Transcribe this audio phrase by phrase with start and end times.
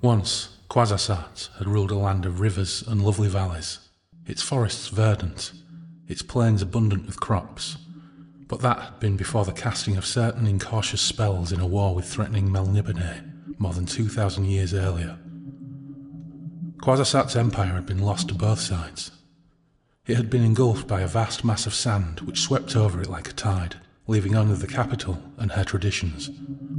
[0.00, 3.80] Once, Quarzhasaat had ruled a land of rivers and lovely valleys,
[4.26, 5.52] its forests verdant,
[6.06, 7.78] its plains abundant with crops.
[8.46, 12.06] But that had been before the casting of certain incautious spells in a war with
[12.06, 15.18] threatening Melnibone more than 2,000 years earlier.
[16.76, 19.10] Quarzhasaat's empire had been lost to both sides.
[20.06, 23.28] It had been engulfed by a vast mass of sand which swept over it like
[23.28, 23.76] a tide,
[24.06, 26.30] leaving only the capital and her traditions,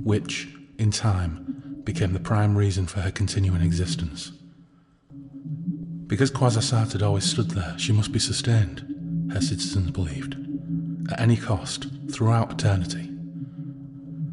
[0.03, 0.47] which,
[0.77, 1.58] in time,
[1.91, 4.31] became the prime reason for her continuing existence.
[6.05, 10.35] Because Quarzhasaat had always stood there, she must be sustained, her citizens believed,
[11.11, 13.09] at any cost, throughout eternity.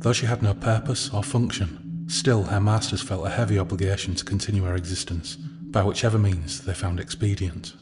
[0.00, 4.24] Though she had no purpose or function, still her masters felt a heavy obligation to
[4.26, 7.72] continue her existence, by whichever means they found expedient.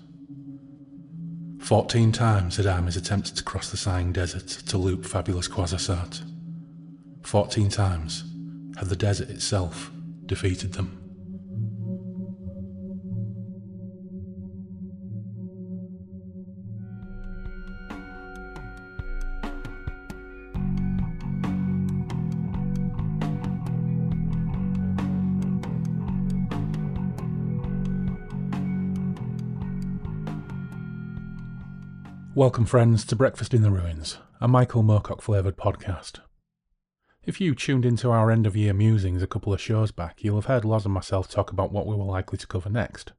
[1.59, 6.23] Fourteen times had armies attempted to cross the sighing desert to loot fabulous Quarzhasaat.
[7.23, 8.25] Fourteen times
[8.77, 9.91] had the desert itself
[10.27, 11.01] defeated them.
[32.37, 36.19] Welcome, friends, to Breakfast in the Ruins, a Michael Moorcock flavoured podcast.
[37.27, 40.37] If you tuned into our end of year musings a couple of shows back, you'll
[40.37, 43.13] have heard Loz and myself talk about what we were likely to cover next.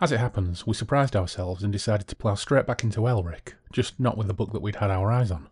[0.00, 4.00] As it happens, we surprised ourselves and decided to plough straight back into Elric, just
[4.00, 5.48] not with the book that we'd had our eyes on.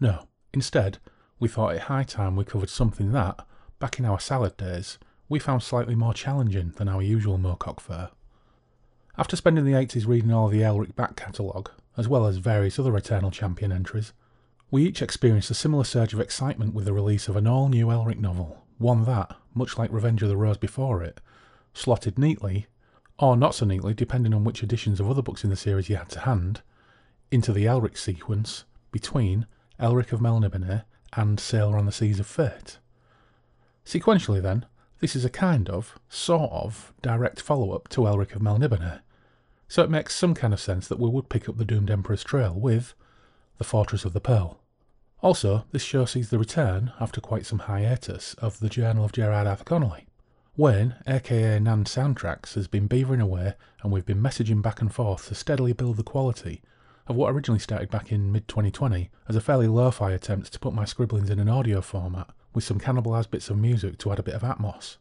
[0.00, 0.98] No, instead,
[1.38, 3.46] we thought it high time we covered something that,
[3.78, 8.10] back in our salad days, we found slightly more challenging than our usual Moorcock fare.
[9.16, 12.96] After spending the 80s reading all the Elric back catalogue, as well as various other
[12.96, 14.12] Eternal Champion entries,
[14.70, 17.86] we each experienced a similar surge of excitement with the release of an all new
[17.86, 21.20] Elric novel, one that, much like Revenge of the Rose before it,
[21.72, 22.66] slotted neatly,
[23.18, 25.96] or not so neatly depending on which editions of other books in the series you
[25.96, 26.60] had to hand,
[27.30, 29.46] into the Elric sequence between
[29.80, 32.78] Elric of Melnibone and Sailor on the Seas of Fate.
[33.86, 34.66] Sequentially, then,
[35.00, 39.00] this is a kind of, sort of, direct follow up to Elric of Melnibone,
[39.66, 42.24] so it makes some kind of sense that we would pick up the Doomed Emperor's
[42.24, 42.94] trail with
[43.58, 44.60] The Fortress of the Pearl.
[45.20, 49.46] Also, this show sees the return, after quite some hiatus, of the Journal of Gerard
[49.46, 50.06] Arthur Connolly.
[50.56, 55.28] Wayne, aka Nan Soundtracks, has been beavering away, and we've been messaging back and forth
[55.28, 56.62] to steadily build the quality
[57.08, 60.58] of what originally started back in mid 2020 as a fairly lo fi attempt to
[60.60, 64.18] put my scribblings in an audio format with some cannibalised bits of music to add
[64.18, 64.98] a bit of atmos.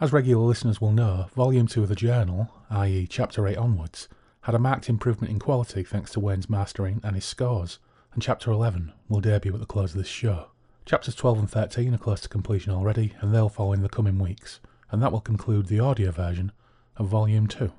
[0.00, 4.08] As regular listeners will know, Volume 2 of the journal, i.e., Chapter 8 onwards,
[4.42, 7.78] had a marked improvement in quality thanks to Wayne's mastering and his scores,
[8.12, 10.48] and Chapter 11 will debut at the close of this show.
[10.84, 14.18] Chapters 12 and 13 are close to completion already, and they'll follow in the coming
[14.18, 14.60] weeks,
[14.90, 16.50] and that will conclude the audio version
[16.96, 17.72] of Volume 2.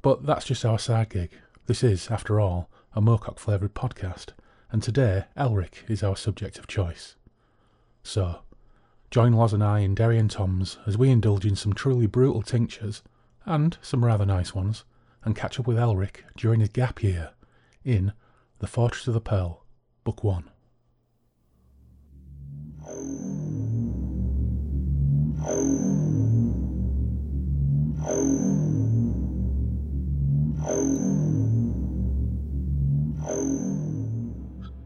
[0.00, 1.32] But that's just our side gig.
[1.66, 4.28] This is, after all, a Moorcock flavoured podcast,
[4.70, 7.16] and today Elric is our subject of choice.
[8.02, 8.40] So,
[9.10, 12.42] Join Loz and I in Derry and Tom's as we indulge in some truly brutal
[12.42, 13.02] tinctures,
[13.44, 14.84] and some rather nice ones,
[15.24, 17.30] and catch up with Elric during his gap year
[17.84, 18.12] in
[18.58, 19.64] The Fortress of the Pearl,
[20.04, 20.50] Book 1.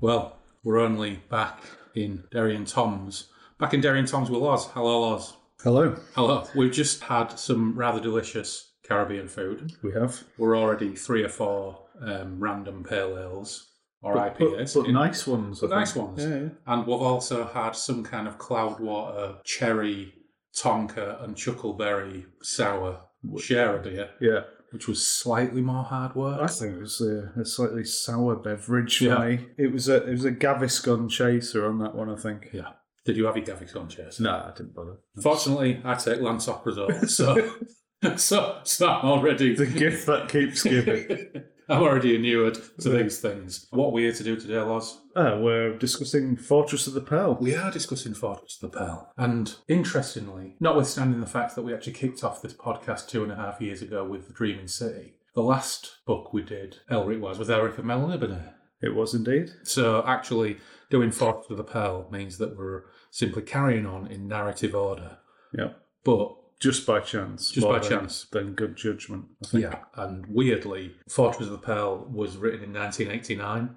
[0.01, 1.63] Well, we're only back
[1.95, 3.29] in Derry and Tom's
[3.59, 4.67] Back in Derry and Tom's with Loz.
[4.73, 5.35] Hello, Loz.
[5.63, 5.97] Hello.
[6.15, 6.47] Hello.
[6.57, 9.73] We've just had some rather delicious Caribbean food.
[9.83, 10.23] We have.
[10.39, 13.71] We're already three or four um, random pale ales
[14.03, 14.75] or But, IPAs.
[14.75, 15.63] but, but in- nice ones.
[15.63, 16.23] I but nice ones.
[16.23, 16.49] Yeah, yeah.
[16.67, 20.13] And we've also had some kind of cloudwater, cherry,
[20.57, 23.01] tonka, and chuckleberry sour
[23.39, 24.41] share of beer, Yeah.
[24.71, 26.41] which was slightly more hard work.
[26.43, 29.19] I think it was a, a slightly sour beverage for Yeah.
[29.25, 29.47] me.
[29.57, 32.51] It was a it was a Gaviscon chaser on that one, I think.
[32.53, 32.73] yeah.
[33.07, 34.23] Did you have your Gaviscon chaser?
[34.23, 34.97] No, I didn't bother.
[35.23, 37.35] Fortunately, I take lansoprazole, so
[38.17, 41.29] so so I'm already The gift that keeps giving.
[41.69, 43.67] I'm already inured to these things.
[43.71, 45.01] What we're here to do today, Loz?
[45.17, 47.39] Ah, we're discussing Fortress of the Pearl.
[47.41, 49.11] We are discussing Fortress of the Pearl.
[49.17, 53.37] And interestingly, notwithstanding the fact that we actually kicked off this podcast two and a
[53.37, 57.51] half years ago with The Dreaming City, the last book we did, Elric was, with
[57.51, 58.53] Eric of Melnibone.
[58.83, 59.49] It was indeed.
[59.63, 60.59] So actually,
[60.91, 65.17] doing Fortress of the Pearl means that we're simply carrying on in narrative order.
[65.57, 65.73] Yeah.
[66.05, 67.51] But Just by chance.
[67.51, 68.27] Just by chance.
[68.33, 69.63] then good judgment, I think.
[69.65, 73.77] yeah, and weirdly, Fortress of the Pearl was written in 1989.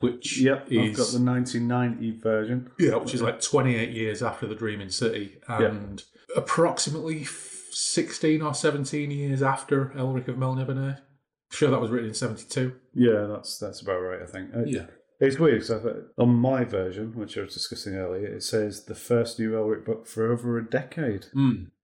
[0.00, 2.70] which Yep, I've got the 1990 version.
[2.78, 6.02] yeah, which is like 28 years after the Dreaming City, and
[6.36, 10.98] approximately 16 or 17 years after Elric of Melniboné.
[11.50, 12.74] Sure, that was written in 72.
[12.94, 14.22] Yeah, that's that's about right.
[14.22, 14.54] I think.
[14.54, 14.86] Uh, Yeah.
[15.22, 15.86] It's weird because
[16.18, 20.04] on my version, which I was discussing earlier, it says the first new Elric book
[20.04, 21.26] for over a decade.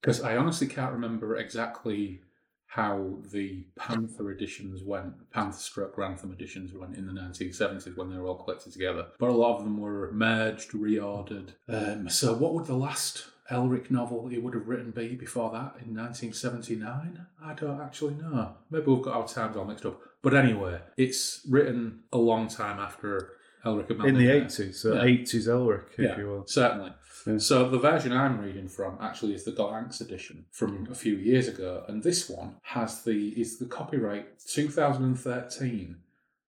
[0.00, 2.22] Because I honestly can't remember exactly
[2.66, 8.18] how the Panther editions went, Panther struck Granada editions went in the 1970s when they
[8.18, 9.06] were all collected together.
[9.20, 11.50] But a lot of them were merged, reordered.
[11.68, 15.76] Um, so, what would the last Elric novel he would have written be before that
[15.80, 17.24] in 1979?
[17.42, 18.56] I don't actually know.
[18.68, 20.00] Maybe we've got our times all mixed up.
[20.22, 23.32] But anyway, it's written a long time after
[23.64, 24.26] Elric of In the.
[24.28, 25.02] 80s, so Yeah.
[25.04, 26.44] 80s Elric, if Yeah, you will.
[26.46, 26.92] certainly.
[27.26, 27.38] Yeah.
[27.38, 31.48] So the version I'm reading from actually is the Gollancz edition from a few years
[31.48, 35.96] ago, and this one has the is the copyright 2013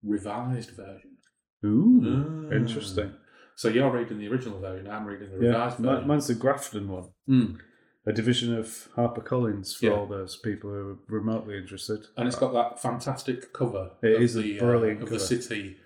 [0.03, 1.17] revised version.
[1.65, 2.55] Ooh, Ah.
[2.55, 3.13] interesting.
[3.57, 6.09] So you're reading the original version, I'm reading the revised mi- version.
[6.09, 7.59] mine's the Grafton one, Mm.
[8.06, 9.93] A division of HarperCollins for Yeah.
[9.93, 12.06] all those people who are remotely interested.
[12.17, 13.91] And it's got that fantastic cover.
[14.02, 15.19] It of is a the, brilliant uh, of cover.
[15.19, 15.76] the city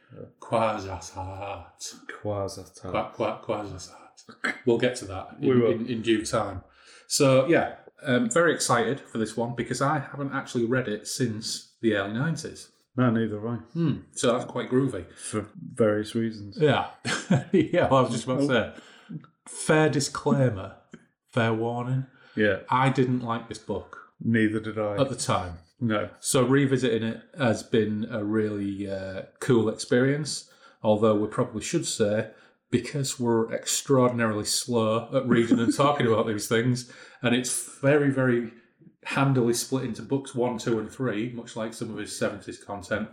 [0.40, 1.94] Quasasat.
[2.22, 4.54] Quasar Qua- qua- Quasasat.
[4.64, 5.70] We'll get to that We in, will.
[5.72, 6.62] in, in due time.
[7.06, 11.72] So yeah, um, very excited for this one because I haven't actually read it since
[11.82, 12.68] the early nineties.
[12.96, 13.92] No, neither have I, Hmm.
[14.12, 15.04] So that's quite groovy.
[15.16, 16.56] for various reasons.
[16.60, 16.90] Yeah,
[17.52, 17.88] yeah.
[17.88, 18.72] Well, I was just about to say.
[19.48, 20.76] Fair disclaimer,
[21.34, 22.06] fair warning.
[22.36, 24.96] Yeah, I didn't like this book neither did I.
[24.96, 25.58] at the time.
[25.80, 26.08] no.
[26.20, 30.50] So revisiting it has been a really uh, cool experience.
[30.82, 32.30] Although we probably should say,
[32.70, 36.92] because we're extraordinarily slow at reading and talking about these things,
[37.22, 38.52] and it's very, very
[39.04, 43.08] handily split into books one, two, and three, much like some of his seventies content.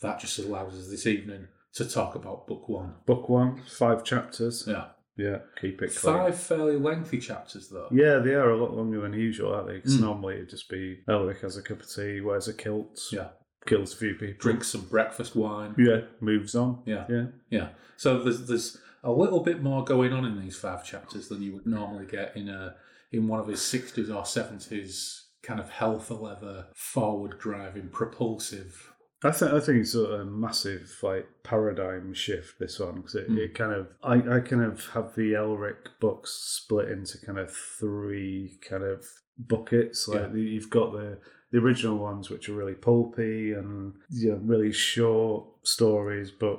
[0.00, 2.94] That just allows us this evening to talk about book one.
[3.06, 4.64] Book one, five chapters.
[4.66, 4.86] Yeah,
[5.16, 6.14] Yeah, keep it clean.
[6.16, 7.88] five fairly lengthy chapters though.
[7.92, 9.80] Yeah, they are a lot longer than usual, aren't they?
[9.80, 10.00] 'Cause Mm.
[10.02, 13.28] normally it'd just be Elric has a cup of tea, wears a kilt, Yeah.
[13.66, 15.74] kills a few people, Drinks some breakfast wine.
[15.78, 16.82] Yeah, moves on.
[16.86, 17.04] Yeah.
[17.10, 17.26] Yeah.
[17.50, 17.68] Yeah.
[17.98, 21.52] So there's there's a little bit more going on in these five chapters than you
[21.54, 22.76] would normally get in a
[23.10, 28.91] in one of his sixties or seventies kind of health leather, forward driving, propulsive.
[29.24, 33.38] I think I think it's a massive like paradigm shift this one because it, Mm.
[33.38, 36.30] it kind of I, I kind of have the Elric books
[36.60, 39.04] split into kind of three kind of
[39.38, 40.08] buckets.
[40.08, 40.34] Like Yeah.
[40.34, 41.18] you've got the
[41.50, 46.58] the original ones which are really pulpy and you know, really short stories but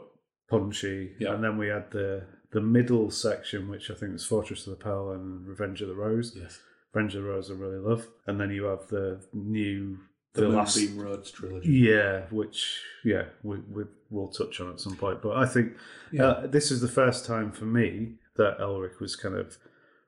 [0.50, 1.34] punchy, Yeah.
[1.34, 4.84] and then we had the the middle section which I think was Fortress of the
[4.84, 6.36] Pearl and Revenge of the Rose.
[6.40, 6.62] Yes.
[6.94, 9.98] Revenge of the Rose I really love, and then you have the new
[10.34, 11.70] The, last Moonbeam Roads trilogy.
[11.72, 15.22] yeah, which yeah, we, we we'll touch on at some point.
[15.22, 15.74] But I think
[16.12, 16.24] Yeah.
[16.26, 19.58] uh, this is the first time for me that Elric was kind of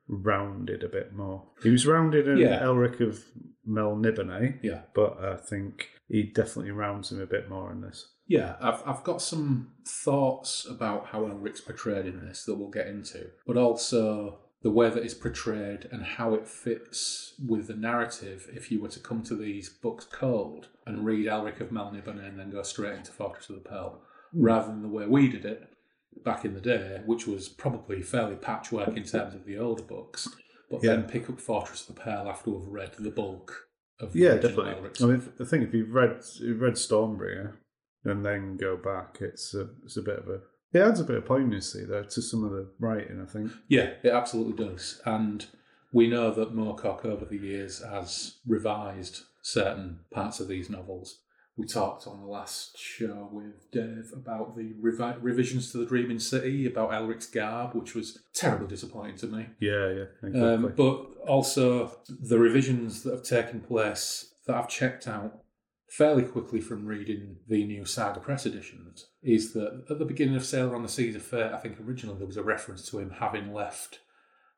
[0.08, 1.44] rounded a bit more.
[1.62, 2.60] He was rounded in Yeah.
[2.62, 3.24] Elric of
[3.68, 4.82] Melniboné, Yeah.
[4.94, 8.08] but I think he definitely rounds him a bit more in this.
[8.28, 12.88] Yeah, I've, I've got some thoughts about how Elric's portrayed in this that we'll get
[12.88, 18.50] into, but also the way that it's portrayed and how it fits with the narrative
[18.52, 22.36] if you were to come to these books cold and read Elric of Melniboné and
[22.36, 24.02] then go straight into Fortress of the Pearl,
[24.32, 24.42] hmm.
[24.42, 25.68] rather than the way we did it
[26.24, 30.26] back in the day, which was probably fairly patchwork in terms of the older books,
[30.68, 30.96] but Yeah.
[30.96, 33.68] then pick up Fortress of the Pearl after we've read the bulk
[34.00, 34.72] of the Yeah, definitely.
[34.72, 37.52] Elric's I mean, I think if you've read you've read Stormbringer
[38.02, 40.40] and then go back, it's a it's a bit of a
[40.72, 43.20] it adds a bit of poignancy though to some of the writing.
[43.22, 43.52] I think.
[43.68, 45.00] Yeah, it absolutely does.
[45.04, 45.46] And
[45.92, 51.20] we know that Moorcock over the years has revised certain parts of these novels.
[51.56, 56.18] We talked on the last show with Dave about the revi- revisions to the Dreaming
[56.18, 59.46] City, about Elric's garb, which was terribly disappointing to me.
[59.58, 60.40] Yeah, yeah, exactly.
[60.42, 65.40] Um, but also the revisions that have taken place that I've checked out
[65.88, 70.44] fairly quickly from reading the new Saga Press editions is that at the beginning of
[70.44, 73.10] Sailor on the Seas of Fate, I think originally there was a reference to him
[73.10, 74.00] having left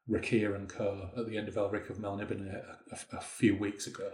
[0.08, 1.10] Rackhir and Co.
[1.16, 4.10] at the end of Elric of Melniboné a, a, a few weeks ago.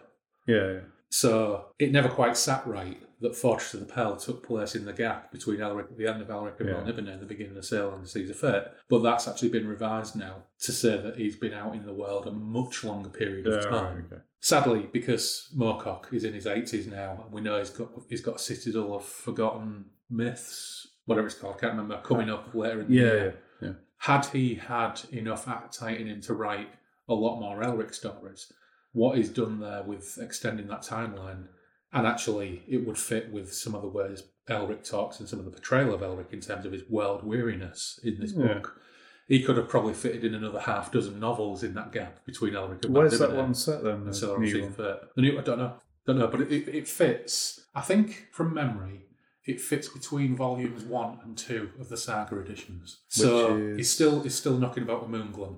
[0.46, 0.80] yeah.
[1.10, 4.92] So it never quite sat right that Fortress of the Pearl took place in the
[4.92, 6.86] gap between Elric, the end of Elric of Yeah.
[6.86, 8.64] And the beginning of Sailor on the Seas of Fate.
[8.90, 12.26] But that's actually been revised now to say that he's been out in the world
[12.26, 13.94] a much longer period of Yeah, time.
[13.96, 14.22] right, okay.
[14.40, 18.36] Sadly, because Moorcock is in his eighties now, and we know he's got he's got
[18.36, 22.88] a citadel of forgotten myths, whatever it's called, I can't remember, coming up later in
[22.88, 23.34] the Yeah, year.
[23.62, 23.74] yeah, yeah.
[23.98, 26.68] Had he had enough appetite in him to write
[27.08, 28.52] a lot more Elric stories,
[28.92, 31.46] what he's done there with extending that timeline,
[31.94, 35.44] and actually it would fit with some of the ways Elric talks and some of
[35.46, 38.46] the portrayal of Elric in terms of his world weariness in this Yeah.
[38.54, 38.80] book.
[39.26, 42.84] He could have probably fitted in another half dozen novels in that gap between Elric
[42.84, 44.04] and Where's that one set then?
[44.04, 44.74] The Silver new one?
[44.76, 45.72] The new, I don't know,
[46.06, 47.64] don't know, but it, it, it fits.
[47.74, 49.06] I think from memory,
[49.46, 52.98] it fits between volumes one and two of the Saga editions.
[53.08, 55.56] So is- it's still it's still knocking about the Moonglum.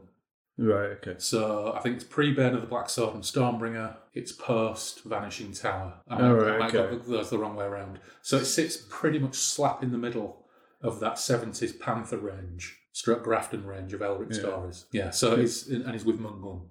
[0.59, 0.91] Right.
[0.93, 1.17] Okay.
[1.19, 3.97] So I think it's pre Bane of the Black Sword and Stormbringer.
[4.15, 5.95] It's post Vanishing Tower.
[6.09, 6.97] I Oh, right, I might okay.
[6.97, 7.99] got those the wrong way around.
[8.23, 10.47] So it sits pretty much slap in the middle
[10.83, 14.39] of that seventies Panther range, stroke Grafton range of Elric Yeah.
[14.39, 14.87] stories.
[14.93, 15.11] Yeah.
[15.11, 16.69] So it's and it's with Moonglum.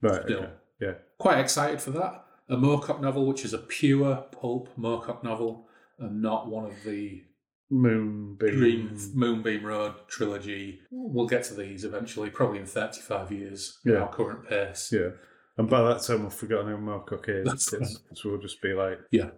[0.00, 0.22] Right.
[0.22, 0.38] Still.
[0.38, 0.52] Okay.
[0.80, 0.94] Yeah.
[1.18, 2.24] Quite excited for that.
[2.48, 7.24] A Moorcock novel, which is a pure pulp Moorcock novel, and not one of the
[7.70, 8.58] Moonbeam.
[8.58, 10.80] Green Moonbeam Road trilogy.
[10.90, 11.14] Hmm.
[11.14, 13.96] We'll get to these eventually, probably in 35 years, Yeah.
[13.98, 14.90] our current pace.
[14.92, 15.10] Yeah.
[15.56, 17.44] And by that time, we've forgotten who Moorcock is.
[17.46, 19.30] That's It's- So we'll just be like, Yeah.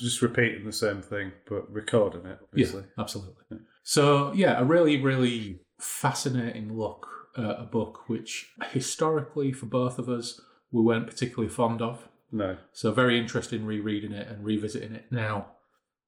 [0.00, 2.82] just repeating the same thing, but recording it, obviously.
[2.82, 3.58] Yeah, absolutely.
[3.82, 7.06] So, yeah, a really, really fascinating look
[7.36, 12.08] at a book which historically, for both of us, we weren't particularly fond of.
[12.30, 12.56] No.
[12.72, 15.56] So, very interesting in rereading it and revisiting it now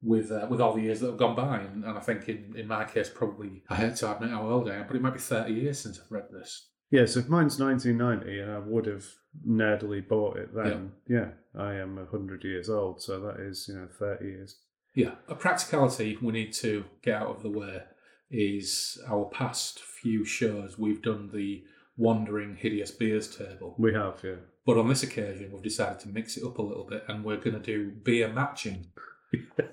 [0.03, 1.59] with uh, with all the years that have gone by.
[1.59, 4.69] And, and I think in, in my case, probably, I hate to admit how old
[4.71, 6.69] I am, but it might be 30 years since I've read this.
[6.91, 9.07] Yeah, so if mine's 1990 and I would have
[9.47, 13.87] nerdily bought it then, yeah, I am 100 years old, so that is, you know,
[13.97, 14.57] 30 years.
[14.95, 17.85] Yeah, a practicality we need to get out of the way
[18.29, 20.79] is our past few shows.
[20.79, 21.63] We've done the
[21.97, 23.77] Wandering Hideous Beers table.
[23.79, 24.37] We have, yeah.
[24.67, 27.37] But on this occasion, we've decided to mix it up a little bit and we're
[27.37, 28.87] going to do beer matching.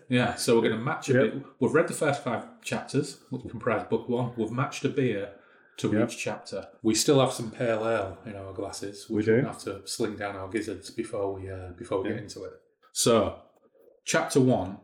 [0.10, 1.22] Yeah, so we're going to match a Yep.
[1.34, 1.44] bit.
[1.60, 4.34] We've read the first five chapters, which comprise book one.
[4.38, 5.34] We've matched a beer
[5.78, 6.10] to Yep.
[6.10, 6.68] each chapter.
[6.84, 9.10] We still have some pale ale in our glasses.
[9.10, 9.42] We do.
[9.42, 12.16] Have to sling down our gizzards before we uh, before we Yeah.
[12.16, 12.54] get into it.
[12.94, 13.42] So,
[14.06, 14.80] chapter one,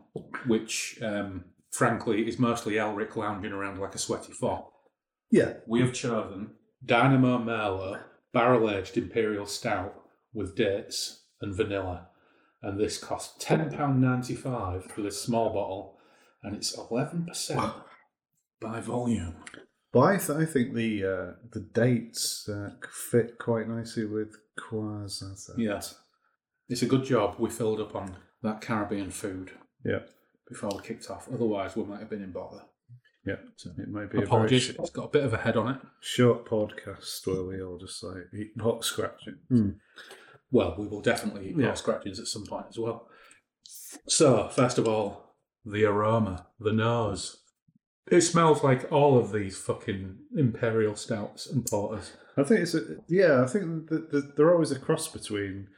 [0.46, 4.72] which um, frankly is mostly Elric lounging around like a sweaty fop
[5.30, 5.54] Yeah.
[5.66, 6.54] we have chosen
[6.84, 8.00] Dynamo Merlot
[8.32, 9.94] barrel aged imperial stout
[10.32, 12.08] with dates and vanilla,
[12.64, 15.98] and this costs ten pound ninety five for this small bottle,
[16.42, 17.72] and it's eleven percent
[18.60, 19.36] by volume.
[19.92, 25.54] But I, th- I think the uh, the dates uh, fit quite nicely with Quasar.
[25.56, 25.80] Yeah,
[26.68, 29.52] it's a good job we filled up on that Caribbean food
[29.84, 30.00] Yeah.
[30.48, 31.28] before we kicked off.
[31.32, 32.62] Otherwise, we might have been in bother.
[33.26, 33.36] Yeah.
[33.56, 34.62] So, It might be a very apologies.
[34.64, 35.80] sh- It's got a bit of a head on it.
[36.00, 39.38] short podcast where we all just like eat hot scratching.
[40.54, 41.66] Well, we will definitely eat Yeah.
[41.66, 43.08] more scratches at some point as well.
[44.08, 45.34] So, first of all,
[45.64, 47.38] the aroma, the nose.
[48.10, 52.12] It smells like all of these fucking imperial stouts and porters.
[52.36, 53.42] I think it's a, yeah.
[53.42, 55.68] I think that that they're always a cross between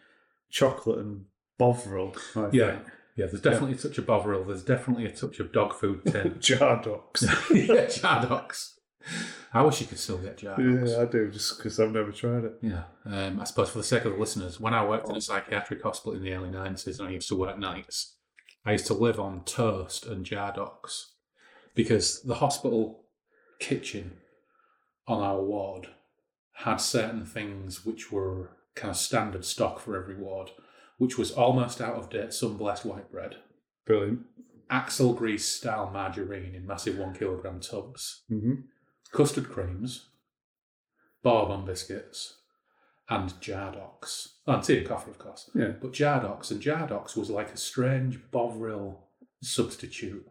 [0.50, 1.24] chocolate and
[1.58, 2.14] Bovril.
[2.34, 2.72] I Yeah.
[2.72, 2.86] think.
[3.16, 4.44] Yeah, there's definitely a touch of Bovril.
[4.44, 6.32] There's definitely a touch of dog food tin.
[6.34, 7.22] Jardox.
[7.54, 8.74] yeah, Jardox.
[9.52, 10.90] I wish you could still get Jardox.
[10.90, 12.54] yeah, I do just because I've never tried it.
[12.62, 15.20] Yeah, um, I suppose for the sake of the listeners, when I worked in a
[15.20, 18.16] psychiatric hospital in the early 90s and I used to work nights,
[18.64, 21.04] I used to live on toast and Jardox
[21.74, 23.04] because the hospital
[23.60, 24.18] kitchen
[25.06, 25.88] on our ward
[26.52, 30.50] had certain things which were kind of standard stock for every ward,
[30.98, 33.36] which was almost out of date sun-blessed white bread,
[33.86, 34.20] Brilliant.
[34.68, 38.54] axle grease style margarine in massive one kilogram tubs, hmm
[39.12, 40.08] custard creams,
[41.22, 42.34] bourbon biscuits,
[43.08, 44.28] and Jardox.
[44.46, 45.50] Oh, and tea and coffee, of course.
[45.54, 45.72] Yeah.
[45.80, 49.06] But Jardox, and Jardox was like a strange Bovril
[49.42, 50.26] substitute.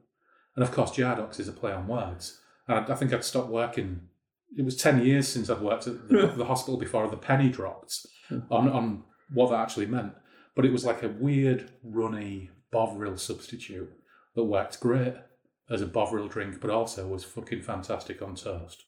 [0.55, 2.39] And of course, Jardox is a play on words.
[2.67, 4.01] And I, I think I'd stopped working.
[4.58, 8.05] It was 10 years since I'd worked at the, the hospital before the penny dropped
[8.50, 9.03] on, on
[9.34, 10.13] what that actually meant.
[10.55, 13.91] But it was like a weird, runny Bovril substitute
[14.36, 15.15] that worked great
[15.69, 18.86] as a Bovril drink, but also was fucking fantastic on toast.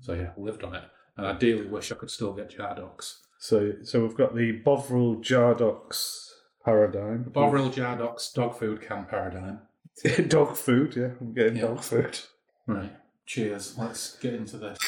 [0.00, 0.84] So yeah, lived on it.
[1.16, 3.14] And I ideally wish I could still get Jardox.
[3.40, 6.28] So, so we've got the Bovril Jardox
[6.64, 7.24] paradigm.
[7.32, 9.60] Bovril Jardox dog food can paradigm.
[10.28, 10.94] dog food.
[10.96, 11.62] Yeah, I'm getting Yeah.
[11.68, 12.18] dog food.
[12.66, 12.92] Right.
[13.26, 13.76] Cheers.
[13.78, 14.78] Let's get into this.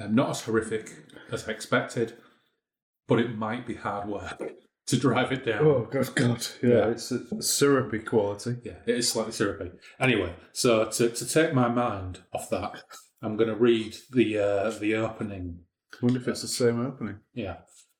[0.00, 0.92] Um, not as horrific
[1.32, 2.14] as I expected,
[3.08, 4.40] but it might be hard work
[4.88, 5.64] to drive it down.
[5.66, 6.46] Oh god, god.
[6.62, 6.86] Yeah, Yeah.
[6.88, 8.56] it's a syrupy quality.
[8.64, 9.70] Yeah, it is slightly syrupy.
[10.00, 12.82] Anyway, so to, to take my mind off that,
[13.22, 15.60] I'm going to read the uh, the opening.
[15.94, 17.20] I wonder if it's the same opening.
[17.34, 17.56] Yeah,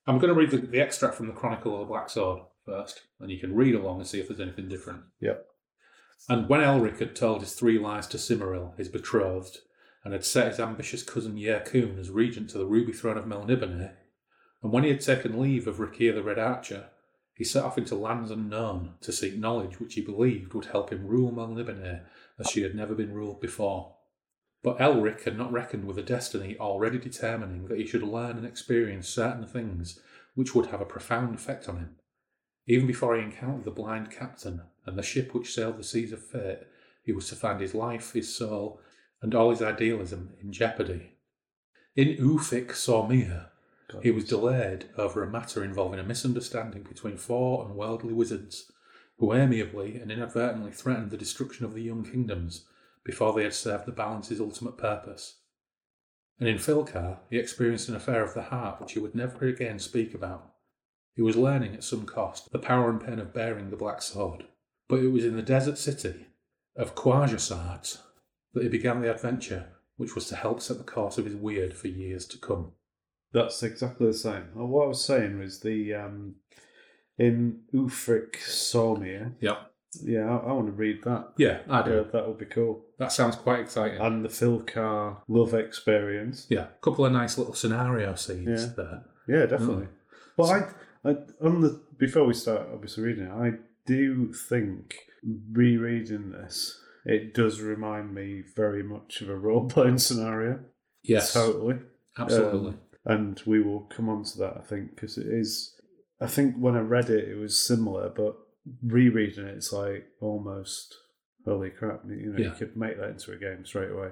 [0.07, 3.03] I'm going to read the, the extract from the Chronicle of the Black Sword first,
[3.21, 5.01] and you can read along and see if there's anything different.
[5.21, 5.45] Yep.
[6.29, 9.59] And when Elric had told his three lies to Cymoril, his betrothed,
[10.05, 13.93] and had set his ambitious cousin Yyrkoon as regent to the ruby throne of Melnibone,
[14.63, 16.89] and when he had taken leave of Rackhir the Red Archer,
[17.35, 21.07] he set off into lands unknown to seek knowledge which he believed would help him
[21.07, 22.03] rule Melniboné
[22.39, 23.95] as she had never been ruled before.
[24.63, 28.45] But Elric had not reckoned with a destiny already determining that he should learn and
[28.45, 30.01] experience certain things
[30.35, 31.97] which would have a profound effect on him.
[32.67, 36.25] Even before he encountered the blind captain and the ship which sailed the seas of
[36.25, 36.67] fate,
[37.05, 38.81] he was to find his life, his soul,
[39.23, 41.13] and all his idealism in jeopardy.
[41.95, 42.75] In Ufych
[43.91, 48.71] Sormeer, he was delayed over a matter involving a misunderstanding between four unworldly wizards,
[49.19, 52.67] who amiably and inadvertently threatened the destruction of the young kingdoms
[53.05, 55.41] before they had served the balance's ultimate purpose.
[56.39, 59.79] And in Filkhor, he experienced an affair of the heart which he would never again
[59.79, 60.53] speak about.
[61.15, 64.45] He was learning at some cost the power and pain of bearing the black sword.
[64.89, 66.27] But it was in the desert city
[66.77, 67.99] of Quarzhasaat
[68.55, 71.75] that he began the adventure which was to help set the course of his weird
[71.75, 72.73] for years to come.
[73.33, 74.45] That's exactly the same.
[74.55, 76.37] Well, what I was saying was the um,
[77.19, 79.33] in Ufych Sormeer.
[79.41, 79.57] Yeah.
[80.03, 81.33] Yeah, I, I want to read that.
[81.39, 81.91] Yeah, I do.
[81.95, 82.85] Yeah, that would be cool.
[82.99, 83.99] That sounds quite exciting.
[84.01, 86.47] And the Filkhor love experience.
[86.51, 88.67] yeah, a couple of nice little scenario seeds Yeah.
[88.77, 89.03] there.
[89.27, 89.89] Yeah, definitely.
[90.37, 90.45] But
[91.05, 93.53] I, I, on the before we start, obviously reading it, I
[93.87, 94.95] do think
[95.53, 100.61] rereading this, it does remind me very much of a role playing scenario.
[101.03, 101.77] Yes, Totally.
[102.19, 102.71] absolutely.
[102.73, 105.75] Um, and we will come on to that, I think, because it is.
[106.21, 108.37] I think when I read it, it was similar, but
[108.85, 110.95] rereading it, it's like almost
[111.45, 112.03] holy crap!
[112.07, 114.11] You know, you could make that into a game straight away.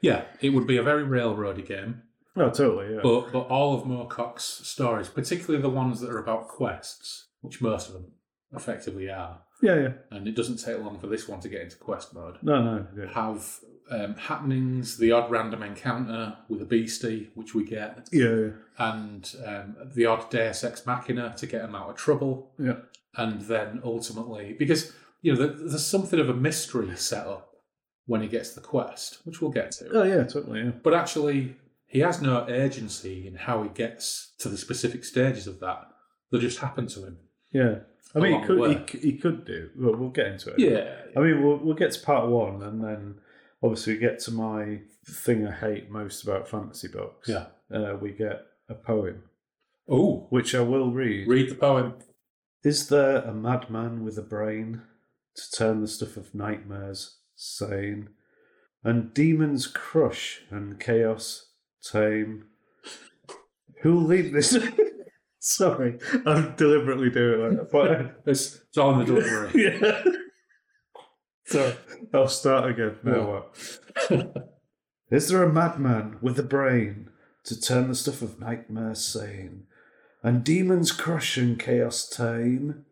[0.00, 2.02] yeah, it would be a very railroady game.
[2.36, 2.94] Oh, totally.
[2.94, 3.00] Yeah.
[3.02, 7.88] But but all of Moorcock's stories, particularly the ones that are about quests, which most
[7.88, 8.12] of them
[8.52, 9.92] effectively are, yeah, yeah.
[10.10, 12.38] and it doesn't take long for this one to get into quest mode.
[12.42, 12.86] No, no.
[12.96, 13.12] Yeah.
[13.12, 13.60] Have
[13.90, 19.76] um, happenings, the odd random encounter with a beastie, which we get, Yeah, and um,
[19.94, 22.76] the odd Deus Ex Machina to get him out of trouble, yeah.
[23.16, 24.92] and then ultimately, because
[25.24, 27.54] you know, there's something of a mystery set up
[28.06, 29.88] when he gets the quest, which we'll get to.
[29.92, 30.60] Oh, yeah, totally.
[30.60, 30.72] Yeah.
[30.82, 35.60] But actually, he has no agency in how he gets to the specific stages of
[35.60, 35.88] that.
[36.30, 37.18] They just happen to him.
[37.52, 37.76] Yeah.
[38.14, 39.70] I mean, he could, he, he could do.
[39.76, 40.58] Well, we'll get into it.
[40.58, 40.94] Yeah.
[41.16, 43.14] I mean, we'll, we'll get to part one, and then
[43.64, 47.28] obviously we get to my thing I hate most about fantasy books.
[47.28, 47.46] Yeah.
[47.74, 49.22] Uh, we get a poem,
[49.88, 51.26] Oh, which I will read.
[51.26, 51.94] read the poem.
[52.62, 54.82] Is there a madman with a brain
[55.36, 58.10] to turn the stuff of nightmares sane,
[58.84, 61.48] and demons crush and chaos
[61.82, 62.44] tame?
[63.82, 64.56] Who'll leave this?
[65.40, 68.14] Sorry, I'm deliberately doing it like that.
[68.26, 69.50] It's, it's in the delivery.
[69.52, 70.02] But yeah.
[71.44, 71.76] So
[72.12, 72.96] I'll start again.
[73.02, 73.78] What?
[75.10, 77.10] Is there a madman with a brain
[77.44, 79.64] to turn the stuff of nightmares sane,
[80.22, 82.84] and demons crush and chaos tame?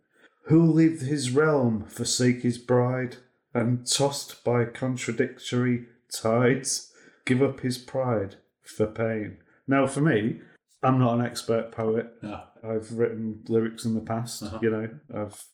[0.46, 3.16] Who'll leave his realm, forsake his bride,
[3.54, 6.92] and tossed by contradictory tides,
[7.24, 9.38] give up his pride for pain?
[9.66, 10.40] Now, for me,
[10.82, 12.12] I'm not an expert poet.
[12.22, 12.42] Yeah.
[12.64, 14.42] I've written lyrics in the past.
[14.42, 14.58] Uh-huh.
[14.60, 15.44] You know, I've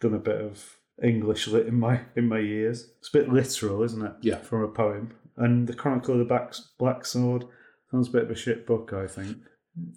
[0.00, 2.90] done a bit of English lit in my in my years.
[2.98, 4.12] It's a bit literal, isn't it?
[4.22, 4.36] Yeah.
[4.38, 5.12] From a poem.
[5.36, 7.44] And the Chronicle of the Black, Black Sword
[7.90, 9.36] sounds a bit of a shit book, I think.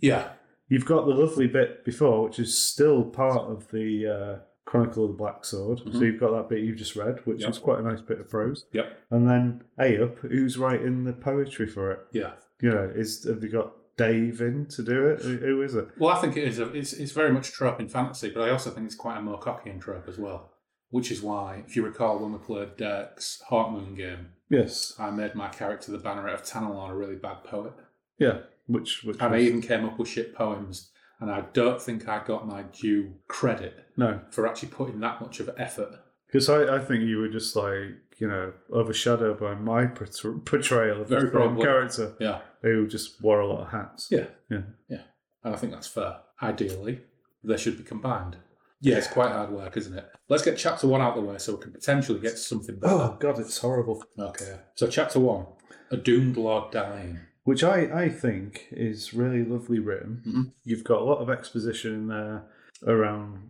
[0.02, 0.30] Yeah.
[0.68, 5.12] You've got the lovely bit before, which is still part of the uh, Chronicle of
[5.12, 5.80] the Black Sword.
[5.80, 6.02] So Mhm.
[6.02, 7.50] you've got that bit you've just read, which Yep.
[7.52, 8.66] is quite a nice bit of prose.
[8.74, 8.86] Yep.
[9.12, 12.00] And then Ayup, who's writing the poetry for it?
[12.12, 12.34] Yeah.
[12.62, 15.22] You know, is have you got Dave in to do it?
[15.22, 15.88] Who- Who is it?
[15.98, 16.60] Well, I think it is.
[16.60, 19.22] A, it's it's very much trope in fantasy, but I also think it's quite a
[19.22, 20.52] Moorcockian trope as well.
[20.92, 24.96] Which is why, if you recall, when we played Dirk's Heartmoon game, Yes.
[24.98, 27.74] I made my character the Banneret of Tanelorn a really bad poet,
[28.18, 28.40] Yeah.
[28.66, 30.92] Which which and I even came up with shit poems.
[31.22, 35.40] And I don't think I got my due credit no, for actually putting that much
[35.42, 36.00] of effort.
[36.28, 41.10] because I, I think you were just like you know overshadowed by my portrayal of
[41.10, 44.08] Very the character Yeah, who just wore a lot of hats.
[44.10, 44.62] yeah, Yeah.
[44.88, 45.02] yeah.
[45.44, 46.18] And I think that's fair.
[46.42, 47.02] Ideally,
[47.44, 48.38] they should be combined.
[48.82, 50.06] Yeah, it's quite hard work, isn't it?
[50.30, 52.78] Let's get chapter one out of the way so we can potentially get to something
[52.80, 52.94] better.
[52.94, 54.04] Oh god, it's horrible.
[54.18, 54.60] Okay.
[54.76, 55.48] So chapter one,
[55.92, 57.20] a doomed lord dying.
[57.44, 60.22] Which I, I think is really lovely written.
[60.28, 60.52] Mhm.
[60.64, 62.44] You've got a lot of exposition in there
[62.86, 63.50] around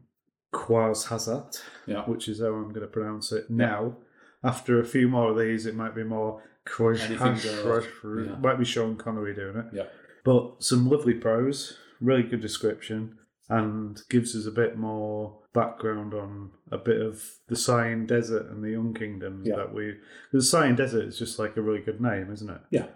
[0.53, 2.05] Quaz Hazat, Yeah.
[2.05, 3.97] which is how I'm going to pronounce it now.
[4.43, 6.99] After a few more of these, it might be more Quaz.
[7.09, 8.35] Yeah.
[8.39, 9.65] Might be Sean Connery doing it.
[9.73, 9.87] Yeah.
[10.23, 13.17] But some lovely prose, really good description,
[13.49, 18.63] and gives us a bit more background on a bit of the Sighing Desert and
[18.63, 19.55] the Young Kingdoms Yeah.
[19.57, 19.95] that we.
[20.31, 22.61] The Sighing Desert is just like a really good name, isn't it?
[22.69, 22.87] Yeah.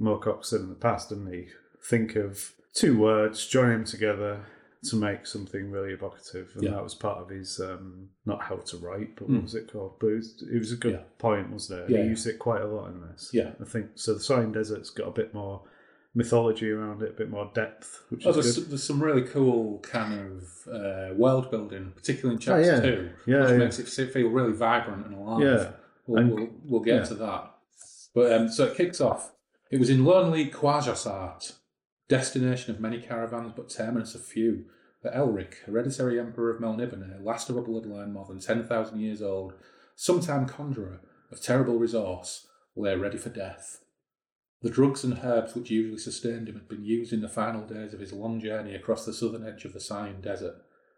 [0.00, 1.48] Moorcock said in the past, didn't he?
[1.84, 4.40] Think of two words, join them together,
[4.84, 6.70] to make something really evocative, and Yeah.
[6.70, 9.34] that was part of his um, not how to write, but Mm.
[9.34, 9.96] what was it called?
[9.98, 11.02] But it was, it was a good Yeah.
[11.18, 11.90] point, wasn't it?
[11.90, 12.02] Yeah.
[12.04, 13.30] He used it quite a lot in this.
[13.34, 13.54] Yeah.
[13.60, 14.14] I think so.
[14.14, 15.64] The Sighing Desert's got a bit more
[16.18, 19.78] mythology around it, a bit more depth, which Oh, is there's, there's some really cool
[19.80, 22.80] kind of uh, world building, particularly in chapter Oh, yeah.
[22.80, 23.56] two, Yeah, which yeah.
[23.56, 25.42] makes it feel really vibrant and alive.
[25.42, 25.70] Yeah.
[26.06, 27.04] We'll, And- we'll, we'll get yeah.
[27.04, 27.54] to that.
[28.14, 29.32] But um, so it kicks off.
[29.70, 31.52] It was in lonely Quarzhasaat,
[32.08, 34.64] destination of many caravans but terminus of few,
[35.04, 39.52] that Elric, hereditary emperor of Melniboné, last of a bloodline more than 10,000 years old,
[39.94, 41.00] sometime conjurer
[41.30, 43.80] of terrible resource, lay ready for death.
[44.60, 47.94] The drugs and herbs which usually sustained him had been used in the final days
[47.94, 50.56] of his long journey across the southern edge of the Sighing Desert,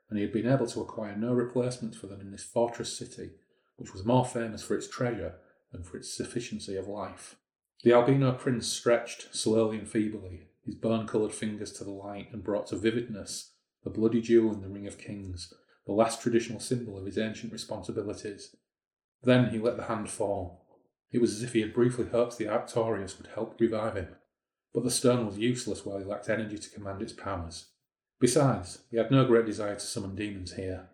[0.08, 3.32] and he had been able to acquire no replacement for them in this fortress city,
[3.76, 5.34] which was more famous for its treasure
[5.72, 7.36] than for its sufficiency of life.
[7.82, 12.42] The albino prince stretched slowly and feebly, his bone coloured fingers to the light, and
[12.42, 13.52] brought to vividness
[13.84, 15.52] the bloody jewel in the Ring of Kings,
[15.86, 18.56] the last traditional symbol of his ancient responsibilities.
[19.22, 20.59] Then he let the hand fall.
[21.12, 24.08] It was as if he had briefly hoped the Actorios would help revive him,
[24.72, 27.66] but the stone was useless while he lacked energy to command its powers.
[28.20, 30.90] Besides, he had no great desire to summon demons here.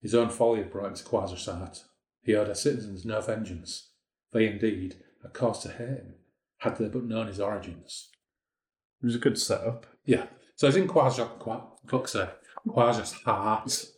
[0.00, 1.82] His own folly had brought him to Quarzhasaat.
[2.22, 3.90] He owed her citizens no vengeance.
[4.32, 6.14] They indeed had cause to hate him,
[6.58, 8.10] had they but known his origins.
[9.02, 9.86] It was a good setup.
[10.04, 10.26] Yeah.
[10.54, 12.28] So it's in Quasar, Qua, fuck's sake.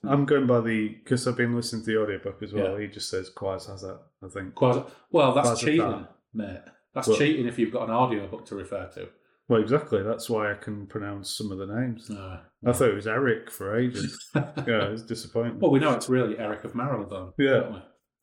[0.04, 2.78] I'm going by the because I've been listening to the audiobook as well.
[2.78, 2.86] Yeah.
[2.86, 4.00] He just says that.
[4.24, 4.54] I think.
[4.54, 5.58] Quasar, well, that's Quasarcart.
[5.60, 6.60] cheating, mate.
[6.94, 9.08] That's Well- cheating if you've got an audio book to refer to.
[9.48, 10.02] Well, exactly.
[10.02, 12.10] That's why I can pronounce some of the names.
[12.10, 12.40] No.
[12.66, 14.30] I thought it was Eric for ages.
[14.34, 15.58] yeah, it was disappointing.
[15.58, 17.50] Well, we know it's really Eric of Marylebone, Yeah.
[17.60, 17.72] don't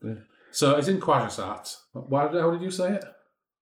[0.04, 0.10] we?
[0.10, 0.16] Yeah.
[0.52, 1.76] So it's in Quasarcart.
[1.94, 3.04] Why, how did you say it?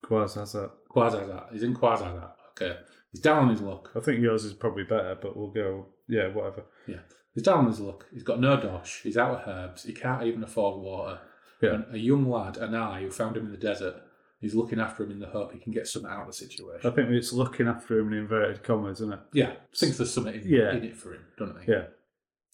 [0.09, 1.47] Has that.
[1.53, 2.31] He's in Quasarcart.
[2.51, 2.77] Okay.
[3.13, 3.91] He's down on his luck.
[3.95, 5.87] I think yours is probably better, but we'll go.
[6.09, 6.65] Yeah, whatever.
[6.87, 6.99] Yeah.
[7.33, 8.05] He's down on his luck.
[8.13, 9.01] He's got no dosh.
[9.03, 9.83] He's out of herbs.
[9.83, 11.19] He can't even afford water.
[11.63, 11.73] Yeah.
[11.75, 13.95] And a young lad, Anigh, who found him in the desert,
[14.39, 16.89] he's looking after him in the hope he can get something out of the situation.
[16.89, 19.19] I think it's looking after him in inverted commas, isn't it?
[19.33, 20.71] Yeah, thinks there's something in, Yeah.
[20.75, 21.71] in it for him, doesn't he?
[21.71, 21.85] Yeah.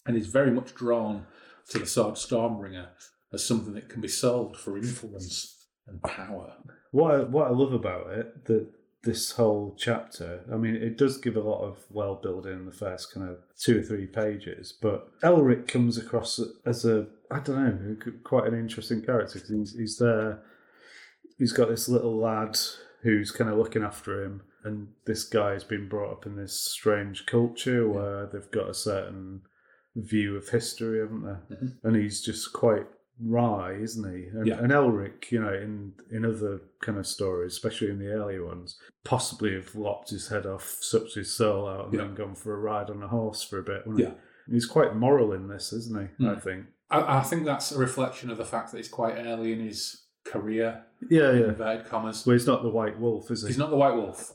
[0.06, 1.26] And he's very much drawn
[1.70, 2.88] to the sword Stormbringer
[3.32, 6.54] as something that can be sold for influence and power.
[6.92, 8.68] What I, what I love about it, that
[9.02, 12.72] this whole chapter, I mean, it does give a lot of world building in the
[12.72, 17.56] first kind of two or three pages, but Elric comes across as a, I don't
[17.56, 20.42] know, quite an interesting character because he's, he's there,
[21.38, 22.58] he's got this little lad
[23.02, 26.60] who's kind of looking after him, and this guy has been brought up in this
[26.60, 29.40] strange culture where they've got a certain
[29.96, 31.56] view of history, haven't they?
[31.56, 31.76] Mhm.
[31.82, 32.86] And he's just quite
[33.22, 34.26] wry, isn't he?
[34.28, 34.58] And, Yeah.
[34.58, 38.78] and Elric, you know, in in other kind of stories, especially in the earlier ones,
[39.04, 42.00] possibly have lopped his head off, sucked his soul out, and Yeah.
[42.04, 43.82] then gone for a ride on a horse for a bit.
[43.96, 44.12] Yeah.
[44.46, 44.52] he?
[44.54, 46.26] he's quite moral in this, isn't he?
[46.26, 46.42] I Mm.
[46.42, 46.66] think.
[46.90, 50.06] I, I think that's a reflection of the fact that he's quite early in his
[50.24, 51.48] career, Yeah, yeah.
[51.48, 52.26] inverted commas.
[52.26, 53.48] Well, he's not the White Wolf, is he?
[53.48, 54.32] He's not the White Wolf.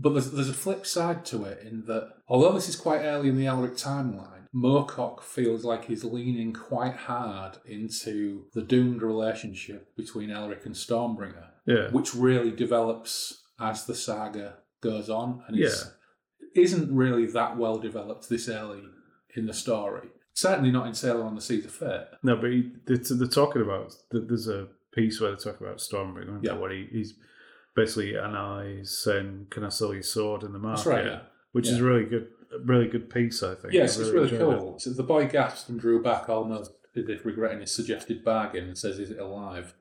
[0.00, 3.28] But there's, there's a flip side to it in that, although this is quite early
[3.30, 9.94] in the Elric timeline, Moorcock feels like he's leaning quite hard into the doomed relationship
[9.96, 15.84] between Elric and Stormbringer, Yeah, which really develops as the saga goes on and it's,
[15.84, 16.62] Yeah.
[16.62, 18.82] isn't really that well developed this early
[19.34, 20.08] in the story.
[20.34, 22.06] Certainly not in Sailor on the Seas of Fate.
[22.22, 23.92] no, but he, they're, they're talking about.
[24.12, 26.38] There's a piece where they talk about Stormbringer.
[26.42, 26.52] Yeah.
[26.54, 27.14] Where he, he's
[27.74, 31.20] basically Anigh saying, "Can I sell your sword in the market?" That's right, yeah.
[31.52, 31.84] Which is Yeah.
[31.84, 32.28] a really good,
[32.64, 33.42] really good piece.
[33.42, 33.74] I think.
[33.74, 34.58] Yes, I it's really enjoyed it.
[34.58, 34.78] cool.
[34.78, 38.78] So the boy gasped and drew back, almost as if regretting his suggested bargain, and
[38.78, 39.74] says, Is it alive?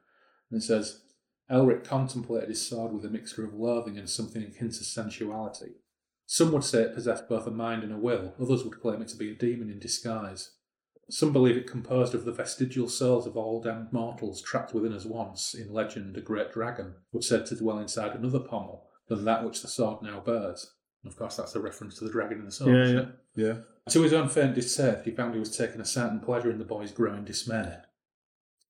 [0.52, 1.02] And it says,
[1.50, 5.76] Elric contemplated his sword with a mixture of loathing and something akin to sensuality.
[6.26, 9.08] Some would say it possessed both a mind and a will, others would claim it
[9.10, 10.52] to be a demon in disguise.
[11.10, 15.06] Some believe it composed of the vestigial souls of all damned mortals trapped within us
[15.06, 19.46] once, in legend, a great dragon, was said to dwell inside another pommel than that
[19.46, 20.74] which the sword now bears.
[21.04, 22.76] And of course, that's a reference to the dragon in the sword.
[22.76, 23.06] Yeah, yeah,
[23.36, 23.58] yeah.
[23.90, 26.66] To his own faint dismay, he found he was taking a certain pleasure in the
[26.66, 27.78] boy's growing dismay.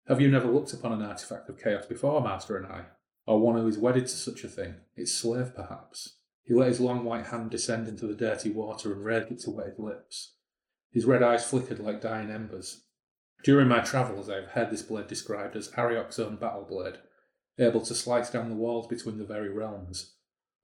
[0.08, 2.86] Have you never looked upon an artifact of chaos before, Master Anigh?
[3.26, 6.18] Or one who is wedded to such a thing, its slave perhaps?
[6.44, 9.52] He let his long white hand descend into the dirty water and raised it to
[9.52, 10.36] wet his lips.
[10.92, 12.84] His red eyes flickered like dying embers.
[13.44, 17.00] During my travels, I have heard this blade described as Arioch's own battle blade,
[17.60, 20.16] able to slice down the walls between the very realms.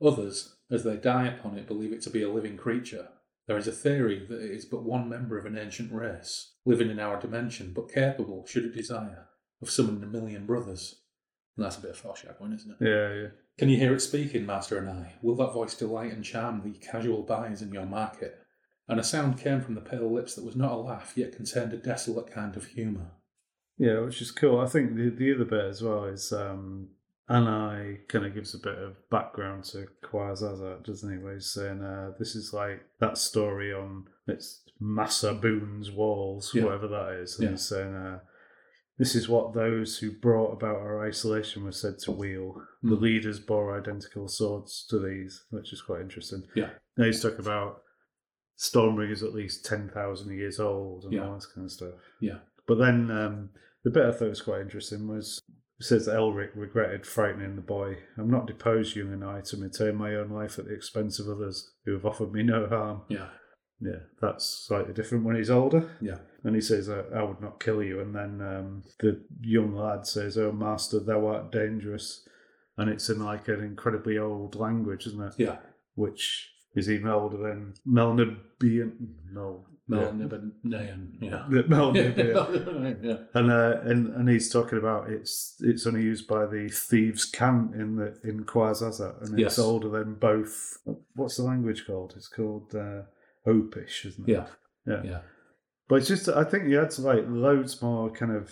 [0.01, 3.09] Others, as they die upon it, believe it to be a living creature.
[3.47, 6.89] There is a theory that it is but one member of an ancient race, living
[6.89, 9.27] in our dimension, but capable, should it desire,
[9.61, 11.01] of summoning a million brothers.
[11.55, 12.77] And that's a bit of foreshadowing, isn't it?
[12.81, 13.27] Yeah, yeah.
[13.57, 15.13] Can you hear it speaking, Master Anigh?
[15.21, 18.39] Will that voice delight and charm the casual buyers in your market?
[18.87, 21.73] and a sound came from the pale lips that was not a laugh, yet contained
[21.73, 23.11] a desolate kind of humour.
[23.77, 24.59] Yeah, which is cool.
[24.59, 26.89] I think the, the other bit as well is um,
[27.29, 31.17] Anigh kind of gives a bit of background to Quasazat, doesn't he?
[31.17, 36.65] Where he's saying uh, this is like that story on it's Massa Boone's walls, Yeah.
[36.65, 37.35] whatever that is.
[37.39, 37.51] And Yeah.
[37.51, 38.19] he's saying uh,
[38.97, 42.61] this is what those who brought about our isolation were said to wield.
[42.81, 43.01] The Mm.
[43.01, 46.43] leaders bore identical swords to these, which is quite interesting.
[46.55, 46.71] Yeah.
[46.97, 47.81] Now he's talking about
[48.57, 51.27] Stormbringer's at least 10,000 years old and Yeah.
[51.27, 51.95] all this kind of stuff.
[52.19, 52.39] Yeah.
[52.67, 53.49] But then um,
[53.83, 55.41] the bit I thought was quite interesting was
[55.83, 57.97] says Elric regretted frightening the boy.
[58.17, 61.71] I'm not deposed, young Anigh, to maintain my own life at the expense of others
[61.85, 63.01] who have offered me no harm.
[63.09, 63.29] Yeah,
[63.81, 65.89] Yeah, that's slightly different when he's older.
[66.01, 67.99] yeah, And he says, I, I would not kill you.
[67.99, 72.27] And then um, the young lad says, Oh, master, thou art dangerous.
[72.77, 75.33] And it's in like an incredibly old language, isn't it?
[75.37, 75.57] yeah.
[75.95, 78.93] Which is even older than Melnibian.
[79.31, 79.65] No.
[79.89, 81.45] Melnibonean, yeah.
[81.49, 81.61] Yeah.
[81.93, 82.93] Yeah.
[83.01, 83.17] yeah.
[83.33, 87.75] And, uh, and and he's talking about it's it's only used by the thieves' cant
[87.75, 89.53] in the in Quasazat, and Yes.
[89.53, 90.77] it's older than both.
[91.15, 92.13] What's the language called?
[92.15, 93.01] It's called uh,
[93.45, 94.31] Opish, isn't it?
[94.31, 94.45] Yeah.
[94.87, 95.01] yeah.
[95.03, 95.19] Yeah.
[95.89, 98.51] But it's just I think you had to like loads more kind of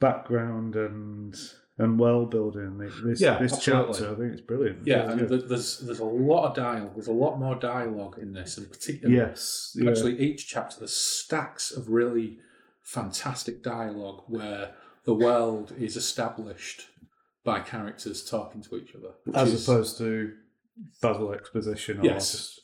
[0.00, 1.34] background and
[1.78, 2.78] and world building.
[2.78, 3.92] This Yeah, this absolutely.
[3.94, 4.86] chapter, I think it's brilliant.
[4.86, 6.94] Yeah, It's and there's there's a lot of dialogue.
[6.94, 9.90] There's a lot more dialogue in this, and particularly yes, yeah.
[9.90, 12.38] actually each chapter there's stacks of really
[12.82, 14.72] fantastic dialogue where
[15.04, 16.86] the world is established
[17.44, 19.14] by characters talking to each other.
[19.34, 20.32] as is- opposed to
[21.00, 22.00] Basil exposition.
[22.00, 22.32] Or Yes.
[22.32, 22.60] just,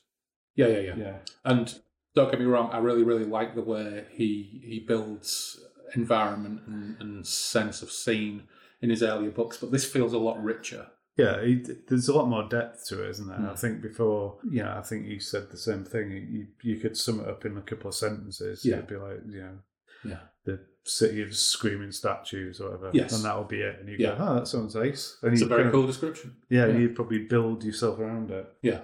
[0.56, 1.78] yeah, yeah, yeah, yeah, And
[2.14, 5.60] don't get me wrong, I really, really like the way he he builds
[5.94, 8.44] environment and, and sense of scene
[8.82, 10.86] in his earlier books, but this feels a lot richer.
[11.16, 13.36] Yeah, he, there's a lot more depth to it, isn't there?
[13.38, 13.50] Mm.
[13.52, 16.10] I think before, yeah, I think you said the same thing.
[16.30, 18.64] You you could sum it up in a couple of sentences.
[18.64, 18.76] Yeah.
[18.76, 19.58] It'd be like, you know,
[20.04, 20.20] Yeah.
[20.46, 22.90] the city of screaming statues or whatever.
[22.94, 23.12] Yes.
[23.14, 23.80] And that'll be it.
[23.80, 24.16] And you Yeah.
[24.16, 25.18] go, oh, that sounds ace.
[25.22, 26.36] And It's you a very kind of- cool description.
[26.48, 26.78] Yeah, Yeah.
[26.78, 28.46] you'd probably build yourself around it.
[28.62, 28.82] Yeah,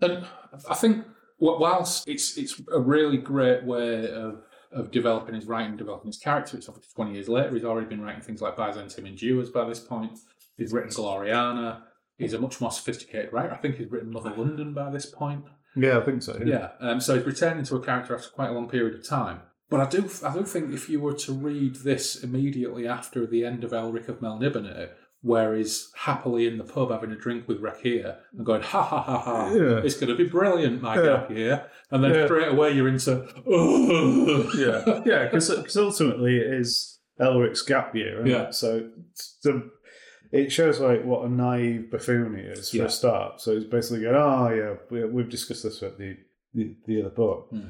[0.00, 0.24] and
[0.70, 1.04] I think
[1.38, 6.56] whilst it's it's a really great way of of developing his writing, developing his character.
[6.56, 7.54] It's obviously twenty years later.
[7.54, 10.18] He's already been writing things like Byzantium Endures by this point.
[10.56, 11.82] He's written Gloriana.
[12.16, 13.52] He's a much more sophisticated writer.
[13.52, 15.44] I think he's written Mother London by this point.
[15.76, 16.40] Yeah, I think so.
[16.44, 16.70] Yeah.
[16.80, 19.42] Um, so he's returning to a character after quite a long period of time.
[19.70, 23.44] But I do, I do think if you were to read this immediately after the
[23.44, 27.60] end of Elric of Melniboné, where he's happily in the pub having a drink with
[27.60, 29.80] Rackhir and going, ha ha ha ha, Yeah.
[29.84, 31.02] it's going to be brilliant, my Yeah.
[31.02, 31.66] gap year.
[31.90, 32.26] And then Yeah.
[32.26, 34.50] straight away you're into, oh.
[34.56, 38.50] yeah, yeah, because ultimately it is Elric's gap year, Yeah.
[38.50, 38.90] So
[39.42, 39.70] the,
[40.30, 43.40] it shows like what a naive buffoon he is for a start.
[43.40, 46.16] So he's basically going, "Oh yeah, we, we've discussed this at the
[46.54, 47.48] the, the other book.
[47.50, 47.68] Hmm.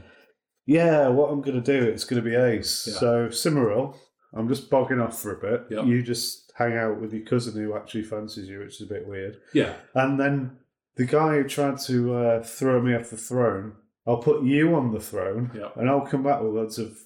[0.66, 2.70] Yeah, what I'm going to do, it's going to be Ace.
[2.70, 3.96] So Cymoril,
[4.34, 5.66] I'm just bogging off for a bit.
[5.70, 5.84] Yeah.
[5.84, 9.06] You just hang out with your cousin who actually fancies you, which is a bit
[9.06, 9.38] weird.
[9.54, 10.58] yeah, And then
[10.96, 13.74] the guy who tried to uh, throw me off the throne,
[14.06, 15.68] I'll put you on the throne, Yeah.
[15.76, 16.98] and I'll come back with loads of,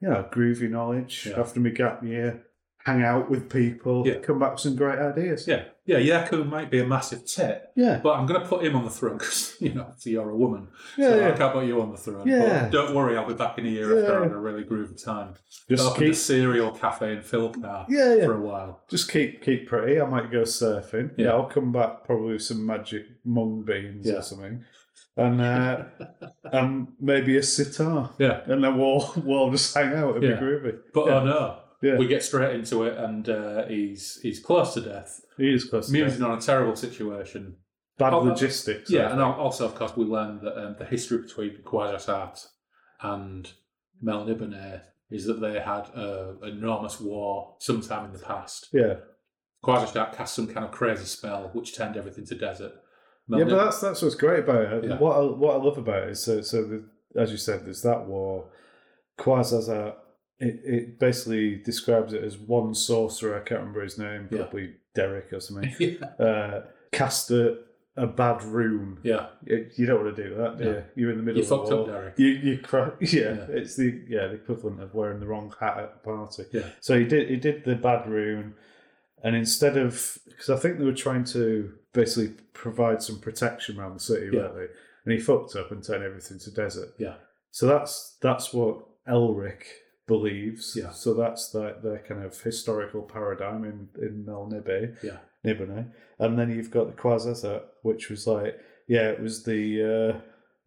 [0.00, 1.40] you know, groovy knowledge Yeah.
[1.40, 2.44] after my gap year,
[2.84, 4.14] hang out with people, Yeah.
[4.18, 5.46] come back with some great ideas.
[5.46, 5.98] yeah, yeah.
[5.98, 8.00] Yaku might be a massive tit, Yeah.
[8.02, 10.36] but I'm going to put him on the throne because, you know, so you're a
[10.36, 10.68] woman.
[10.96, 12.26] Yeah, so I can't put you on the throne.
[12.26, 12.62] Yeah.
[12.64, 14.14] But don't worry, I'll be back in a year after Yeah.
[14.20, 15.34] having a really groovy time.
[15.68, 18.24] Just Opened a keep, cereal cafe in Filkhor yeah, yeah.
[18.26, 18.80] for a while.
[18.90, 20.00] Just keep keep pretty.
[20.00, 21.10] I might go surfing.
[21.16, 21.32] Yeah, Yeah.
[21.32, 24.14] I'll come back probably with some magic mung beans Yeah.
[24.16, 24.64] or something,
[25.16, 25.84] and uh,
[26.52, 28.40] and maybe a sitar, Yeah.
[28.46, 30.16] and then we'll we'll just hang out.
[30.16, 30.36] It'd Yeah.
[30.36, 30.78] be groovy.
[30.92, 31.14] But Yeah.
[31.20, 31.96] oh no, Yeah.
[31.96, 35.86] we get straight into it, and uh, he's he's close to death, He is close.
[35.86, 36.00] to death.
[36.02, 36.28] musing death.
[36.30, 37.56] on a terrible situation.
[37.98, 38.88] Bad Oh, uh, logistics.
[38.90, 42.46] Yeah, and also of course we learn that um, the history between Quasar
[43.02, 43.50] and
[44.02, 48.68] Melniboné is that they had an enormous war sometime in the past.
[48.72, 48.94] Yeah.
[49.64, 52.72] Quasar cast some kind of crazy spell which turned everything to desert.
[53.28, 54.84] Yeah, but that's that's what's great about it.
[54.84, 54.98] Yeah.
[54.98, 56.84] What I, what I love about it is so so the,
[57.16, 58.46] as you said, there's that war.
[59.18, 59.94] Quasazar,
[60.42, 63.36] it, it basically describes it as one sorcerer.
[63.36, 64.42] I can't remember his name, Yeah.
[64.42, 65.74] probably Derek or something.
[65.78, 67.58] yeah, uh, cast a,
[67.96, 68.98] a bad room.
[69.02, 70.70] yeah, You you don't want to do that, do Yeah.
[70.70, 70.84] you?
[70.96, 72.18] You're in the middle you of the fucked up, Derek.
[72.18, 72.90] You you cry.
[73.00, 73.46] Yeah, Yeah.
[73.60, 76.44] it's the yeah the equivalent of wearing the wrong hat at a party.
[76.52, 76.68] Yeah.
[76.80, 78.54] So he did he did the bad rune,
[79.24, 83.94] and instead of because I think they were trying to basically provide some protection around
[83.94, 84.40] the city, Yeah.
[84.42, 84.66] weren't they?
[85.04, 86.90] And he fucked up and turned everything to desert.
[86.98, 87.16] Yeah.
[87.50, 88.76] So that's that's what
[89.06, 89.64] Elric
[90.06, 90.76] believes.
[90.80, 90.90] Yeah.
[90.90, 94.96] So that's their, their kind of historical paradigm in in Melnibe.
[95.02, 95.18] Yeah.
[95.44, 95.90] Nibone.
[96.18, 98.56] And then you've got the Quasazat, which was like,
[98.88, 100.20] yeah, it was the uh,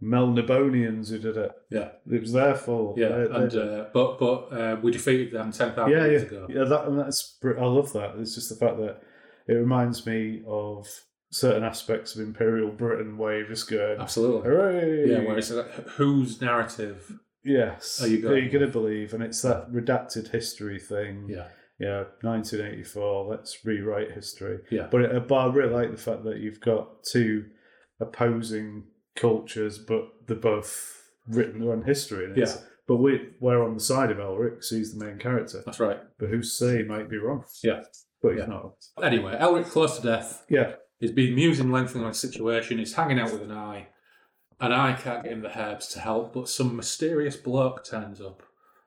[0.03, 1.51] Melnibonians who did it.
[1.69, 1.89] Yeah.
[2.11, 2.97] It was their fault.
[2.97, 6.05] Yeah, They- they and did- uh, but but uh, we defeated them ten thousand yeah,
[6.05, 6.47] years yeah, ago.
[6.49, 6.63] yeah.
[6.65, 8.15] That and that's I love that.
[8.19, 9.01] It's just the fact that
[9.47, 10.87] it reminds me of
[11.31, 14.49] certain aspects of Imperial Britain where you just go, Absolutely.
[14.49, 15.09] hooray!
[15.09, 17.19] Yeah, where it's like, whose narrative?
[17.45, 19.13] Yes, Are you Who going you gonna believe?
[19.13, 21.27] And it's that redacted history thing.
[21.29, 21.47] Yeah,
[21.79, 23.25] yeah, 1984.
[23.29, 24.59] Let's rewrite history.
[24.71, 27.45] yeah, But, it, but I really like the fact that you've got two
[27.99, 28.83] opposing
[29.15, 32.31] cultures, but they're both written their own history.
[32.35, 32.53] Yeah.
[32.87, 35.63] But we, we're on the side of Elric, so he's the main character.
[35.65, 35.99] that's right.
[36.19, 37.43] But who's say might be wrong?
[37.63, 37.81] Yeah.
[38.21, 38.45] But he's Yeah.
[38.47, 38.73] not.
[39.01, 40.43] Anyway, Elric close to death.
[40.49, 40.73] Yeah.
[40.99, 42.77] He's been musing lengthily on the situation.
[42.77, 43.87] He's hanging out with Anigh.
[44.59, 48.41] Anigh can't get him the herbs to help, but some mysterious bloke turns up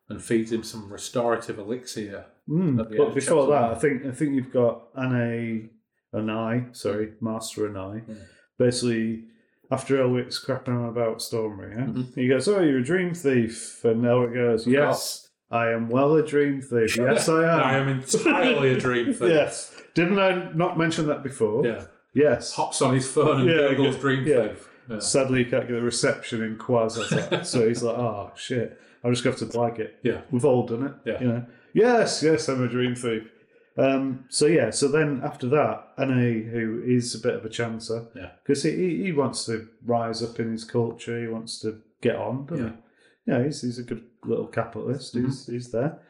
[0.09, 2.27] and feeds him some restorative elixir.
[2.49, 2.77] Mm.
[2.97, 3.65] But before that.
[3.65, 8.01] I think I think you've got an a Anigh, sorry, Master Anigh.
[8.09, 8.19] Mm.
[8.59, 9.25] Basically,
[9.71, 11.85] after Elric's crapping on about Stormry, yeah?
[11.85, 12.15] Mhm.
[12.15, 16.23] he goes, "Oh, you're a dream thief," and Elric goes, "Yes, I am well a
[16.27, 16.97] dream thief.
[16.97, 17.61] Yes, I am.
[17.61, 19.29] I am entirely a dream thief.
[19.29, 19.75] Yes.
[19.95, 21.67] Didn't I not mention that before?
[21.67, 21.85] Yeah.
[22.15, 22.55] Yes.
[22.55, 24.49] Hops on his phone and Yeah, Google's dream yeah.
[24.49, 24.68] thief.
[24.89, 24.99] Yeah.
[25.01, 29.23] Sadly, he can't get a reception in Quasar, so he's like, "Oh shit, I'm just
[29.25, 30.23] going to have to blag it." Yeah.
[30.31, 30.93] We've all done it.
[31.05, 31.21] Yeah.
[31.21, 31.47] You know.
[31.75, 33.31] Yes, yes, I'm a dream thief.
[33.77, 38.09] Um, so yeah, so then after that, Anne, who is a bit of a chancer,
[38.17, 38.31] Yeah.
[38.45, 42.47] because he, he wants to rise up in his culture, he wants to get on,
[42.47, 42.73] doesn't Yeah.
[42.73, 43.33] he?
[43.33, 45.15] Yeah, he's he's a good little capitalist.
[45.15, 45.27] Mm-hmm.
[45.27, 46.01] He's he's there.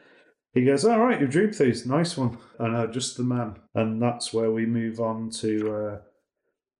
[0.53, 2.39] He goes, all right, your dream thief, nice one.
[2.59, 3.57] I know, just the man.
[3.75, 5.97] And that's where we move on to uh,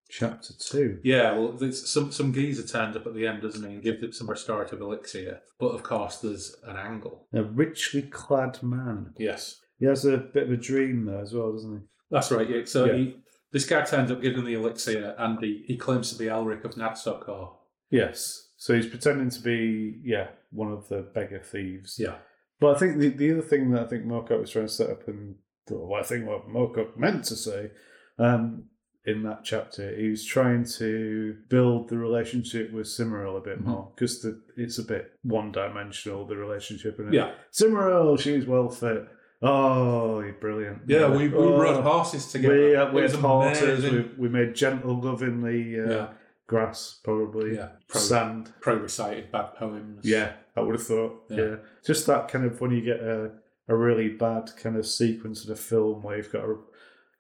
[0.09, 0.99] chapter two.
[1.03, 4.03] Yeah, well, there's some some geezer turns up at the end, doesn't he, and gives
[4.03, 5.41] it some restorative elixir.
[5.59, 7.27] But of course, there's an angle.
[7.33, 9.13] A richly clad man.
[9.17, 11.83] Yes, He has a bit of a dream there as well, doesn't he?
[12.11, 12.49] that's right.
[12.49, 12.61] Yeah.
[12.65, 12.93] So Yeah.
[12.97, 13.15] He,
[13.51, 16.75] this guy turns up giving the elixir, and he, he claims to be Elric of
[16.75, 17.53] Nadsokor.
[17.89, 18.49] Yes.
[18.57, 21.95] So he's pretending to be, yeah, one of the beggar thieves.
[21.97, 22.17] Yeah,
[22.59, 24.89] But I think the, the other thing that I think Moorcock was trying to set
[24.91, 25.35] up, and
[25.69, 27.71] well, I think what Moorcock meant to say
[28.19, 28.65] um,
[29.09, 33.65] in that chapter, he was trying to build the relationship with Cymoril a bit Mhm.
[33.67, 36.99] more because it's a bit one dimensional, the relationship.
[36.99, 39.07] And yeah, Cymoril, she's well fit.
[39.41, 40.81] Oh, you're brilliant.
[40.87, 41.09] yeah.
[41.09, 42.53] We, we Oh, rode horses together.
[42.55, 43.83] We, uh, we had horses.
[43.89, 46.07] We, we made gentle love in the uh, Yeah.
[46.47, 47.55] grass, probably.
[47.55, 47.69] Yeah.
[47.87, 48.51] Pro- Sand.
[48.59, 50.03] Pro recited bad poems.
[50.05, 51.23] Yeah, I would have thought.
[51.29, 51.37] Yeah.
[51.37, 51.55] Yeah.
[51.85, 53.31] Just that kind of when you get a,
[53.69, 56.55] a really bad kind of sequence in a film where you've got a,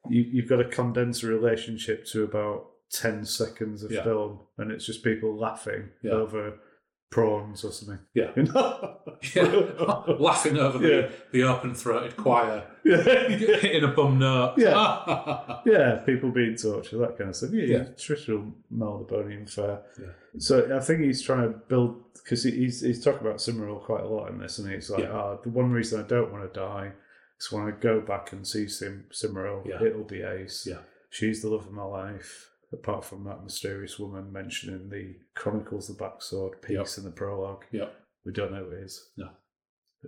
[0.09, 4.03] you, you've got to condense a relationship to about 10 seconds of Yeah.
[4.03, 6.11] film and it's just people laughing Yeah.
[6.13, 6.59] over
[7.11, 7.99] prawns or something.
[8.13, 8.31] Yeah.
[8.35, 8.97] You know?
[9.35, 10.13] Yeah.
[10.19, 11.09] laughing over the, Yeah.
[11.31, 13.01] the open throated choir, yeah.
[13.01, 14.53] hitting a bum note.
[14.57, 15.59] Yeah.
[15.65, 17.49] Yeah, people being tortured, that kind of stuff.
[17.51, 17.83] Yeah, Yeah.
[17.97, 19.81] traditional Melnibonéan fare.
[19.99, 20.07] Yeah.
[20.37, 24.07] So I think he's trying to build because he's he's talking about Cymoril quite a
[24.07, 25.11] lot in this, and he's like, Yeah.
[25.11, 26.91] "Ah, the one reason I don't want to die
[27.39, 29.83] is when I go back and see Sim Cymoril, Yeah.
[29.83, 30.65] it'll be Ace.
[30.67, 30.79] Yeah.
[31.09, 35.89] She's the love of my life." Apart from that mysterious woman mentioned in the Chronicles
[35.89, 37.89] of the Black Sword piece in the prologue, Yeah.
[38.23, 39.09] we don't know who it is.
[39.17, 39.29] No.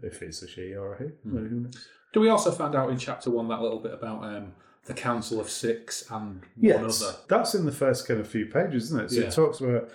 [0.04, 1.88] If it's a she or a he, who knows?
[2.14, 4.54] Do we also find out in chapter one that little bit about um,
[4.86, 7.16] the Council of Six and one other?
[7.28, 9.10] that's in the first kind of few pages, isn't it?
[9.12, 9.28] So Yeah.
[9.28, 9.90] it talks about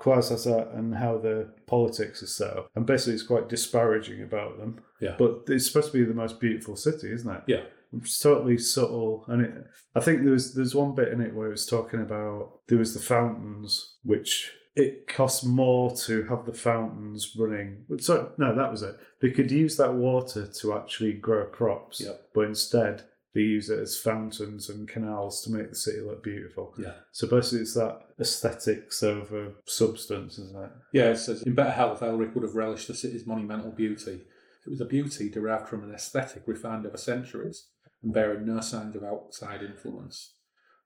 [0.00, 4.80] Quarzhasaat and how the politics is set up, and basically it's quite disparaging about them.
[5.00, 5.14] Yeah.
[5.18, 7.42] But it's supposed to be the most beautiful city, isn't it?
[7.46, 7.62] Yeah.
[7.94, 9.52] It's totally subtle, and it.
[9.94, 12.78] I think there was there's one bit in it where it was talking about there
[12.78, 17.84] was the fountains, which it costs more to have the fountains running.
[17.98, 18.96] So no, that was it.
[19.20, 22.28] They could use that water to actually grow crops, Yep.
[22.34, 26.74] but instead they use it as fountains and canals to make the city look beautiful.
[26.78, 26.92] Yeah.
[27.12, 30.70] So basically, it's that aesthetics over substance, isn't it?
[30.92, 34.20] Yeah, it says, in better health, Elric would have relished the city's monumental beauty.
[34.66, 37.68] It was a beauty derived from an aesthetic refined over centuries
[38.02, 40.34] and bearing no signs of outside influence.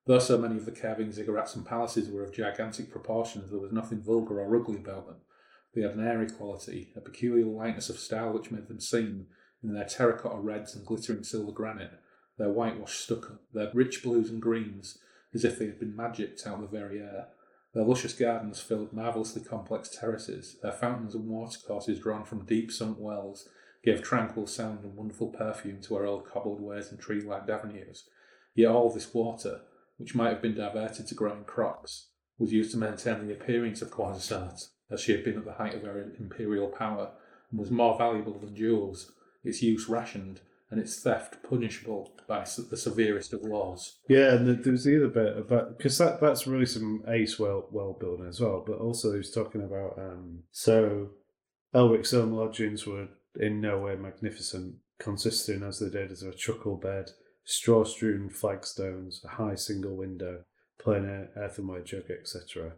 [0.07, 3.73] Though so many of the carving ziggurats and palaces were of gigantic proportions, there was
[3.73, 5.17] nothing vulgar or ugly about them.
[5.75, 9.27] They had an airy quality, a peculiar lightness of style which made them seem,
[9.63, 11.91] in their terracotta reds and glittering silver granite,
[12.39, 14.99] their whitewashed stucco, their rich blues and greens,
[15.35, 17.29] as if they had been magicked out of the very air.
[17.75, 22.99] Their luscious gardens filled marvellously complex terraces, their fountains and watercourses drawn from deep sunk
[22.99, 23.49] wells
[23.85, 28.09] gave tranquil sound and wonderful perfume to our old cobbled ways and tree-lined avenues.
[28.55, 29.61] Yet all this water,
[29.99, 32.09] which might have been diverted to growing crops,
[32.39, 35.75] was used to maintain the appearance of Quarzhasaat, as she had been at the height
[35.75, 37.13] of her imperial power,
[37.51, 39.13] and was more valuable than jewels,
[39.45, 40.41] its use rationed,
[40.71, 43.99] and it's theft punishable by the severest of laws.
[44.09, 47.69] Yeah, and there- was the other bit about because that that's really some ace well
[47.71, 48.65] well building as well.
[48.67, 51.11] But also he was talking about um so
[51.75, 53.09] Elric's own lodgings were
[53.39, 57.11] in no way magnificent, consisting as they did as a truckle bed,
[57.45, 60.43] straw strewn flagstones, a high single window,
[60.81, 61.05] plain
[61.37, 62.73] earthenware jug, etc.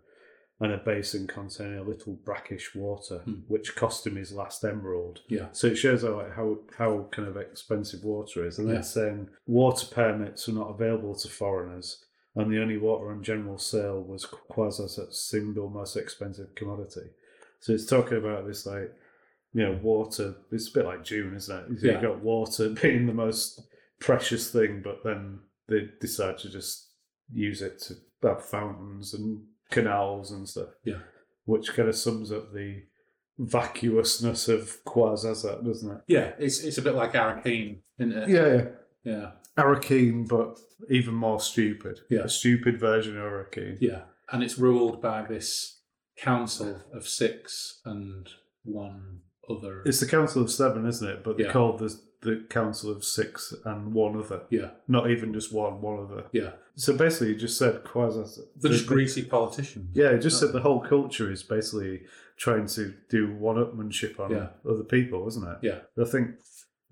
[0.61, 3.35] And a basin containing a little brackish water, Hmm.
[3.47, 5.21] which cost him his last emerald.
[5.29, 5.53] Yeah.
[5.53, 8.73] So it shows how like, how how kind of expensive water is, and Yeah.
[8.75, 12.05] then it's saying water permits were not available to foreigners,
[12.35, 17.11] and the only water on general sale was Quarzhasaat's single most expensive commodity.
[17.61, 18.93] So it's talking about this like
[19.53, 20.35] you know water.
[20.51, 21.83] It's a bit like Dune, isn't it?
[21.85, 21.93] Yeah.
[21.93, 23.61] You've got water being the most
[24.01, 25.39] precious thing, but then
[25.69, 26.89] they decide to just
[27.33, 30.69] use it to have fountains and canals and stuff.
[30.85, 31.01] Yeah.
[31.45, 32.83] which kind of sums up the
[33.39, 36.01] vacuousness of Quarzhasaat, doesn't it?
[36.07, 38.29] Yeah, it's it's a bit like Arrakeen, isn't it?
[38.29, 38.65] Yeah, yeah.
[39.05, 39.31] Yeah.
[39.57, 40.59] Arrakeen, but
[40.91, 42.01] even more stupid.
[42.11, 42.23] Yeah.
[42.25, 43.79] A stupid version of Arrakeen.
[43.81, 44.03] Yeah.
[44.31, 45.81] And it's ruled by this
[46.19, 48.29] council of six and
[48.65, 49.83] one other.
[49.87, 51.25] It's the Council of Seven, isn't it?
[51.25, 54.43] But they're called the, the Council of Six and one other.
[54.51, 54.71] yeah.
[54.89, 56.25] Not even just one, one other.
[56.33, 56.51] Yeah.
[56.75, 58.41] So basically, you just said Quarzhasaat.
[58.57, 59.91] They're just greasy politicians.
[59.95, 60.53] Yeah, just said oh.
[60.53, 62.03] the whole culture is basically
[62.37, 64.49] trying to do one-upmanship on Yeah.
[64.69, 65.59] other people, isn't it?
[65.63, 65.79] Yeah.
[66.01, 66.31] I think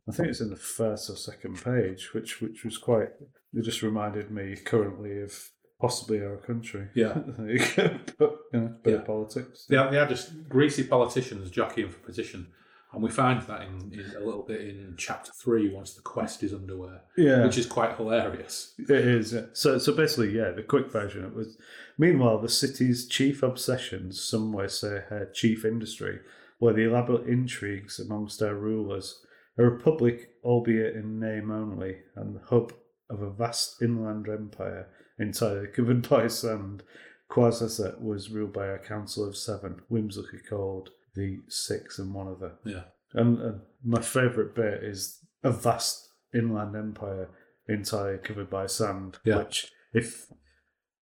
[0.08, 3.08] I think it's in the first or second page, which which was quite.
[3.52, 5.50] It just reminded me currently of
[5.80, 6.88] possibly our country.
[6.94, 7.14] Yeah.
[7.26, 7.98] there you go.
[8.18, 8.98] But you know, bit Yeah.
[9.00, 9.66] of politics.
[9.70, 12.48] Are, they are just greasy politicians jockeying for position.
[12.96, 16.42] And we find that in, in a little bit in chapter three once the quest
[16.42, 18.72] is underway, Yeah, which is quite hilarious.
[18.78, 19.36] it is.
[19.52, 21.58] So so basically, yeah, the quick version it was.
[21.98, 26.20] Meanwhile, the city's chief obsessions, some may say her chief industry,
[26.58, 29.22] were the elaborate intrigues amongst her rulers.
[29.58, 32.72] A republic, albeit in name only, and the hub
[33.10, 34.88] of a vast inland empire
[35.18, 36.82] entirely covered by sand,
[37.30, 42.52] Quarzhasaat was ruled by a council of seven, whimsically called the Six and one other.
[42.64, 42.84] Yeah.
[43.14, 47.30] And, and my favourite bit is a vast inland empire
[47.68, 49.38] entirely covered by sand, Yeah.
[49.38, 50.26] which if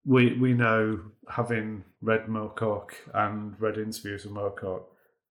[0.05, 0.99] we we know
[1.30, 4.84] having read Moorcock and read interviews with Moorcock,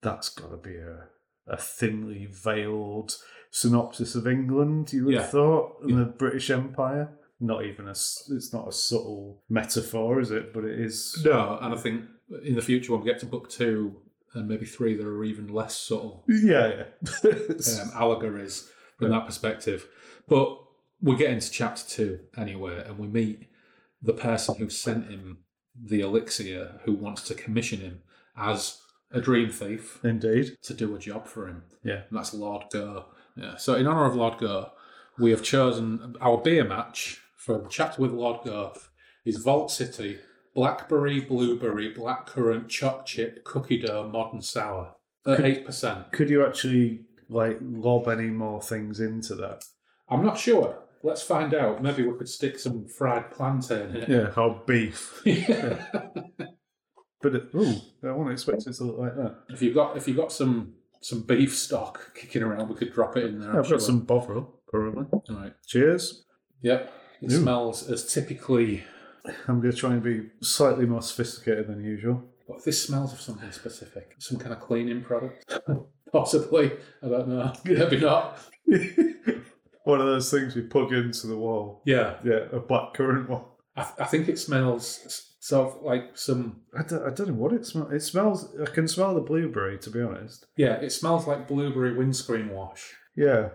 [0.03, 1.09] that's got to be a,
[1.47, 3.17] a thinly veiled
[3.51, 4.93] synopsis of England.
[4.93, 5.23] You would Yeah.
[5.23, 5.97] have thought, and Yeah.
[5.99, 7.17] the British Empire.
[7.43, 10.53] Not even a It's not a subtle metaphor, is it?
[10.53, 11.21] But it is.
[11.25, 12.05] No, and I think
[12.45, 13.97] in the future when we get to book two
[14.35, 16.85] and maybe three, that are even less subtle Yeah,
[17.25, 17.31] yeah.
[17.83, 19.87] um, allegories from that perspective.
[20.29, 20.59] But
[21.01, 23.49] we get into chapter two anyway, and we meet
[24.03, 25.39] the person who sent him
[25.83, 28.03] the elixir, who wants to commission him
[28.37, 28.79] as
[29.13, 30.57] a dream thief Indeed.
[30.63, 31.63] to do a job for him.
[31.83, 32.03] Yeah.
[32.09, 33.07] And that's Lord Gho.
[33.37, 33.57] Yeah.
[33.57, 34.71] So in honour of Lord Gho,
[35.19, 38.75] we have chosen our beer match for the chapter with Lord Gho
[39.25, 40.19] is Vault City,
[40.55, 44.95] Blackberry, Blueberry, Blackcurrant, Choc Chip, Cookie Dough, Modern Sour.
[45.27, 46.11] Uh, At eight percent.
[46.13, 49.63] Could you actually like lob any more things into that?
[50.09, 50.79] I'm not sure.
[51.03, 51.83] Let's find out.
[51.83, 54.09] Maybe we could stick some fried plantain in it.
[54.09, 55.23] Yeah, or beef.
[55.25, 55.85] Yeah.
[57.23, 59.37] But it, ooh, I wouldn't expect it to look like that.
[59.51, 60.73] if you've got if you've got some
[61.03, 63.59] some beef stock kicking around, we could drop it in there.
[63.59, 65.05] I've got some bovril, probably.
[65.29, 65.53] All right.
[65.67, 66.25] Cheers.
[66.63, 66.93] Yep.
[67.21, 67.41] It Ooh.
[67.43, 68.85] smells as typically
[69.49, 72.23] I'm going to try and be slightly more sophisticated than usual.
[72.49, 74.15] If this smells of something specific?
[74.19, 75.59] Some kind of cleaning product?
[76.13, 76.73] Possibly.
[77.03, 77.53] I don't know.
[77.65, 78.39] Maybe not.
[79.85, 81.83] One of those things we plug into the wall.
[81.85, 82.17] Yeah.
[82.25, 83.43] Yeah, a black currant one.
[83.77, 86.61] I, th- I think it smells sort of like some.
[86.79, 87.93] I don't, I don't know what it smells.
[87.93, 88.55] It smells.
[88.61, 90.47] I can smell the blueberry, to be honest.
[90.57, 92.93] Yeah, it smells like blueberry windscreen wash.
[93.17, 93.51] Yeah,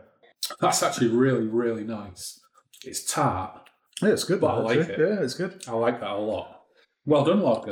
[0.59, 2.39] That's actually really, really nice.
[2.83, 3.64] It's tart.
[4.01, 4.41] Yeah, it's good.
[4.41, 4.93] But I like actually.
[4.93, 4.99] it.
[5.09, 5.63] Yeah, it's good.
[5.67, 6.61] I like that a lot.
[7.05, 7.69] Well done, Lord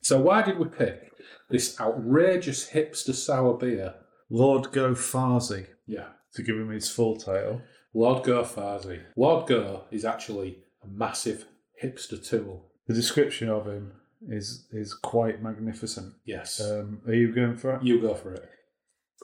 [0.00, 1.10] So, why did we pick
[1.50, 3.94] this outrageous hipster sour beer?
[4.30, 6.08] Lord Gho Fhaazi, Yeah.
[6.34, 7.60] to give him his full title.
[7.94, 9.02] Lord Gho Fhaazi.
[9.16, 11.44] Lord Gho is actually a massive
[11.82, 12.70] hipster tool.
[12.86, 13.92] The description of him
[14.28, 16.14] is is quite magnificent.
[16.24, 16.60] Yes.
[16.60, 17.82] Um, are you going for it?
[17.82, 18.48] you go for it.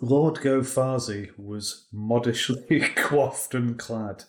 [0.02, 4.24] Lord Gho Fhaazi was modishly coiffed and clad.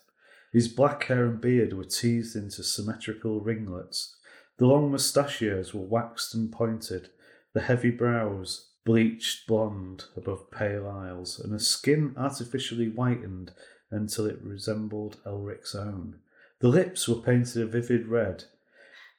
[0.51, 4.15] His black hair and beard were teased into symmetrical ringlets.
[4.57, 7.09] The long mustachios were waxed and pointed,
[7.53, 13.51] the heavy brows bleached blonde above pale eyes, and a skin artificially whitened
[13.91, 16.15] until it resembled Elric's own.
[16.59, 18.45] The lips were painted a vivid red.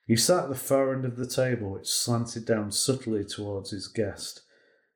[0.07, 3.87] He sat at the far end of the table, which slanted down subtly towards his
[3.89, 4.43] guest.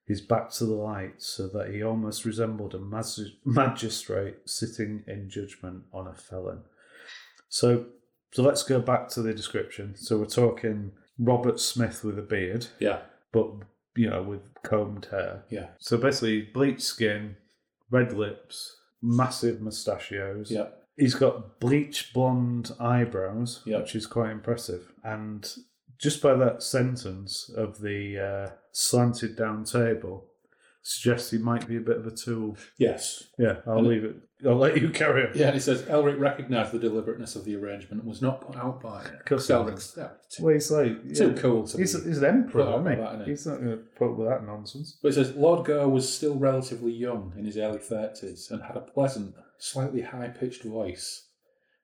[0.06, 2.78] His back to the light so that he almost resembled a
[3.44, 6.60] magistrate sitting in judgment on a felon.
[7.48, 7.86] So,
[8.32, 9.94] so let's go back to the description.
[9.96, 13.00] So we're talking Robert Smith with a beard, Yeah.
[13.32, 13.48] but
[13.96, 15.44] you know with combed hair.
[15.50, 15.68] Yeah.
[15.78, 17.36] So basically, bleached skin,
[17.90, 20.50] red lips, massive mustachios.
[20.50, 20.66] Yeah.
[20.96, 23.78] He's got bleach blonde eyebrows, Yeah.
[23.80, 24.92] which is quite impressive.
[25.02, 25.48] And
[25.98, 30.26] just by that sentence of the uh, slanted down table,
[30.82, 32.56] suggests he might be a bit of a tool.
[32.76, 33.24] Yes.
[33.38, 34.16] Yeah, I'll And- leave it.
[34.46, 35.32] I'll let you carry on.
[35.34, 38.56] Yeah, and he says Elric recognised the deliberateness of the arrangement and was not put
[38.56, 39.24] out by it.
[39.24, 42.08] course Elric's too, Well, he's like too yeah, cool to He's, be.
[42.08, 42.96] he's an emperor, isn't he?
[42.96, 43.30] that, isn't he?
[43.30, 44.98] He's not going to put up with that nonsense.
[45.00, 48.76] But it says Lord Gho was still relatively young in his early thirties and had
[48.76, 51.28] a pleasant, slightly high pitched voice.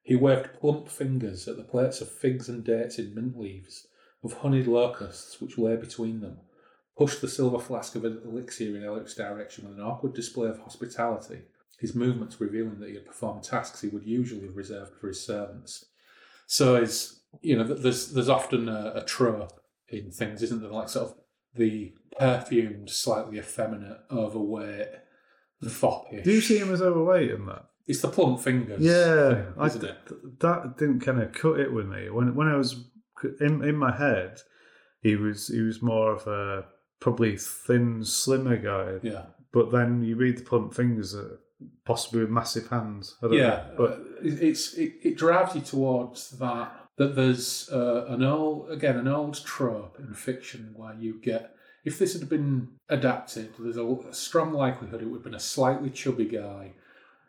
[0.02, 3.86] He waved plump fingers at the plates of figs and dates in mint leaves,
[4.22, 6.38] of honeyed locusts which lay between them,
[6.96, 11.42] pushed the silver flask of elixir in Elric's direction with an awkward display of hospitality,
[11.78, 15.24] his movements revealing that he had performed tasks he would usually have reserved for his
[15.24, 15.86] servants.
[16.46, 19.52] So is you know, there's there's often a, a trope
[19.88, 20.70] in things, isn't there?
[20.70, 21.14] Like sort of
[21.54, 24.88] the perfumed, slightly effeminate, overweight,
[25.68, 26.24] foppish.
[26.24, 27.66] Do you see him as overweight in that?
[27.86, 30.38] It's the plump fingers, Yeah, thing, I, it?
[30.40, 32.84] that didn't kind of cut it with me when when I was
[33.40, 34.40] in in my head.
[35.02, 36.64] He was he was more of a
[37.00, 38.98] probably thin, slimmer guy.
[39.02, 41.36] Yeah, But then you read the plump fingers, uh,
[41.84, 43.16] possibly with massive hands.
[43.22, 43.48] I don't yeah.
[43.48, 43.74] know.
[43.76, 46.76] but uh, it's it, it drives you towards that.
[46.98, 51.54] That there's uh, an old again an old trope in fiction where you get
[51.84, 55.40] if this had been adapted, there's a, a strong likelihood it would have been a
[55.40, 56.72] slightly chubby guy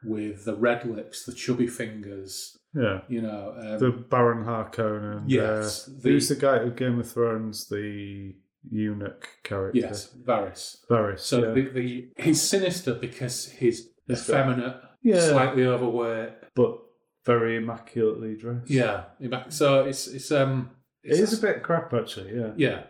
[0.04, 3.54] with the red lips, the chubby fingers, yeah, you know.
[3.58, 5.24] Um, the Baron Harkonnen.
[5.28, 7.68] Yes, uh, the- who's the guy of Game of Thrones?
[7.68, 8.36] The
[8.70, 9.80] eunuch character.
[9.80, 10.78] yes, Varys.
[10.90, 11.20] Varys.
[11.20, 11.54] So yeah.
[11.54, 15.20] the, the he's sinister because he's effeminate, Yeah.
[15.20, 16.34] slightly overweight.
[16.56, 16.78] but
[17.26, 18.70] very immaculately dressed.
[18.70, 19.06] Yeah,
[19.50, 20.72] so it's it's um
[21.04, 22.36] it it's, a bit crap actually.
[22.36, 22.84] Yeah, yeah.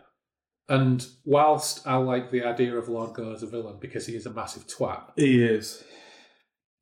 [0.70, 4.26] And whilst I like the idea of Lord Gho as a villain because he is
[4.26, 5.84] a massive twat, he is.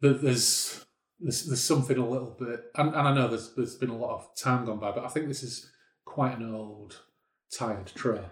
[0.02, 0.86] there- there's
[1.20, 4.16] there's, there's something a little bit, and, and I know there's there's been a lot
[4.16, 5.70] of time gone by, but I think this is
[6.06, 7.02] quite an old,
[7.52, 8.26] tired trope.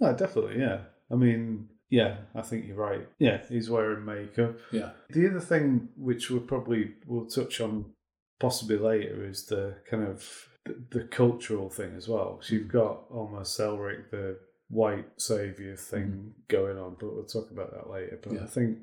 [0.00, 0.60] No, definitely.
[0.60, 0.80] Yeah.
[1.10, 3.08] I mean, yeah, I think you're right.
[3.18, 4.56] Yeah, he's wearing makeup.
[4.72, 7.92] Yeah, The other thing, which we'll probably will touch on
[8.38, 12.40] possibly later, is the kind of the, the cultural thing as well.
[12.42, 12.72] So you've mm.
[12.72, 15.80] got almost Elric, the white savior mm.
[15.80, 18.18] thing going on, but we'll talk about that later.
[18.22, 18.42] But Yeah.
[18.42, 18.78] I think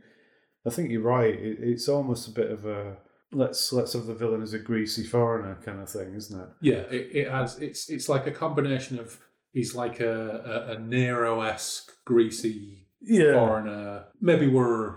[0.66, 1.34] I think you're right.
[1.34, 2.98] It, it's almost a bit of a
[3.36, 6.50] let's let's have the villain as a greasy foreigner kind of thing, isn't it?
[6.62, 6.84] yeah.
[6.98, 9.18] It, it has it's it's like a combination of
[9.54, 13.34] he's like a a, a Nero esque greasy Yeah.
[13.34, 14.06] foreigner.
[14.22, 14.96] Maybe we're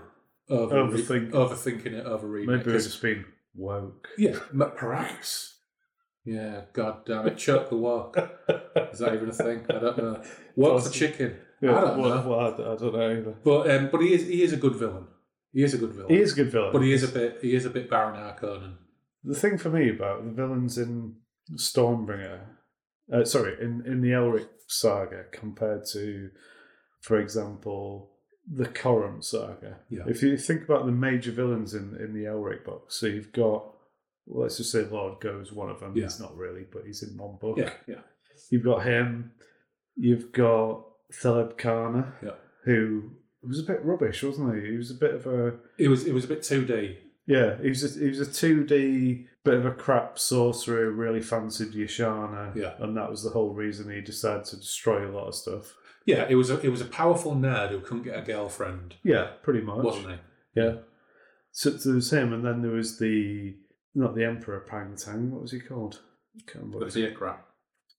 [0.49, 2.65] over, Overthink- overthinking it, overreading Maybe it.
[2.65, 3.25] we've 'cause- just been
[3.55, 4.07] woke.
[4.17, 4.39] yeah,
[4.77, 5.55] perhaps.
[6.25, 8.15] Yeah, god damn it, chuck the walk.
[8.91, 9.65] Is that even a thing?
[9.69, 10.21] I don't know.
[10.55, 11.37] What's the chicken?
[11.61, 12.29] Yeah, I don't well, know.
[12.29, 13.35] well, I, I don't know either.
[13.43, 15.07] But um, but he is he is a good villain.
[15.53, 16.09] He is a good villain.
[16.13, 16.71] He is a good villain.
[16.71, 18.75] but he is a bit he is a bit Baron Harkonnen.
[19.23, 21.15] The thing for me about the villains in
[21.55, 22.41] Stormbringer,
[23.13, 26.29] uh, sorry, in, in the Elric saga compared to,
[27.01, 28.11] for example,
[28.49, 29.79] the Corum saga.
[29.89, 30.03] Yeah.
[30.07, 33.65] If you think about the major villains in, in the Elric book, so you've got,
[34.27, 35.95] let's just say Lord Gho's one of them.
[35.95, 36.03] Yeah.
[36.03, 37.57] He's not really, but he's in one book.
[37.57, 38.01] Yeah, yeah,
[38.49, 39.31] You've got him.
[39.97, 42.35] You've got Theleb K'aarna, yeah.
[42.63, 43.11] who
[43.47, 44.71] was a bit rubbish, wasn't he?
[44.71, 46.97] He was a bit of a It was it was a bit two D.
[47.25, 50.91] yeah, he was a, he was a two D bit of a crap sorcerer.
[50.91, 52.73] Really fancied Yishana, Yeah.
[52.79, 55.75] and that was the whole reason he decided to destroy a lot of stuff.
[56.05, 59.31] Yeah, it was a it was a powerful nerd who couldn't get a girlfriend, Yeah,
[59.43, 59.83] pretty much.
[59.83, 60.61] wasn't he?
[60.61, 60.75] Yeah.
[61.51, 63.55] So, there was him, and then there was the
[63.95, 65.31] not the Emperor Pan Tang.
[65.31, 65.99] What was he called?
[66.47, 66.85] Can't remember.
[66.85, 67.47] A crap.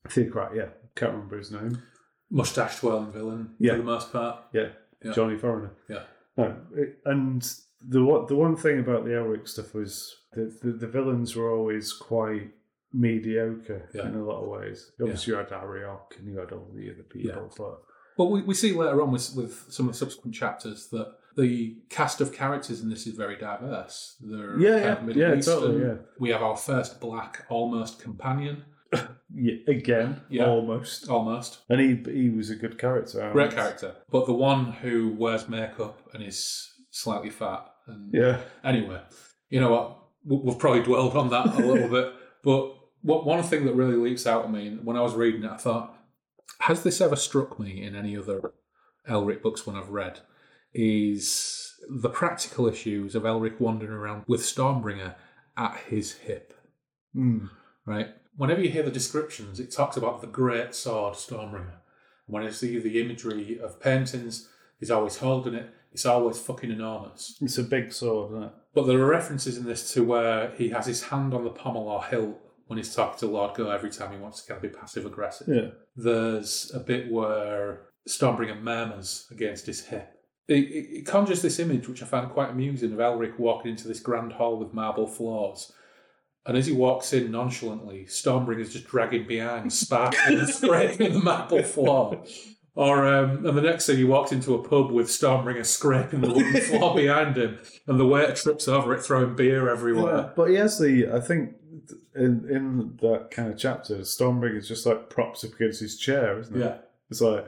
[0.09, 0.53] Theocrat.
[0.55, 1.83] Yeah, can't remember his name.
[2.31, 3.73] Mustache twirling villain Yeah.
[3.73, 4.45] for the most part.
[4.53, 4.69] Yeah,
[5.03, 5.13] Yeah.
[5.13, 5.73] Johnny Foreigner.
[5.89, 6.03] Yeah.
[6.37, 7.43] No, it- and
[7.87, 11.51] the one the one thing about the Elric stuff was the, the the villains were
[11.53, 12.51] always quite
[12.93, 14.09] mediocre Yeah.
[14.09, 14.91] in a lot of ways.
[15.01, 17.79] Obviously, you had Arioch and you had all the other people, but
[18.19, 21.77] Well, we, we see later on with, with some of the subsequent chapters that the
[21.89, 24.17] cast of characters in this is very diverse.
[24.21, 25.55] They're Yeah, kind yeah, of Middle yeah, Eastern.
[25.61, 25.95] totally, yeah.
[26.19, 28.65] We have our first black almost companion,
[29.35, 30.47] yeah, again, Yeah.
[30.47, 31.09] almost.
[31.09, 33.23] almost And he he was a good character.
[33.23, 37.67] I great character, but the one who wears makeup and is slightly fat.
[37.87, 39.01] And Yeah, anyway,
[39.49, 39.97] you know what?
[40.25, 42.13] We- We've probably dwelled on that a little bit,
[42.45, 45.51] but what one thing that really leaps out at me when I was reading it,
[45.51, 45.97] I thought,
[46.61, 48.53] has this ever struck me in any other
[49.09, 50.21] Elric books when I've read?
[50.73, 55.15] is the practical issues of Elric wandering around with Stormbringer
[55.57, 56.55] at his hip.
[57.17, 57.51] Mm.
[57.85, 58.09] Right?
[58.41, 61.75] Whenever you hear the descriptions, it talks about the great sword Stormbringer.
[62.25, 65.69] When I see the imagery of paintings, he's always holding it.
[65.93, 67.37] It's always fucking enormous.
[67.43, 68.53] It's a big sword, isn't it?
[68.73, 71.87] But there are references in this to where he has his hand on the pommel
[71.87, 74.73] or hilt when he's talking to Lord Gho every time he wants to kind of
[74.73, 75.47] be passive aggressive.
[75.47, 75.71] Yeah.
[75.95, 80.15] There's a bit where Stormbringer murmurs against his hip.
[80.49, 83.87] It, it, it conjures this image, which I found quite amusing, of Elric walking into
[83.87, 85.75] this grand hall with marble floors.
[86.47, 91.63] And as he walks in nonchalantly, Stormbringer's just dragging behind, sparkling and scraping the marble
[91.63, 92.25] floor.
[92.75, 96.29] Or um, and the next thing he walked into a pub with Stormbringer scraping the
[96.33, 100.17] wooden floor behind him, and the waiter trips over it, throwing beer everywhere.
[100.17, 101.09] Yeah, but he has the.
[101.13, 101.57] I think
[102.15, 106.57] in in that kind of chapter, Stormbringer's just like props up against his chair, isn't
[106.57, 106.61] it?
[106.61, 106.79] Yeah,
[107.11, 107.45] It's like,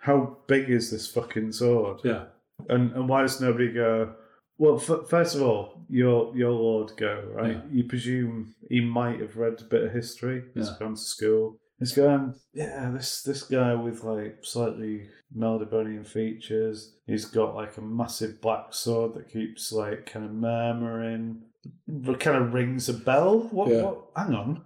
[0.00, 2.00] how big is this fucking sword?
[2.04, 2.24] yeah,
[2.68, 4.14] And and why does nobody go?
[4.58, 7.52] Well, f- first of all, your your lord Gho right.
[7.56, 7.62] Yeah.
[7.72, 10.44] You presume he might have read a bit of history.
[10.54, 10.76] He's Yeah.
[10.78, 11.58] gone to school.
[11.80, 16.94] He's going, yeah, this this guy with like slightly Melnibonéan features.
[17.06, 21.42] He's got like a massive black sword that keeps like kind of murmuring.
[21.88, 23.48] But kind of rings a bell.
[23.50, 23.68] What?
[23.70, 23.82] Yeah.
[23.82, 24.62] what hang on.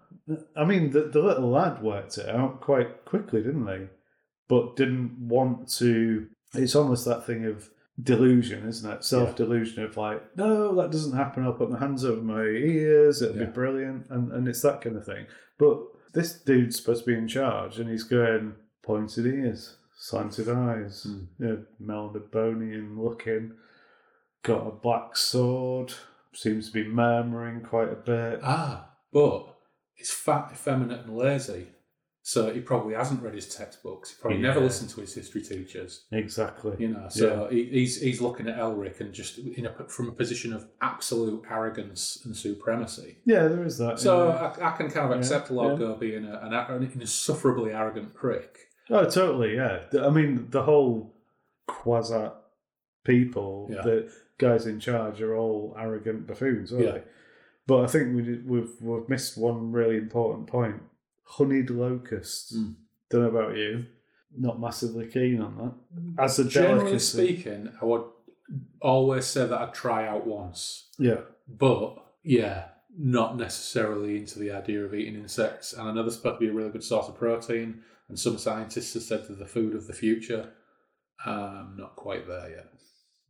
[0.55, 3.87] I mean, the, the little lad worked it out quite quickly, didn't they?
[4.49, 6.27] But didn't want to.
[6.55, 7.71] It's almost that thing of
[8.03, 9.05] delusion, isn't it?
[9.05, 11.45] Self delusion of like, no, that doesn't happen.
[11.45, 13.23] I'll put my hands over my ears.
[13.23, 13.45] It'll Yeah.
[13.47, 15.27] be brilliant, and and it's that kind of thing.
[15.59, 15.79] But
[16.15, 21.25] this dude's supposed to be in charge, and he's going pointed ears, slanted eyes, Hmm.
[21.45, 23.53] you know, Melnibonéan looking,
[24.43, 25.93] got a black sword,
[26.33, 28.41] seems to be murmuring quite a bit.
[28.43, 29.57] Ah, but
[29.95, 31.73] he's fat, effeminate, and lazy.
[32.29, 34.11] So he probably hasn't read his textbooks.
[34.11, 36.05] He probably never listened to his history teachers.
[36.13, 36.77] Exactly.
[36.79, 40.13] You know, so he, he's he's looking at Elric and just in a, from a
[40.13, 43.17] position of absolute arrogance and supremacy.
[43.25, 43.99] Yeah, there is that.
[43.99, 44.53] So yeah.
[44.63, 45.95] I, I can kind of Yeah, accept Lord yeah.
[45.99, 48.59] Being a, an, an insufferably arrogant prick.
[48.91, 49.57] Oh, totally.
[49.57, 49.85] Yeah.
[49.99, 51.15] I mean, the whole
[51.67, 52.35] Quasar
[53.05, 53.81] people, Yeah.
[53.81, 56.91] the guys in charge, are all arrogant buffoons, aren't Yeah.
[56.93, 57.03] they?
[57.67, 60.83] But I think we we've we've missed one really important point:
[61.29, 62.57] honeyed locusts.
[62.57, 62.75] Mm.
[63.11, 63.87] Don't know about you.
[64.37, 65.57] Not massively keen on
[66.17, 66.23] that.
[66.23, 67.27] As a Generally delicacy.
[67.37, 68.05] speaking, I would
[68.83, 70.89] always say that I'd try out once.
[70.99, 71.21] Yeah.
[71.49, 72.65] But yeah,
[72.99, 75.73] not necessarily into the idea of eating insects.
[75.73, 78.37] And I know they're supposed to be a really good source of protein, and some
[78.39, 80.51] scientists have said they're the food of the future.
[81.25, 82.67] I'm not quite there yet.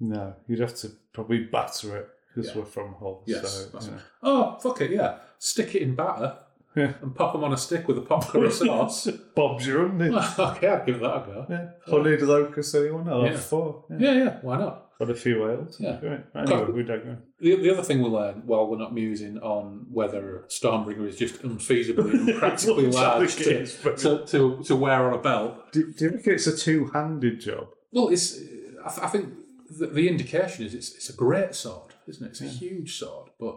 [0.01, 2.59] No, you'd have to probably batter it because Yeah.
[2.61, 3.23] we're from Hull.
[3.27, 3.99] Yes, so, know.
[4.23, 5.19] Oh, fuck it, yeah.
[5.39, 6.37] Stick it in batter
[6.79, 6.93] Yeah.
[7.03, 9.07] and pop them on a stick with a pop curry sauce.
[9.35, 10.15] Bob's your onion.
[10.39, 11.47] okay, I'll give that a go.
[11.51, 11.69] yeah.
[11.87, 13.09] Honeyed locusts, anyone?
[13.09, 13.31] I'll Yeah.
[13.33, 13.85] have four.
[13.91, 13.97] Yeah.
[14.01, 14.85] Yeah, yeah, why not?
[14.99, 15.77] Got a few ales.
[15.79, 15.97] Yeah.
[16.01, 16.21] Great.
[16.35, 17.17] Anyway, we don't know.
[17.41, 21.41] The, the other thing we learn while we're not musing on whether Stormbringer is just
[21.43, 25.15] unfeasibly and practically Looks large like to, it is, but- to, to, to wear on
[25.19, 25.73] a belt.
[25.73, 27.69] Do, do you think it's a two-handed job?
[27.93, 28.39] Well, it's.
[28.85, 29.29] I, th- I think
[29.71, 32.31] the, the indication is it's, it's a great sword, isn't it?
[32.31, 33.57] It's a huge sword, but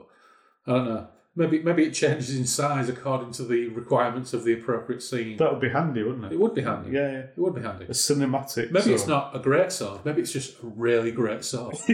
[0.67, 1.07] I don't know.
[1.35, 5.37] Maybe maybe it changes in size according to the requirements of the appropriate scene.
[5.37, 6.39] That would be handy, wouldn't it it?
[6.39, 6.91] would be handy.
[6.91, 7.17] Yeah, yeah.
[7.19, 7.85] It would be handy.
[7.85, 8.71] A cinematic.
[8.71, 10.01] Maybe it's not a great sword.
[10.03, 11.77] Maybe it's just a really great sword.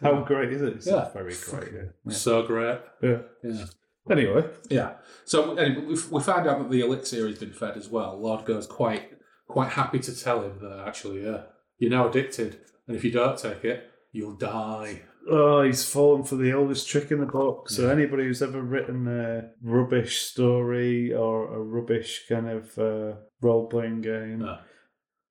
[0.00, 0.74] How great is it?
[0.74, 1.08] It's Yeah.
[1.12, 1.72] very great.
[1.72, 1.80] Yeah.
[2.06, 2.12] yeah.
[2.12, 2.78] so great.
[3.02, 3.18] yeah.
[3.42, 3.64] Yeah.
[4.08, 4.92] Anyway, Yeah.
[5.24, 8.20] So anyway, we, we find out that the elixir has been fed as well.
[8.20, 9.10] Lord Gho's quite
[9.48, 11.42] quite happy to tell him that actually, yeah,
[11.78, 15.02] you're now addicted, and if you don't take it, you'll die.
[15.30, 17.68] Oh, he's fallen for the oldest trick in the book.
[17.70, 24.02] So anybody who's ever written a rubbish story or a rubbish kind of uh, role-playing
[24.02, 24.58] game, No.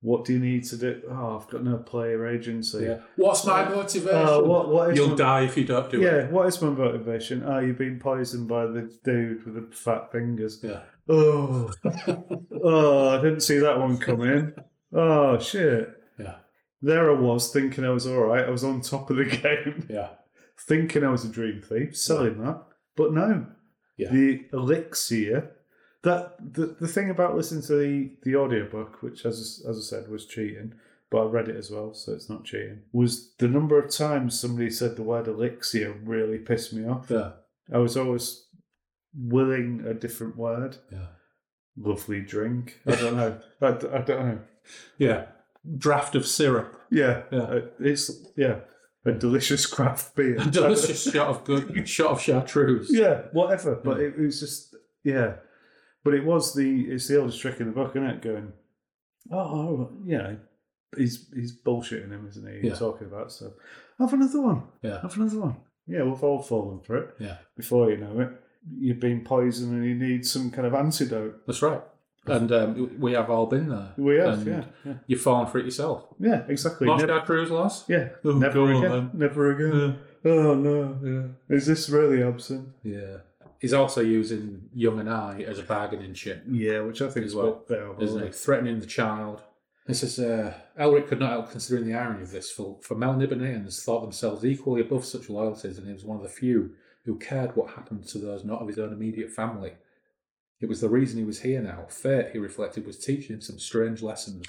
[0.01, 1.01] what do you need to do?
[1.09, 2.83] Oh, I've got no player agency.
[2.85, 2.99] Yeah.
[3.15, 4.09] What's my motivation?
[4.17, 6.03] Oh, what, what is You'll my- die if you don't do it.
[6.03, 7.43] Yeah, what is my motivation?
[7.45, 10.59] Oh, you've been poisoned by the dude with the fat fingers.
[10.63, 10.81] Yeah.
[11.07, 11.71] Oh,
[12.63, 14.53] oh, I didn't see that one coming.
[14.97, 15.89] Oh shit!
[16.17, 16.35] Yeah.
[16.81, 18.45] There I was thinking I was all right.
[18.45, 20.09] I was on top of the game, Yeah.
[20.67, 22.63] thinking I was a dream thief, selling that.
[22.95, 23.47] But no,
[23.97, 24.11] Yeah.
[24.11, 25.51] the elixir.
[26.03, 30.07] That the, the thing about listening to the the audiobook, which as as I said
[30.09, 30.73] was cheating,
[31.09, 32.81] but I read it as well, so it's not cheating.
[32.93, 37.09] Was the number of times somebody said the word elixir really pissed me off.
[37.09, 37.31] Yeah.
[37.73, 38.45] I was always
[39.17, 40.77] willing a different word.
[40.91, 41.07] Yeah.
[41.77, 42.79] Lovely drink.
[42.85, 43.39] I don't know.
[43.61, 44.39] I, I don't know.
[44.99, 45.25] Yeah.
[45.77, 46.79] Draft of syrup.
[46.91, 47.39] Yeah, Yeah.
[47.39, 48.59] uh, it's yeah,
[49.05, 50.37] a delicious craft beer.
[50.39, 52.89] A delicious shot of good shot of chartreuse.
[52.91, 53.75] yeah, whatever.
[53.75, 55.35] But it was just yeah.
[56.03, 58.21] But it was the it's the oldest trick in the book, isn't it?
[58.21, 58.53] Going,
[59.31, 60.37] oh, you know,
[60.97, 62.67] he's he's bullshitting him, isn't he?
[62.67, 62.75] Yeah.
[62.75, 63.53] Talking about stuff.
[63.99, 64.63] Have another one.
[64.81, 65.01] Yeah.
[65.01, 65.55] Have another one.
[65.87, 67.15] Yeah, we've all fallen for it.
[67.19, 67.37] Yeah.
[67.55, 68.29] Before you know it,
[68.77, 71.45] you've been poisoned and you need some kind of antidote.
[71.47, 71.81] That's right.
[72.27, 73.93] And um, we have all been there.
[73.97, 76.05] We have, yeah, yeah, You've fallen for it yourself.
[76.19, 76.87] yeah, exactly.
[76.87, 77.87] Lost Never- Cruise loss?
[77.89, 79.09] yeah, Oh, never go on, again.
[79.13, 79.99] Never again.
[80.25, 81.55] Oh no, yeah.
[81.55, 82.69] Is this really absent?
[82.83, 83.17] Yeah.
[83.59, 87.63] He's also using Young Anigh as a bargaining chip, Yeah, which I think is well,
[87.69, 87.93] better.
[88.01, 88.31] isn't he?
[88.31, 89.41] Threatening the child.
[89.87, 93.83] This is uh, Elric could not help considering the irony of this, for, for Melniboneans
[93.83, 96.71] thought themselves equally above such loyalties, and he was one of the few
[97.05, 99.73] who cared what happened to those not of his own immediate family.
[100.65, 101.85] It was the reason he was here now.
[101.89, 104.47] Fate, he reflected, was teaching him some strange lessons.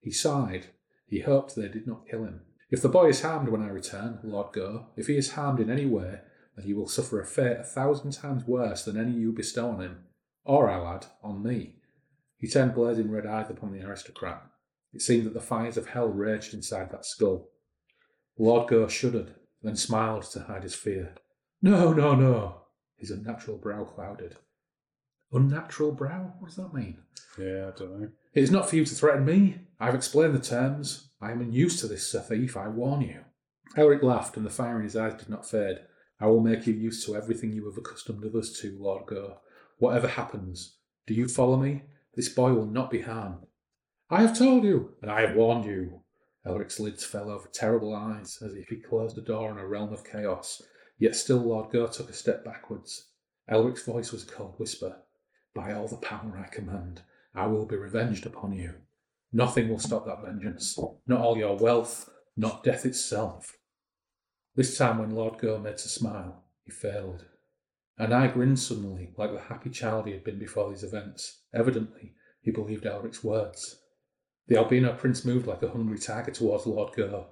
[0.00, 0.66] He sighed.
[1.06, 2.40] He hoped they did not kill him.
[2.72, 5.70] If the boy is harmed when I return, Lord Gho, if he is harmed in
[5.70, 6.22] any way,
[6.56, 9.80] then he will suffer a fate a thousand times worse than any you bestow on
[9.80, 9.98] him,
[10.44, 11.76] or, I'll add, on me.
[12.36, 14.42] He turned blazing red eyes upon the aristocrat.
[14.92, 17.48] It seemed that the fires of hell raged inside that skull.
[18.36, 21.14] Lord Gho shuddered, then smiled to hide his fear.
[21.62, 22.62] No, no, no.
[22.96, 24.34] His unnatural brow clouded.
[25.32, 26.34] Unnatural brow?
[26.38, 26.98] What does that mean?
[27.38, 28.08] Yeah, I don't know.
[28.34, 29.58] It is not for you to threaten me.
[29.80, 31.10] I have explained the terms.
[31.20, 33.20] I am unused to this, Sir Thief, I warn you.
[33.76, 35.78] Elric laughed, and the fire in his eyes did not fade.
[36.20, 39.38] I will make you used to everything you have accustomed others to, Lord Gho.
[39.78, 41.82] Whatever happens, do you follow me?
[42.14, 43.46] This boy will not be harmed.
[44.10, 46.02] I have told you, and I have warned you.
[46.46, 49.92] Elric's lids fell over terrible eyes, as if he closed a door on a realm
[49.92, 50.62] of chaos.
[50.98, 53.08] Yet still Lord Gho took a step backwards.
[53.50, 54.96] Elric's voice was a cold whisper.
[55.54, 57.02] By all the power I command,
[57.34, 58.74] I will be revenged upon you.
[59.32, 60.78] Nothing will stop that vengeance.
[61.06, 63.56] Not all your wealth, not death itself.
[64.56, 67.24] This time, when Lord Gho made to smile, he failed.
[67.98, 71.42] Anigh grinned suddenly, like the happy child he had been before these events.
[71.52, 73.80] Evidently, he believed Elric's words.
[74.46, 77.26] The albino prince moved like a hungry tiger towards Lord Gho.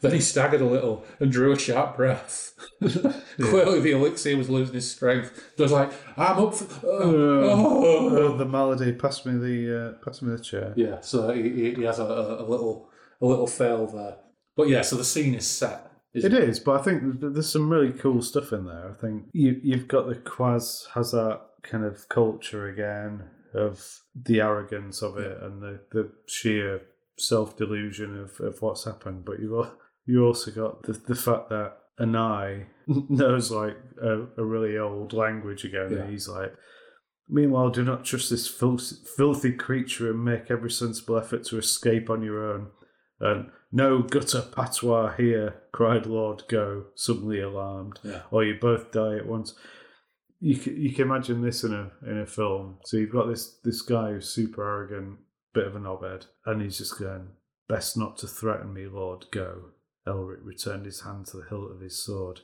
[0.00, 2.52] Then he staggered a little and drew a sharp breath.
[2.80, 5.52] Clearly, the elixir was losing his strength.
[5.56, 8.92] He was like, "I'm up for." oh, Oh, the malady.
[8.92, 10.72] Pass me the uh, pass me the chair.
[10.76, 12.88] Yeah, so he, he- has a, a, a little
[13.20, 14.16] a little fail there.
[14.56, 15.86] But yeah, so the scene is set.
[16.12, 18.90] It is, but I think there's some really cool stuff in there.
[18.90, 23.24] I think you you've got the Quarzhasaat kind of culture again
[23.54, 26.82] of the arrogance of it and the, the sheer
[27.20, 29.24] self delusion of, of what's happened.
[29.24, 29.66] But you
[30.06, 35.64] you also got the the fact that Anigh knows like a, a really old language
[35.64, 35.88] again.
[35.90, 35.98] Yeah.
[35.98, 36.54] And he's like.
[37.32, 42.10] Meanwhile, do not trust this filthy, filthy creature and make every sensible effort to escape
[42.10, 42.70] on your own.
[43.20, 48.00] And no gutter patois here, cried Lord Gho, suddenly alarmed.
[48.02, 48.22] Yeah.
[48.30, 49.54] Or you both die at once.
[50.40, 52.78] You can, you can imagine this in a in a film.
[52.84, 55.18] So you've got this this guy who's super arrogant,
[55.52, 57.28] bit of a knobhead, and he's just going,
[57.68, 59.72] "Best not to threaten me, Lord Gho."
[60.06, 62.40] Elric returned his hand to the hilt of his sword,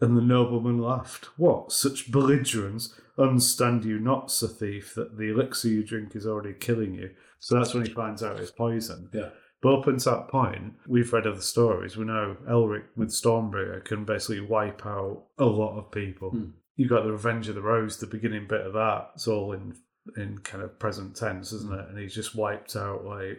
[0.00, 1.26] and the nobleman laughed.
[1.38, 2.98] What such belligerence!
[3.18, 7.10] Understand you not, Sir Thief, that the elixir you drink is already killing you.
[7.38, 9.10] So that's when he finds out it's poison.
[9.12, 9.30] Yeah.
[9.60, 11.96] But up until that point, we've read other stories.
[11.96, 16.30] We know Elric with Stormbringer can basically wipe out a lot of people.
[16.30, 16.50] Hmm.
[16.74, 19.10] You've got the Revenge of the Rose, the beginning bit of that.
[19.14, 19.76] It's all in
[20.16, 21.88] in kind of present tense, isn't it?
[21.88, 23.38] And he's just wiped out like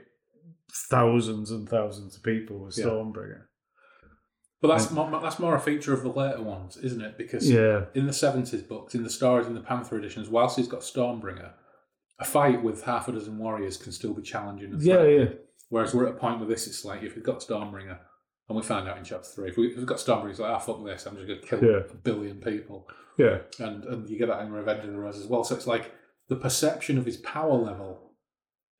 [0.89, 2.75] thousands and thousands of people with.
[2.75, 3.43] Stormbringer.
[4.61, 7.17] But that's more, that's more a feature of the later ones, isn't it?
[7.17, 10.69] Because Yeah, in the seventies books, in the stories in the Panther editions, whilst he's
[10.69, 11.51] got Stormbringer,
[12.19, 14.71] a fight with half a dozen warriors can still be challenging.
[14.71, 15.19] And yeah, threatening.
[15.27, 15.33] yeah.
[15.67, 17.97] Whereas we're at a point with this, it's like if we've got Stormbringer,
[18.47, 20.51] and we found out in chapter three, if, we, if we've got Stormbringer, it's like,
[20.51, 21.79] ah, fuck this, I'm just going to kill Yeah.
[21.91, 22.87] a billion people.
[23.17, 25.43] Yeah, And and you get that in Revenge of the Rose as well.
[25.43, 25.91] So it's like
[26.29, 28.11] the perception of his power level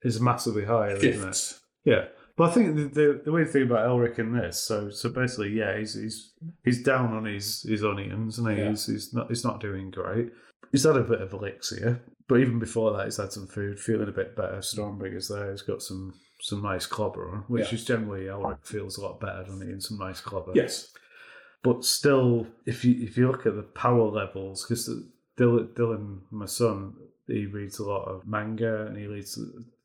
[0.01, 1.59] is massively higher, isn't it?
[1.85, 2.05] Yeah,
[2.37, 5.49] but I think the, the the weird thing about Elric in this, so so basically,
[5.49, 6.33] yeah, he's he's
[6.63, 8.69] he's down on his his onions, and Yeah.
[8.69, 10.31] he's he's not he's not doing great.
[10.71, 14.07] He's had a bit of elixir, but even before that, he's had some food, feeling
[14.09, 14.57] a bit better.
[14.57, 17.75] Stormbringer's there, he's got some some nice clobber on, which Yeah.
[17.75, 19.71] is generally Elric feels a lot better, he?
[19.71, 20.51] And some nice clobber.
[20.55, 20.91] Yes.
[21.63, 24.89] but still, if you if you look at the power levels, because
[25.37, 26.93] Dylan, Dylan, my son,
[27.27, 29.39] he reads a lot of manga and he reads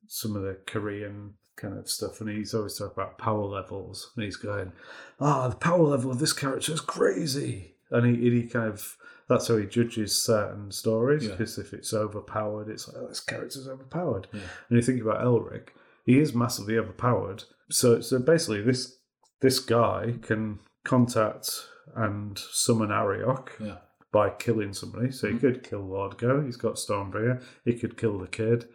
[0.06, 4.24] some of the Korean kind of stuff, and he's always talking about power levels, and
[4.24, 4.72] he's going,
[5.20, 8.96] "Ah, the power level of this character is crazy," and he, and he kind of
[9.28, 11.32] that's how he judges certain stories Yeah.
[11.32, 14.26] because if it's overpowered, it's like oh, this character's overpowered.
[14.32, 14.40] Yeah.
[14.68, 15.68] And you think about Elric,
[16.06, 17.44] he is massively overpowered.
[17.70, 18.96] So so basically, this
[19.40, 21.50] this guy can contact
[21.94, 23.78] and summon Arioch Yeah.
[24.10, 25.10] By killing somebody.
[25.10, 25.46] So he mm-hmm.
[25.46, 26.42] could kill Lord Gho.
[26.42, 27.42] He's got Stormbringer.
[27.64, 28.66] He could kill the kid.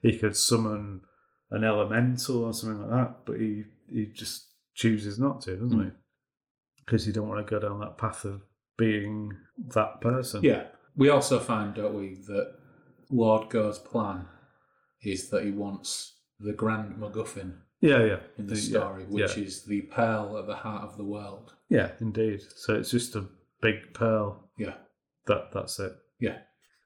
[0.00, 1.00] He could summon
[1.50, 5.86] an elemental or something like that, but he he just chooses not to, doesn't he?
[5.86, 5.94] Mm.
[6.84, 8.42] Because he don't want to go down that path of
[8.76, 9.32] being
[9.74, 10.42] that person.
[10.44, 10.64] Yeah.
[10.96, 12.54] We also find, don't we, that
[13.10, 14.26] Lord Gho's plan
[15.02, 18.18] is that he wants the grand MacGuffin yeah, yeah.
[18.38, 21.54] in the The- story, yeah, which is the pearl at the heart of the world.
[21.68, 22.40] Yeah, indeed.
[22.54, 23.26] So it's just a
[23.60, 24.45] big pearl.
[24.56, 24.74] Yeah.
[25.26, 25.92] That that's it.
[26.20, 26.38] Yeah.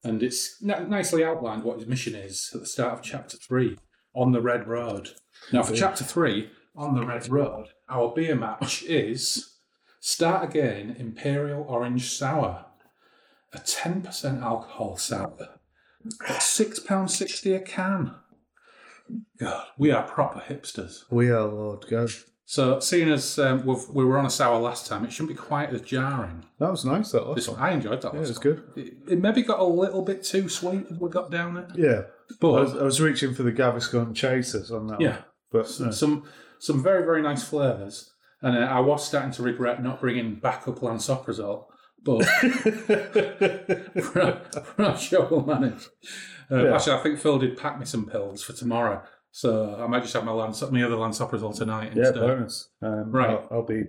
[0.03, 3.79] And it's n- nicely outlined what his mission is at the start of chapter three
[4.15, 5.11] on the Red Road.
[5.53, 9.57] Now, for chapter three on the Red Road, our beer match is
[10.01, 12.65] Start Again Imperial Orange Sour,
[13.53, 15.35] a 10% alcohol sour
[16.27, 18.15] at £6.60 a can.
[19.39, 21.05] God, we are proper hipsters.
[21.11, 22.07] We are Lord Gho.
[22.53, 25.37] So, seeing as um, we've, we were on a sour last time, it shouldn't be
[25.41, 26.45] quite as jarring.
[26.59, 27.13] That was nice.
[27.13, 27.71] That This last one, one.
[27.71, 28.55] I enjoyed that Yeah, last it's one.
[28.55, 28.63] good.
[28.75, 31.67] It, it maybe got a little bit too sweet as we got down it.
[31.77, 32.01] Yeah.
[32.09, 35.01] I But was, I was reaching for the Gaviscon chasers on that.
[35.01, 35.25] yeah, One.
[35.53, 35.91] But no.
[35.93, 36.25] some
[36.59, 38.11] some very very nice flavours,
[38.43, 41.67] and uh, I was starting to regret not bringing backup lansoprazole,
[42.03, 42.27] but
[44.15, 44.43] we're
[44.77, 45.87] not sure we'll manage.
[46.51, 46.75] Uh, Yeah.
[46.75, 50.15] Actually, I think Phil did pack me some pills for tomorrow, so I might just
[50.15, 52.15] have my lans my other lansoprazole tonight yeah, instead.
[52.21, 52.69] bonus.
[52.83, 53.31] Um, Right.
[53.31, 53.85] I'll, I'll be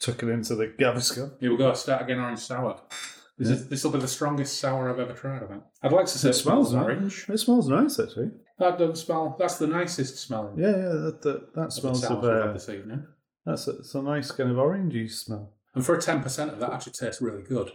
[0.00, 1.32] tucking into the Gaviscon.
[1.40, 1.72] Here we go.
[1.74, 2.80] Start again, orange sour.
[3.36, 5.42] This is this will be the strongest sour I've ever tried.
[5.42, 5.62] I think.
[5.82, 6.84] I'd like to say It smells nice.
[6.84, 7.26] orange.
[7.28, 8.30] It smells nice, actually.
[8.60, 9.34] That doesn't smell.
[9.38, 10.56] That's the nicest smelling.
[10.58, 10.88] Yeah, yeah.
[11.04, 12.22] That that, that smells of.
[12.22, 13.04] Uh, this evening.
[13.44, 15.54] that's a, it's a nice kind of orangey smell.
[15.74, 17.72] And for a 10% of that actually tastes really good.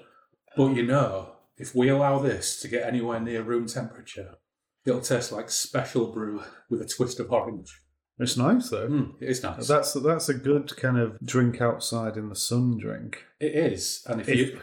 [0.56, 4.36] But you know, if we allow this to get anywhere near room temperature,
[4.86, 7.82] it'll taste like special brew with a twist of orange.
[8.18, 8.88] It's nice though.
[8.90, 9.68] Mm, it is nice.
[9.68, 13.24] That's that's a good kind of drink outside in the sun drink.
[13.40, 14.04] it is.
[14.08, 14.60] And if, If- you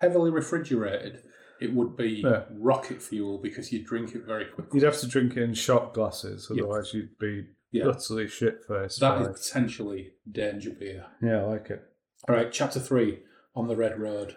[0.00, 1.22] heavily refrigerated,
[1.60, 2.44] it would be Yeah.
[2.50, 4.78] rocket fuel because you drink it very quickly.
[4.80, 7.86] You'd have to drink it in shot glasses, otherwise you'd be Yeah.
[7.88, 9.00] utterly shit faced.
[9.00, 11.06] That is potentially danger beer.
[11.22, 11.82] Yeah, I like it.
[12.28, 13.22] All right, chapter three
[13.56, 14.36] on the Red Road.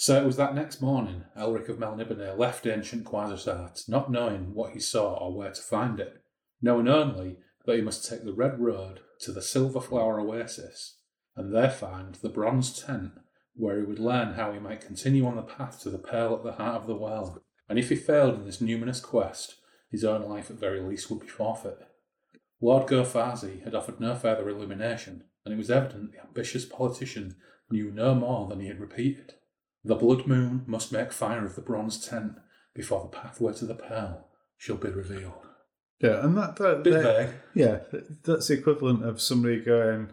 [0.00, 4.70] So it was that next morning, Elric of Melniboné left ancient Quarzhasaat, not knowing what
[4.70, 6.22] he saw or where to find it,
[6.62, 10.98] knowing only that he must take the Red Road to the Silver Flower Oasis,
[11.34, 13.10] and there find the bronze tent
[13.56, 16.44] where he would learn how he might continue on the path to the Pearl at
[16.44, 17.42] the heart of the well.
[17.68, 19.56] And if he failed in this numinous quest,
[19.90, 21.88] his own life at very least would be forfeit.
[22.60, 27.34] Lord Gho Fhaazi had offered no further illumination, and it was evident the ambitious politician
[27.68, 29.34] knew no more than he had repeated.
[29.88, 32.32] The blood moon must make fire of the bronze tent
[32.74, 34.28] before the pathway to the pearl
[34.58, 35.32] shall be revealed.
[36.00, 37.30] Yeah, and that, that, Bit vague.
[37.54, 37.78] yeah,
[38.24, 40.10] that's the equivalent of somebody going,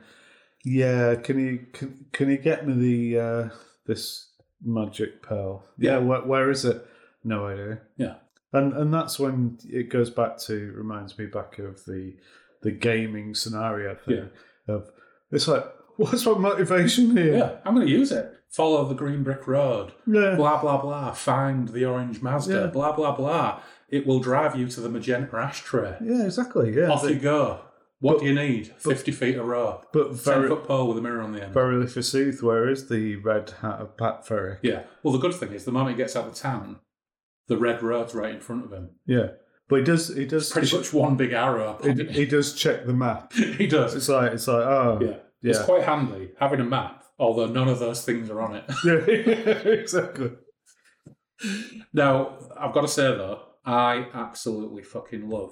[0.63, 3.49] "Yeah, can you can, can you get me the uh,
[3.86, 4.32] this
[4.63, 5.63] magic pearl?
[5.78, 5.97] Yeah, Yeah.
[5.99, 6.84] where, where is it?
[7.23, 7.82] No idea.
[7.97, 8.15] Yeah.
[8.53, 12.15] and and that's when it goes back to reminds me back of the
[12.63, 14.30] the gaming scenario thing
[14.67, 14.89] of
[15.32, 15.65] it's like
[15.97, 17.37] what's my motivation here?
[17.37, 18.31] Yeah, I'm going to use it.
[18.49, 19.91] Follow the green brick road.
[20.07, 20.35] Yeah.
[20.35, 21.11] Blah, blah, blah.
[21.11, 22.53] Find the orange Mazda.
[22.53, 22.65] Yeah.
[22.67, 23.59] Blah, blah, blah.
[23.89, 25.97] It will drive you to the magenta ashtray.
[26.01, 26.73] Yeah, exactly.
[26.75, 27.59] Yeah, Off The- you go.
[27.99, 28.67] What but- do you need?
[28.77, 29.81] 50 feet a row.
[29.93, 31.53] but 10 very foot pole with a mirror on the end.
[31.53, 34.59] verily forsooth, where is the red hat of Pat Ferrick?
[34.61, 34.83] Yeah.
[35.01, 36.77] Well, the good thing is, the moment he gets out of town,
[37.47, 38.89] the red road's right in front of him.
[39.05, 39.29] Yeah,
[39.69, 41.79] but he does he does Pretty much one big arrow.
[41.83, 43.31] he, he does check the map.
[43.57, 43.95] he does.
[43.95, 45.17] It's like it's like oh Yeah.
[45.51, 48.65] It's quite handy having a map, although none of those things are on it.
[48.85, 48.93] yeah
[49.71, 50.31] exactly.
[51.93, 55.51] now, I've got to say though, I absolutely fucking love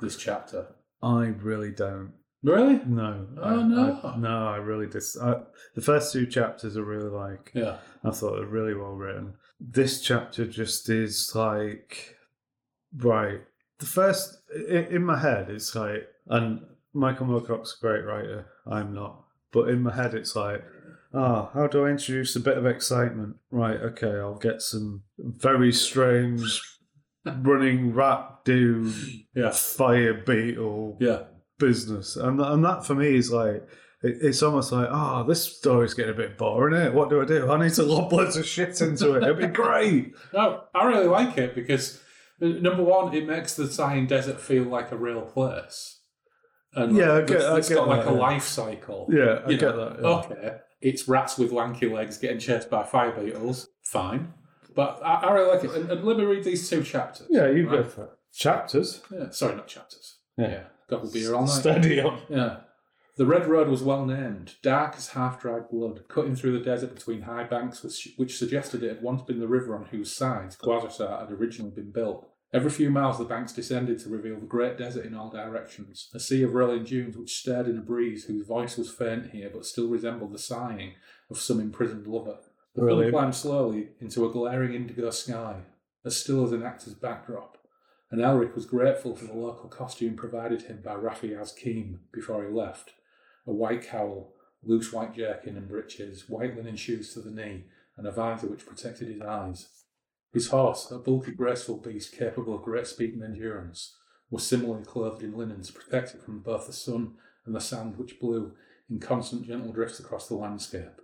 [0.00, 0.66] this chapter.
[1.02, 2.12] I really don't.
[2.42, 2.80] Really?
[2.86, 3.26] No.
[3.40, 4.00] Oh, I, no.
[4.04, 5.16] I, no, I really dis.
[5.20, 5.40] I,
[5.74, 7.78] the first two chapters are really like Yeah.
[8.04, 9.34] I thought they're really well written.
[9.58, 12.16] This chapter just is like
[12.96, 13.40] right.
[13.78, 16.60] The first i- in my head, it's like, and
[16.94, 18.46] Michael Moorcock's a great writer.
[18.66, 20.62] I'm not, but in my head, it's like,
[21.14, 23.36] ah, how do I introduce a bit of excitement?
[23.50, 26.60] Right, okay, I'll get some very strange
[27.24, 28.94] running rat dude
[29.34, 29.50] Yeah.
[29.50, 31.24] fire beetle Yeah.
[31.58, 33.56] business, and and that for me is like.
[34.02, 37.24] it- It's almost like, oh, this story's getting a bit boring, is What do I
[37.24, 37.50] do?
[37.50, 39.22] I need to lob loads of shit into it.
[39.24, 40.14] It'd be great.
[40.34, 42.00] No, I really like it because
[42.42, 45.95] uh, number one, it makes the Sighing Desert feel like a real place.
[46.76, 48.20] And Yeah, I it's- get- I it's get got like that, a yeah.
[48.20, 49.08] life cycle.
[49.10, 50.00] Yeah, I You get know, that.
[50.02, 50.08] yeah.
[50.08, 53.68] Okay, it's rats with lanky legs getting chased by fire beetles.
[53.82, 54.34] Fine.
[54.74, 55.70] But I, I really like it.
[55.74, 57.26] And, and let me read these two chapters.
[57.30, 58.10] Yeah, you go for it.
[58.34, 59.00] Chapters.
[59.10, 60.18] Yeah, sorry, not chapters.
[60.36, 60.48] Yeah.
[60.50, 61.50] Yeah, got the beer all night.
[61.50, 62.20] Steady on.
[62.28, 62.58] Yeah.
[63.16, 66.94] The Red Road was well named, dark as half dried blood, cutting through the desert
[66.94, 70.54] between high banks, which, which suggested it had once been the river on whose sides
[70.58, 72.28] Quarzhasaat had originally been built.
[72.52, 76.20] Every few miles, the banks descended to reveal the great desert in all directions, a
[76.20, 79.66] sea of rolling dunes which stirred in a breeze whose voice was faint here but
[79.66, 80.94] still resembled the sighing
[81.28, 82.38] of some imprisoned lover.
[82.74, 85.62] The film climbed slowly into a glaring indigo sky,
[86.04, 87.58] as still as an actor's backdrop,
[88.10, 92.50] and Elric was grateful for the local costume provided him by Rafiaz Keem before he
[92.50, 92.92] left
[93.46, 97.64] a white cowl, loose white jerkin and breeches, white linen shoes to the knee,
[97.96, 99.68] and a visor which protected his eyes.
[100.32, 103.96] His horse, a bulky, graceful beast capable of great speed and endurance,
[104.30, 107.14] was similarly clothed in linen to protect it from both the sun
[107.46, 108.52] and the sand which blew
[108.90, 111.00] in constant gentle drifts across the landscape.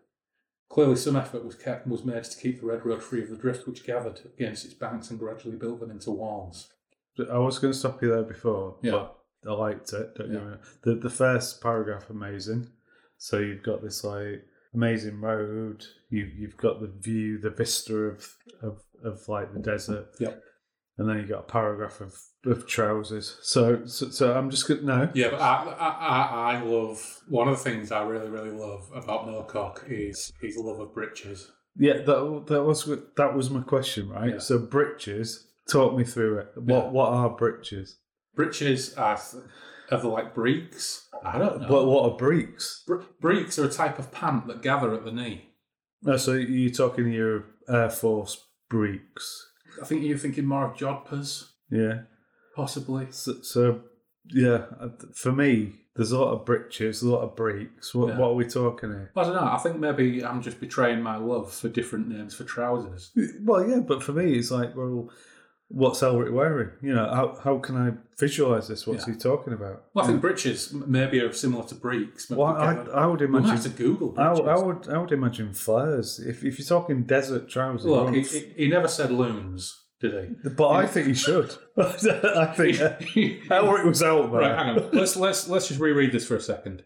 [0.69, 3.37] Clearly, some effort was kept was made to keep the red road free of the
[3.37, 6.73] drift which gathered against its banks and gradually built them into walls.
[7.31, 9.09] I was going to stop you there before, Yeah.
[9.43, 10.15] but I liked it.
[10.15, 10.41] Don't Yeah.
[10.53, 10.59] you?
[10.83, 12.69] The the first paragraph amazing.
[13.19, 15.85] So you've got this like amazing road.
[16.09, 20.07] You you've got the view, the vista of of, of like the desert.
[20.19, 20.41] Yep.
[20.99, 23.39] And then you got a paragraph of, of trousers.
[23.43, 25.11] So, so so I'm just gonna no.
[25.15, 28.91] Yeah, but I, I, I, I love one of the things I really, really love
[28.95, 31.51] about Moorcock is his love of breeches.
[31.77, 34.35] Yeah, that that was that was my question, right?
[34.35, 34.39] Yeah.
[34.39, 36.49] So breeches, talk me through it.
[36.57, 36.91] What Yeah.
[36.91, 37.97] what are breeches?
[38.35, 39.19] Breeches are,
[39.91, 41.09] are they like breeks?
[41.25, 41.69] I don't know.
[41.69, 42.83] What what are breeks?
[42.87, 45.49] Bre- breeks are a type of pant that gather at the knee.
[46.03, 48.37] No, so you're talking your Air Force
[48.73, 49.51] breeks.
[49.83, 52.03] I think you're thinking more of jodhpurs, Yeah.
[52.57, 53.07] possibly.
[53.11, 53.81] So, so
[54.33, 57.95] yeah, uh, for me, there's a lot of breeches, a lot of breeks.
[57.95, 58.19] What Yeah.
[58.19, 59.11] what are we talking here?
[59.15, 59.45] I don't know.
[59.57, 63.11] I think maybe I'm just betraying my love for different names for trousers.
[63.43, 65.11] Well, yeah, but for me, it's like, well,
[65.73, 66.71] what's Elric wearing?
[66.81, 68.87] You know, how how can I visualize this?
[68.87, 69.15] What's Yeah.
[69.15, 69.85] he talking about?
[69.95, 72.31] Well, I think breeches maybe are similar to breeks.
[72.31, 72.75] Well, I.
[72.95, 73.51] I would imagine.
[73.51, 74.29] have to Google I.
[74.29, 76.19] I would I would imagine flares.
[76.21, 80.13] If if you're talking desert trousers, Look, he, he, he never said loons, did
[80.43, 80.49] he?
[80.51, 81.55] But I think he should.
[81.77, 82.77] I think
[83.51, 84.41] Elric was out there.
[84.41, 84.91] Right, hang on.
[84.93, 86.83] Let's let's let's just reread this for a second.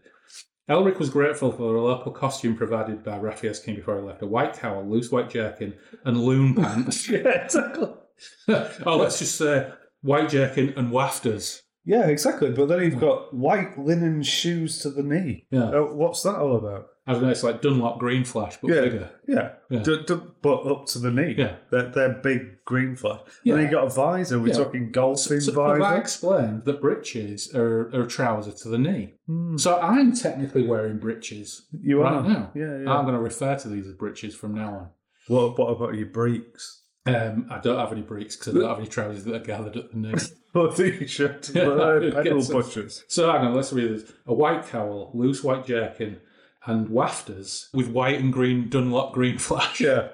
[0.69, 4.25] Elric was grateful for the local costume provided by Raphael's King before he left: a
[4.27, 5.73] white cowl, loose white jerkin,
[6.03, 7.07] and loon pants.
[7.09, 7.87] yeah, exactly.
[8.85, 11.61] oh, let's just say white jerkin and wafters.
[11.85, 12.51] Yeah, exactly.
[12.51, 15.45] But then you've got white linen shoes to the knee.
[15.51, 15.69] Yeah.
[15.69, 16.87] Uh, what's that all about?
[17.09, 17.29] I don't know.
[17.29, 18.81] It's like Dunlop Green Flash, but Yeah.
[18.81, 19.09] bigger.
[19.25, 19.83] Yeah, Yeah.
[19.83, 21.35] D- d- but up to the knee.
[21.37, 21.55] Yeah.
[21.71, 23.21] they're, they're big green flash.
[23.45, 23.53] Yeah.
[23.53, 24.37] And then you got a visor.
[24.37, 24.55] We're Yeah.
[24.65, 29.13] talking golfing So, but I explained that breeches are, are a trouser to the knee.
[29.25, 29.55] Hmm.
[29.55, 31.65] So I'm technically wearing breeches.
[31.71, 32.51] You right are now.
[32.53, 32.91] Yeah, yeah.
[32.91, 34.89] I'm going to refer to these as breeches from now on.
[35.29, 36.83] what, what about your breeks?
[37.07, 39.77] Um, I don't have any breeks because I don't have any trousers that are gathered
[39.77, 40.13] at the knee.
[40.53, 41.51] What t-shirt?
[41.55, 43.03] Yeah, pedal pushers.
[43.07, 44.11] so hang on, let's read this.
[44.25, 46.19] A white cowl, loose white jerkin,
[46.65, 49.79] and wafters with white and green Dunlop green flash.
[49.79, 50.07] Yeah,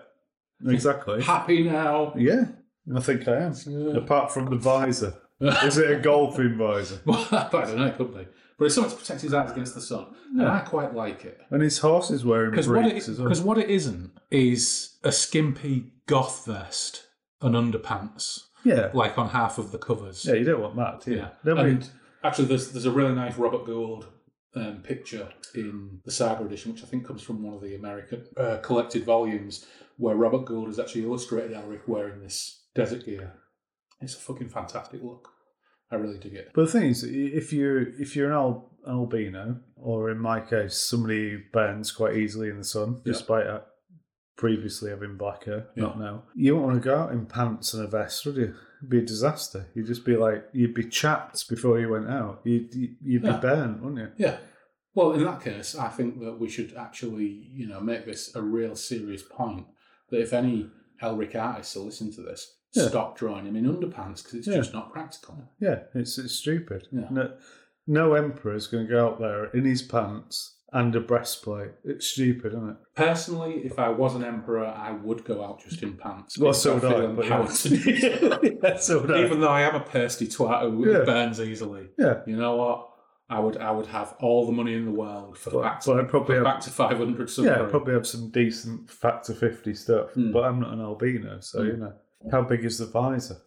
[0.67, 1.21] exactly.
[1.23, 2.13] Happy now.
[2.17, 2.45] Yeah,
[2.93, 3.53] I think I am.
[3.65, 3.97] Yeah.
[3.97, 6.99] Apart from the visor, is it a golfing visor?
[7.07, 8.27] I don't know, it could be.
[8.57, 10.07] But it's something to protect his eyes against the sun.
[10.31, 11.39] And I quite like it.
[11.51, 13.27] And his horse is wearing Because what, breeks it, as well.
[13.27, 17.05] cause what it isn't is a skimpy goth vest
[17.41, 20.25] and underpants, Yeah, like on half of the covers.
[20.25, 21.17] yeah, you don't want that, do you?
[21.17, 21.29] Yeah.
[21.43, 21.89] Nobody- And
[22.23, 24.07] actually, there's there's a really nice Robert Gould
[24.55, 28.25] um, picture in the Saga edition, which I think comes from one of the American
[28.37, 29.65] uh, collected volumes,
[29.97, 33.33] where Robert Gould has actually illustrated Elric wearing this desert gear.
[34.01, 35.29] It's a fucking fantastic look.
[35.93, 36.51] I really dig it.
[36.53, 40.75] But the thing is, if you're if you're an al- albino, or in my case,
[40.75, 43.13] somebody who burns quite easily in the sun, Yeah.
[43.13, 43.45] despite
[44.35, 47.83] previously having black hair, not now, you won't want to go out in pants and
[47.83, 48.55] a vest, would you?
[48.79, 49.67] It'd be a disaster.
[49.75, 52.41] You'd just be like, you'd be chapped before you went out.
[52.43, 53.35] You'd you'd you'd Yeah.
[53.37, 54.25] be burnt, wouldn't you?
[54.25, 54.37] Yeah.
[54.95, 58.41] Well, in that case, I think that we should actually, you know, make this a
[58.41, 59.65] real serious point.
[60.09, 60.69] That if any
[61.01, 62.87] Elric artists are listening to this, Yeah.
[62.87, 64.55] stop drawing him in underpants because it's Yeah.
[64.57, 65.37] just not practical.
[65.59, 66.87] Yeah, it's it's stupid.
[66.91, 67.07] Yeah.
[67.09, 67.31] No,
[67.87, 71.71] no is going to go out there in his pants and a breastplate.
[71.83, 72.77] It's stupid, isn't it?
[72.95, 76.37] Personally, if I was an emperor, I would go out just in pants.
[76.37, 77.05] Well, so would I.
[77.07, 77.69] But so.
[77.69, 78.37] yeah.
[78.63, 79.23] yeah, so would I.
[79.23, 81.03] Even though I am a pasty twat who Yeah.
[81.03, 82.89] burns easily, yeah, you know what?
[83.29, 86.07] I would I would have all the money in the world for but, back, but
[86.07, 87.69] probably have back to five hundred Yeah, something.
[87.69, 90.31] probably have some decent factor 50 stuff, Hmm.
[90.31, 91.67] but I'm not an albino, so Hmm.
[91.67, 91.93] you know.
[92.31, 93.37] How big is the visor?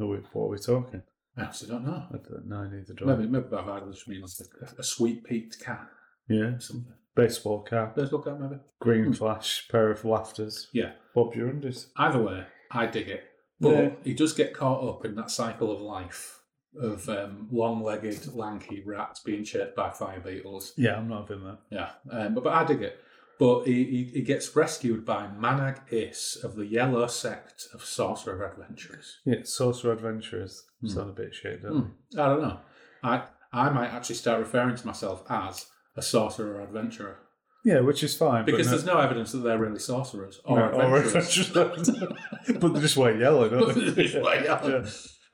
[0.00, 1.02] Are we, what are we talking?
[1.36, 2.04] I actually don't know.
[2.10, 3.14] I don't know, neither do I.
[3.16, 5.90] Maybe maybe by I just mean like a, a sweet peaked cap
[6.28, 6.92] Yeah, something.
[7.14, 8.56] baseball cap, Baseball cap maybe.
[8.80, 9.12] green Hmm.
[9.12, 10.68] flash, pair of laughters.
[10.72, 10.92] Yeah.
[11.14, 11.88] Bob's your undies.
[11.96, 13.24] Either way, I dig it.
[13.60, 13.90] But Yeah.
[14.04, 16.40] he does get caught up in that cycle of life
[16.78, 20.74] of um, long-legged, lanky rats being chased by fire beetles.
[20.76, 21.58] Yeah, I'm not having that.
[21.70, 22.98] Yeah, um, but, but I dig it.
[23.38, 28.42] But he, he, he gets rescued by Manag Iss of the Yellow Sect of Sorcerer
[28.50, 29.18] Adventurers.
[29.26, 30.88] Yeah, Sorcerer Adventurers Hmm.
[30.88, 32.18] sound a bit shit, don't Hmm.
[32.20, 32.58] I don't know.
[33.02, 33.22] I
[33.52, 35.66] I might actually start referring to myself as
[35.96, 37.18] a sorcerer adventurer?
[37.64, 38.44] Yeah, which is fine.
[38.44, 41.48] because there's no evidence that they're really sorcerers or no, or adventurers.
[41.56, 42.12] adventurers.
[42.60, 43.90] but they just wear yellow, don't they?
[43.90, 44.82] They just wear yellow.
[44.84, 44.90] Yeah.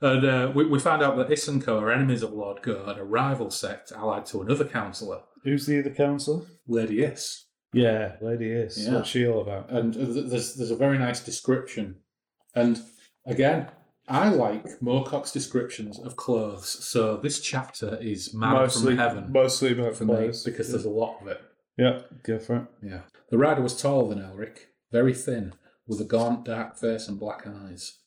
[0.09, 3.03] And uh, we, we found out that Isenko are enemies of Lord Gho and a
[3.03, 6.45] rival sect allied to another councillor, Who's the other councillor?
[6.67, 7.45] Lady Is.
[7.73, 8.85] Yeah, Lady Is.
[8.85, 8.95] Yeah.
[8.95, 9.69] What's she all about?
[9.69, 11.95] And there's there's a very nice description.
[12.55, 12.79] And
[13.25, 13.69] again,
[14.07, 16.69] I like Moorcock's descriptions of clothes.
[16.69, 20.43] So this chapter is man mostly, from heaven mostly for me clothes.
[20.43, 21.41] because there's a lot of it.
[21.77, 22.65] Yeah, go for it.
[22.83, 23.01] Yeah.
[23.29, 25.53] The rider was taller than Elric, very thin,
[25.87, 27.97] with a gaunt, dark face and black eyes.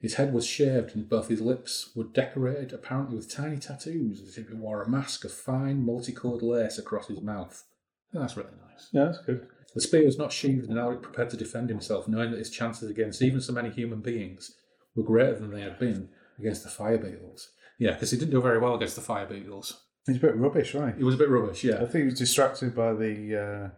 [0.00, 4.38] His head was shaved, and both his lips were decorated apparently with tiny tattoos, as
[4.38, 7.64] if he wore a mask of fine, multicoloured lace across his mouth.
[8.12, 8.88] That's really nice.
[8.92, 9.46] Yeah, that's good.
[9.74, 12.90] The spear was not sheathed, and Elric prepared to defend himself, knowing that his chances
[12.90, 14.52] against even so many human beings
[14.96, 17.50] were greater than they had been against the fire beetles.
[17.78, 19.84] Yeah, because he didn't do very well against the fire beetles.
[20.06, 20.94] He's a bit rubbish, right?
[20.98, 21.76] It was a bit rubbish, yeah.
[21.76, 23.68] I think he was distracted by the uh,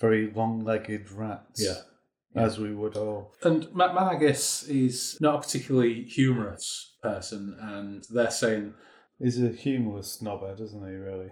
[0.00, 1.62] very long-legged rats.
[1.62, 2.42] Yeah.
[2.42, 3.32] as we would all.
[3.42, 8.74] And Ma- Manag Iss is not a particularly humorous person, and they're saying,
[9.20, 10.94] He's a humorless snobber, doesn't he?
[10.96, 11.30] Really?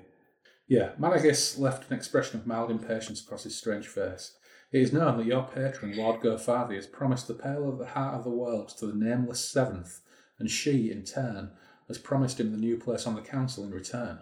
[0.68, 4.36] Yeah, Manag Iss left an expression of mild impatience across his strange face.
[4.70, 7.88] It is known that your patron, Lord Gho Fhaazi, has promised the Pearl of the
[7.88, 10.00] Heart of the World to the nameless Seventh,
[10.38, 11.50] and she, in turn,
[11.88, 14.20] has promised him the new place on the Council in return.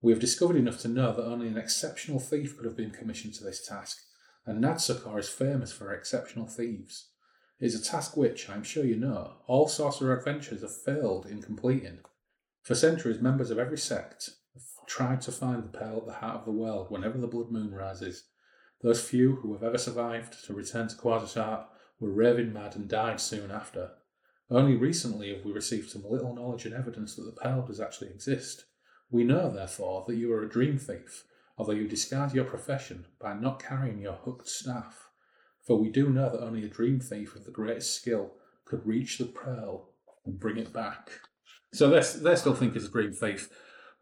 [0.00, 3.34] We have discovered enough to know that only an exceptional thief could have been commissioned
[3.34, 3.98] to this task,
[4.46, 7.10] and Nadsokor is famous for exceptional thieves.
[7.60, 11.26] It is a task which, I am sure you know, all sorcerer adventurers have failed
[11.26, 11.98] in completing.
[12.62, 14.30] For centuries, members of every sect
[14.86, 17.72] tried to find the pearl at the heart of the world whenever the blood moon
[17.72, 18.24] rises.
[18.82, 21.66] Those few who have ever survived to return to Quarzhasaat
[22.00, 23.92] were raving mad and died soon after.
[24.50, 28.10] Only recently have we received some little knowledge and evidence that the pearl does actually
[28.10, 28.66] exist.
[29.10, 31.24] We know, therefore, that you are a dream thief,
[31.56, 35.08] although you disguise your profession by not carrying your hooked staff.
[35.62, 38.32] For we do know that only a dream thief of the greatest skill
[38.66, 39.90] could reach the pearl
[40.26, 41.10] and bring it back.
[41.72, 43.48] So they they still think he's a dream thief,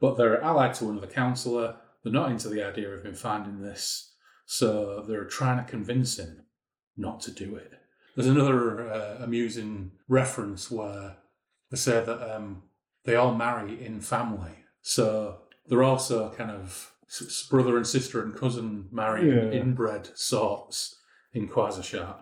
[0.02, 1.76] but they're allied to another councillor.
[2.02, 4.12] They're not into the idea of him finding this,
[4.44, 6.42] so they're trying to convince him
[6.96, 7.72] not to do it.
[8.14, 11.16] There's another uh, amusing reference where
[11.70, 12.64] they say that um,
[13.04, 15.38] they all marry in family, so
[15.68, 16.92] they're also kind of
[17.50, 19.60] brother and sister and cousin marrying Yeah.
[19.60, 20.96] inbred sorts
[21.32, 22.16] in Quarzhasaat.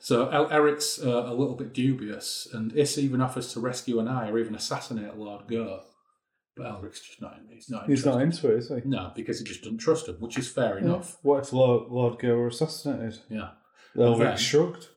[0.00, 4.38] So Eric's uh, a little bit dubious, and Iss even offers to rescue Anigh or
[4.38, 5.82] even assassinate Lord Gho.
[6.58, 7.38] But Elric's just not.
[7.48, 7.88] He's not.
[7.88, 8.80] He's not into it, is he?
[8.84, 11.16] No, because he just doesn't trust him, which is fair enough.
[11.22, 13.20] What if Lord, Lord Gho were assassinated?
[13.30, 13.50] Yeah.
[13.96, 14.88] Elric then- shrugged.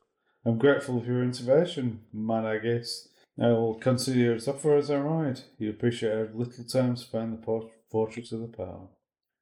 [0.44, 3.06] I'm grateful for your intervention, man, I guess.
[3.40, 5.40] I will consider your offer as I ride.
[5.56, 8.88] You appreciate our little time to find the port- fortress of the power.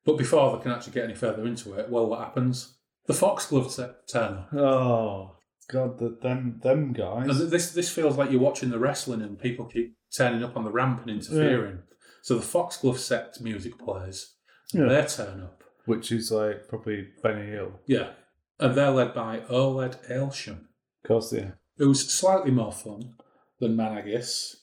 [0.05, 2.77] But before they can actually get any further into it, well, what happens?
[3.07, 4.45] The Foxglove t- turn.
[4.53, 5.37] Oh,
[5.71, 7.51] God, the, them, them guys.
[7.51, 10.71] This this feels like you're watching the wrestling and people keep turning up on the
[10.71, 11.81] ramp and interfering.
[12.23, 14.35] So the Foxglove sect music plays.
[14.73, 14.87] Yeah.
[14.87, 15.65] They turn up.
[15.87, 17.81] Which is like probably Benny Hill.
[17.87, 18.11] Yeah.
[18.59, 20.67] And they're led by Oled Alsham,
[21.03, 21.53] Of course, yeah.
[21.79, 23.15] who's slightly more fun
[23.59, 24.57] than Manag Iss.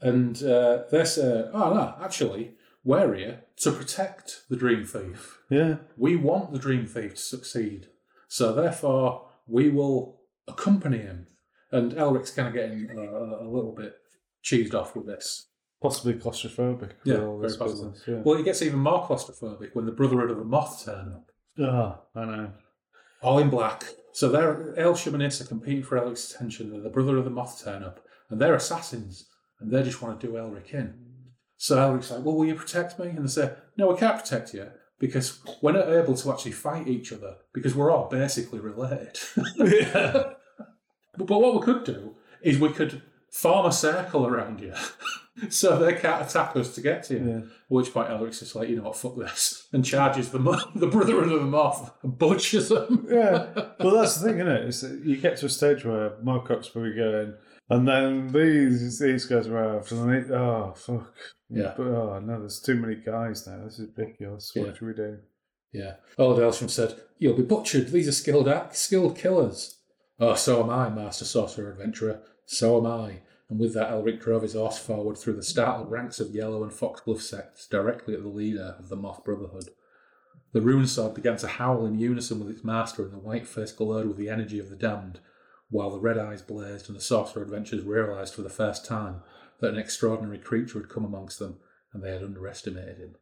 [0.00, 5.38] And uh, they say, oh no, actually, we're here to protect the Dream Thief.
[5.50, 5.76] Yeah.
[5.96, 7.88] We want the Dream Thief to succeed.
[8.28, 11.26] So therefore, we will accompany him.
[11.72, 13.96] And Elric's kind of getting uh, a little bit
[14.44, 15.48] cheesed off with this.
[15.82, 16.92] Possibly claustrophobic.
[17.04, 18.22] Yeah, very business, Yeah.
[18.24, 21.26] Well, it gets even more claustrophobic when the Brotherhood of the Moth turn up.
[21.60, 22.52] Ah, I know.
[23.22, 23.84] all in black.
[24.12, 26.72] So they're Alsham and are competing for Elric's attention.
[26.72, 29.28] and The brother of the moth turn up, and they're assassins,
[29.60, 30.94] and they just want to do Elric in.
[31.56, 34.54] So Elric's like, "Well, will you protect me?" And they say, "No, we can't protect
[34.54, 34.70] you
[35.00, 39.18] because we're not able to actually fight each other because we're all basically related."
[39.58, 40.40] but,
[41.18, 43.02] but what we could do is we could
[43.32, 44.74] form a circle around you.
[45.50, 47.28] So they can't attack us to get to you.
[47.28, 47.40] Yeah.
[47.68, 50.38] Which point Elric's just like, you know what, fuck this, and charges the
[50.76, 53.06] the brotherhood of the moth and butchers them.
[53.10, 53.48] yeah.
[53.80, 54.64] Well, that's the thing, isn't it?
[54.68, 57.34] Is you get to a stage where Moorcock's probably going,
[57.68, 61.12] and then these these guys arrive, and then it, oh fuck,
[61.50, 61.74] Yeah.
[61.76, 63.64] But, oh no, there's too many guys now.
[63.64, 64.52] This is ridiculous.
[64.54, 64.72] What Yeah.
[64.74, 65.18] should we do?
[65.72, 65.94] Yeah.
[66.16, 67.88] Old Alsham said, You'll be butchered.
[67.88, 69.80] These are skilled act- skilled killers.
[70.20, 72.20] Oh, so am I, Master Sorcerer Adventurer.
[72.46, 73.22] So am I.
[73.48, 76.72] And with that, Elric drove his horse forward through the startled ranks of Yellow and
[76.72, 79.68] Foxglove sects directly at the leader of the Moth Brotherhood.
[80.52, 83.72] The ruined sword began to howl in unison with its master, and the white face
[83.72, 85.20] glowed with the energy of the damned,
[85.68, 89.22] while the red eyes blazed, and the sorcerer adventurers realised for the first time
[89.60, 91.58] that an extraordinary creature had come amongst them,
[91.92, 93.16] and they had underestimated him.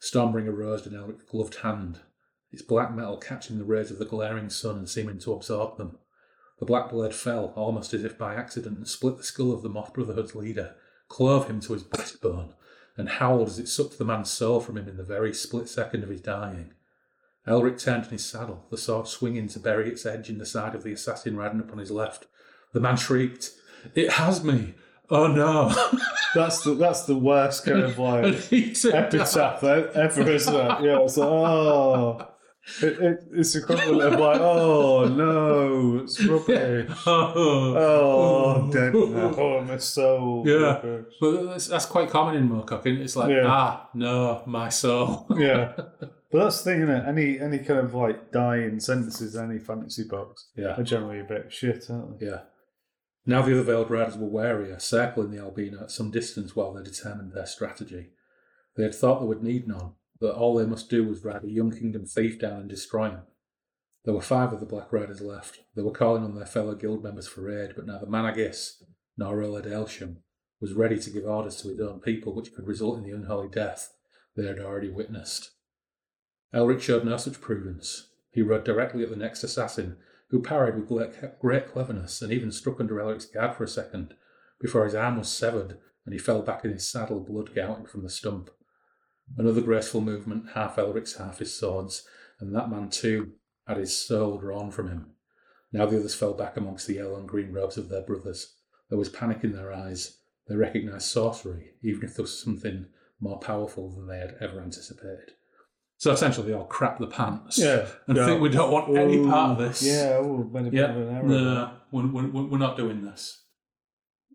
[0.00, 2.00] Stormbringer rose in Elric's gloved hand,
[2.52, 5.98] its black metal catching the rays of the glaring sun and seeming to absorb them.
[6.60, 9.70] The black blade fell, almost as if by accident, and split the skull of the
[9.70, 10.74] Moth Brotherhood's leader,
[11.08, 12.52] clove him to his backbone,
[12.96, 16.04] and howled as it sucked the man's soul from him in the very split second
[16.04, 16.74] of his dying.
[17.46, 20.74] Elric turned in his saddle, the sword swinging to bury its edge in the side
[20.74, 22.26] of the assassin riding upon his left.
[22.72, 23.52] The man shrieked,
[23.94, 24.74] It has me!
[25.08, 25.74] Oh no!
[26.34, 30.80] That's the that's the worst kind of like epitaph ever, isn't it?
[30.82, 32.29] Yeah, it's like oh,
[32.82, 36.90] it, it, it's equivalent of like oh no, it's rubbish.
[37.06, 39.34] Oh, dead now.
[39.36, 40.44] Oh, my soul.
[40.46, 40.54] Yeah.
[40.74, 41.14] rubbish.
[41.20, 43.44] But that's, that's quite common in Moorcock, and it's like, Yeah.
[43.46, 45.26] ah, no, my soul.
[45.36, 45.72] Yeah.
[46.32, 47.08] But that's the thing, isn't it?
[47.08, 51.24] Any any kind of like dying sentences in any fantasy books Yeah, are generally a
[51.24, 52.26] bit shit, aren't they?
[52.26, 52.40] yeah.
[53.26, 56.82] Now the other veiled riders were warier, circling the Albina at some distance while they
[56.84, 58.10] determined their strategy.
[58.76, 61.50] They had thought they would need none, that all they must do was ride a
[61.50, 63.22] young kingdom thief down and destroy him.
[64.04, 65.60] There were five of the Black Riders left.
[65.74, 68.82] They were calling on their fellow guild members for aid, but neither Manag Iss
[69.16, 70.16] nor Oled Alsham
[70.60, 73.48] was ready to give orders to his own people which could result in the unholy
[73.48, 73.92] death
[74.36, 75.50] they had already witnessed.
[76.54, 78.08] Elric showed no such prudence.
[78.30, 79.96] He rode directly at the next assassin,
[80.30, 84.14] who parried with great- great cleverness and even struck under Elric's guard for a second,
[84.60, 88.02] before his arm was severed and he fell back in his saddle, blood gouting from
[88.02, 88.50] the stump.
[89.38, 92.06] Another graceful movement, half Elric's, half his swords,
[92.40, 93.32] and that man too
[93.66, 95.10] had his soul drawn from him.
[95.72, 98.54] Now the others fell back amongst the yellow and green robes of their brothers.
[98.88, 100.16] There was panic in their eyes.
[100.48, 102.86] They recognised sorcery, even if there was something
[103.20, 105.32] more powerful than they had ever anticipated.
[105.98, 107.86] So essentially, they all crap the pants Yeah.
[108.08, 109.82] and think we don't want any part of this.
[109.82, 111.22] Yeah, oh, made a bit Yeah, of an error.
[111.26, 113.42] no, we're, we're, we're not doing this.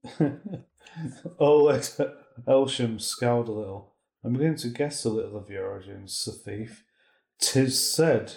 [1.39, 2.11] Oled
[2.47, 3.94] Alsham scowled a little.
[4.25, 6.83] I'm beginning to guess a little of your origins, Sir Thief.
[7.39, 8.33] Tis said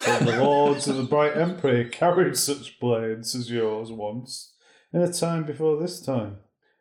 [0.00, 4.54] that the lords of the Bright Emperor carried such blades as yours once,
[4.92, 6.38] in a time before this time,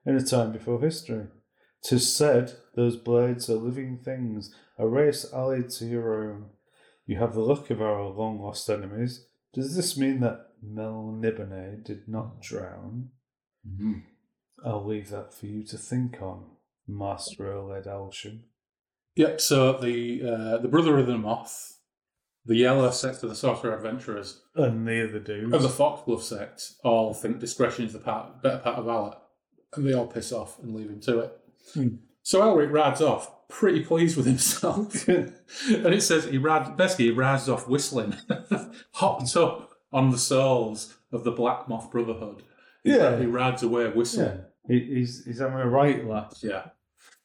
[0.08, 1.28] in a time before history.
[1.84, 6.46] Tis said those blades are living things, a race allied to your own.
[7.06, 9.28] You have the luck of our long lost enemies.
[9.54, 13.10] Does this mean that Melnibone did not drown?
[13.68, 14.00] Mm-hmm.
[14.66, 16.57] I'll leave that for you to think on,
[16.88, 18.42] Master Oled Alsham.
[19.16, 19.42] Yep.
[19.42, 21.80] So the uh, the brother of the moth,
[22.46, 25.54] the yellow sect of the sorcerer adventurers, And the other dudes.
[25.54, 29.16] of the foxglove sect all think discretion is the part, better part of valor,
[29.76, 31.38] and they all piss off and leave him to it.
[31.74, 31.88] Hmm.
[32.24, 35.34] So Elric rides off, pretty pleased with himself, and
[35.70, 38.16] it says he rides basically he rides off whistling,
[38.94, 42.44] hopped up on the souls of the Black Moth Brotherhood.
[42.84, 43.18] Yeah.
[43.18, 44.42] he rides away whistling.
[44.68, 46.34] He, he's, he's having a right laugh.
[46.44, 46.68] Yeah.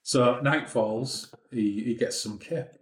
[0.02, 1.34] So night falls.
[1.50, 2.76] He he gets some kip,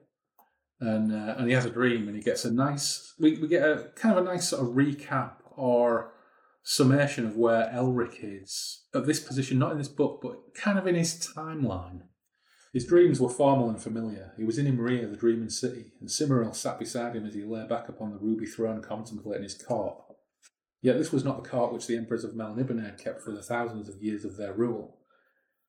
[0.81, 3.15] and uh, and he has a dream, and he gets a nice.
[3.19, 6.13] We we get a kind of a nice sort of recap or
[6.63, 10.87] summation of where Elric is at this position, not in this book, but kind of
[10.87, 12.03] in his timeline.
[12.73, 14.33] His dreams were formal and familiar.
[14.37, 17.67] He was in Imrryr, the dreaming city, and Cymoril sat beside him as he lay
[17.67, 19.97] back upon the ruby throne contemplating his court.
[20.81, 23.89] Yet this was not the court which the emperors of Melniboné kept for the thousands
[23.89, 25.00] of years of their rule.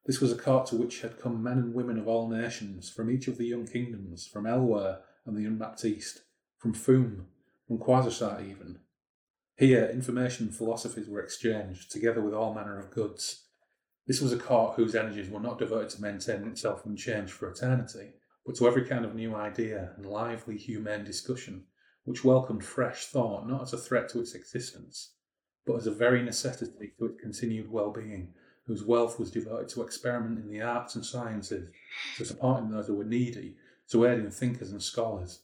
[0.06, 3.11] This was a court to which had come men and women of all nations, from
[3.11, 6.22] each of the young kingdoms, from Elwher and the unmapped east,
[6.57, 7.26] from Phum,
[7.68, 8.80] from Quarzhasaat even.
[9.57, 13.45] Here, information and philosophies were exchanged, together with all manner of goods.
[14.07, 18.14] This was a court whose energies were not devoted to maintaining itself unchanged for eternity,
[18.44, 21.65] but to every kind of new idea and lively, humane discussion,
[22.06, 25.14] which welcomed fresh thought not as a threat to its existence,
[25.65, 28.34] but as a very necessity to its continued well-being,
[28.72, 31.69] whose wealth was devoted to experiment in the arts and sciences,
[32.15, 33.53] to supporting those who were needy,
[33.89, 35.41] to aiding thinkers and scholars.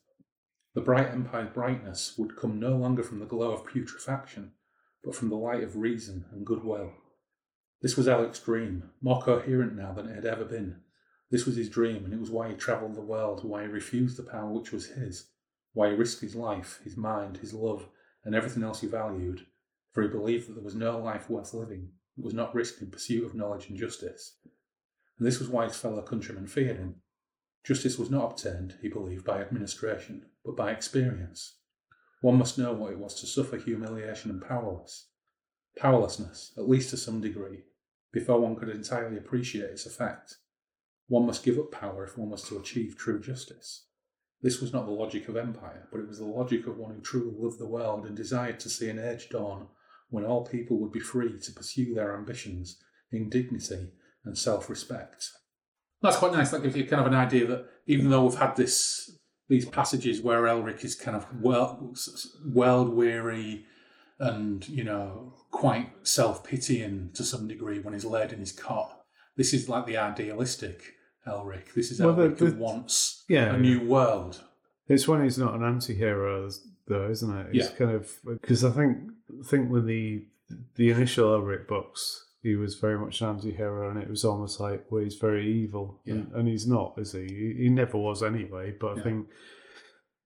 [0.73, 4.53] The bright empire's brightness would come no longer from the glow of putrefaction,
[5.03, 6.93] but from the light of reason and goodwill.
[7.81, 10.77] This was Elric's dream, more coherent now than it had ever been.
[11.29, 14.15] This was his dream, and it was why he travelled the world, why he refused
[14.15, 15.25] the power which was his,
[15.73, 17.89] why he risked his life, his mind, his love,
[18.23, 19.45] and everything else he valued,
[19.91, 23.25] for he believed that there was no life worth living was not risked in pursuit
[23.25, 24.37] of knowledge and justice.
[25.17, 26.95] And this was why his fellow countrymen feared him.
[27.63, 31.57] Justice was not obtained, he believed, by administration, but by experience.
[32.21, 35.09] One must know what it was to suffer humiliation and powerless.
[35.77, 37.63] Powerlessness, at least to some degree,
[38.11, 40.37] before one could entirely appreciate its effect.
[41.07, 43.85] One must give up power if one was to achieve true justice.
[44.41, 47.01] This was not the logic of empire, but it was the logic of one who
[47.01, 49.67] truly loved the world and desired to see an age dawn
[50.09, 52.77] when all people would be free to pursue their ambitions
[53.11, 53.89] in dignity
[54.25, 55.29] and self respect.
[56.01, 56.51] That's quite nice.
[56.51, 59.11] That gives you kind of an idea that even though we've had this
[59.49, 61.97] these passages where Elric is kind of world,
[62.45, 63.65] world weary
[64.19, 69.01] and, you know, quite self pitying to some degree when he's laid in his cot,
[69.37, 70.93] this is like the idealistic
[71.25, 71.73] Elric.
[71.75, 74.43] This is Well, the- Elric who wants Yeah, a new world.
[74.89, 76.49] It's when he's not an anti-hero,
[76.87, 77.47] though, isn't it?
[77.55, 77.75] It's Yeah.
[77.75, 78.97] kind of because I think
[79.39, 80.25] I think with the
[80.75, 84.85] the initial Elric books, he was very much an anti-hero, and it was almost like,
[84.89, 87.25] well, he's very evil, and, and he's not, is he?
[87.27, 87.63] he?
[87.63, 88.71] He never was anyway.
[88.79, 89.03] But I Yeah.
[89.03, 89.27] think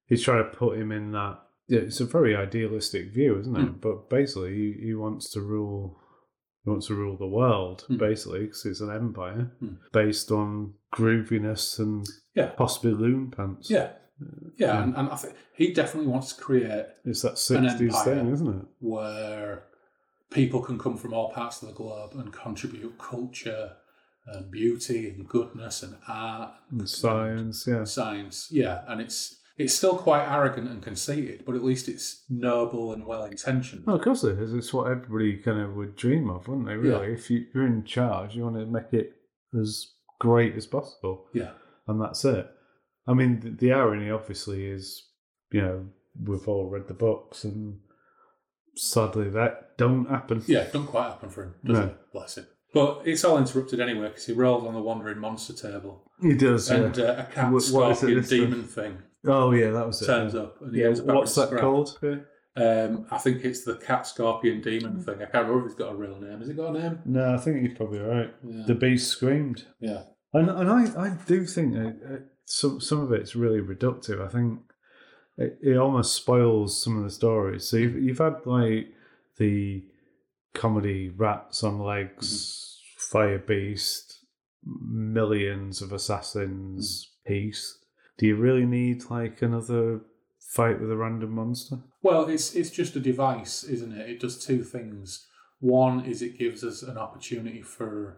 [0.06, 1.40] he's trying to put him in that.
[1.68, 3.62] Yeah, it's a very idealistic view, isn't it?
[3.66, 3.80] Hmm.
[3.80, 5.98] But basically, he, he wants to rule.
[6.64, 7.98] He wants to rule the world, Hmm.
[7.98, 9.76] basically, because it's an empire Hmm.
[9.92, 12.06] based on grooviness and
[12.36, 12.52] Yeah.
[12.52, 13.70] possibly loon pants.
[14.58, 14.68] Yeah.
[14.68, 18.16] Yeah, and, and I think he definitely wants to create It's that An sixties empire.
[18.16, 18.66] thing, isn't it?
[18.80, 19.64] where
[20.30, 23.74] people can come from all parts of the globe and contribute culture
[24.28, 27.84] and beauty and goodness and art And science, yeah.
[27.84, 28.48] science.
[28.52, 33.06] Yeah, and it's it's still quite arrogant and conceited, but at least it's noble and
[33.06, 33.84] well intentioned.
[33.88, 34.54] Oh, of course it is.
[34.54, 36.76] It's what everybody kind of would dream of, wouldn't they?
[36.76, 39.14] Really, if you, you're in charge, you want to make it
[39.60, 39.88] as
[40.20, 41.52] great as possible, Yeah,
[41.88, 42.50] and that's it.
[43.12, 45.08] I mean, the, the irony obviously is,
[45.52, 45.86] you know,
[46.24, 47.80] we've all read the books, and
[48.76, 50.44] sadly that don't happen.
[50.48, 51.84] yeah, don't quite happen for him, does No.
[51.86, 51.98] it?
[52.14, 52.48] Bless him.
[52.74, 56.70] But it's all interrupted anyway because he rolls on the wandering monster table, He does.
[56.70, 57.04] and yeah.
[57.06, 57.64] uh, a cat What- what
[57.98, 60.06] scorpion this demon thing oh yeah, that was it.
[60.06, 60.42] turns yeah.
[60.42, 61.62] up, and he Yeah, ends up having what's that scrap.
[61.62, 62.00] called?
[62.02, 62.16] Yeah.
[62.58, 65.16] Um, I think it's the cat scorpion demon thing.
[65.22, 66.40] I can't remember if it's got a real name.
[66.40, 67.00] Has it got a name?
[67.06, 68.34] No, I think you're probably right.
[68.44, 68.64] Yeah.
[68.68, 69.66] The beast screamed.
[69.80, 70.04] yeah.
[70.34, 72.18] And, and I, I do think uh,
[72.52, 74.24] some some of it's really reductive.
[74.24, 74.60] I think
[75.38, 77.68] it, it almost spoils some of the stories.
[77.68, 78.90] So you've, you've had like
[79.38, 79.84] the
[80.54, 83.18] comedy Rats on Legs, mm-hmm.
[83.18, 84.26] Fire Beast,
[84.66, 87.28] millions of assassins mm.
[87.28, 87.78] piece.
[88.18, 90.02] Do you really need like another
[90.40, 91.80] fight with a random monster?
[92.04, 94.10] Well, it's it's just a device, isn't it?
[94.10, 95.26] It does two things.
[95.62, 98.18] One is it gives us an opportunity for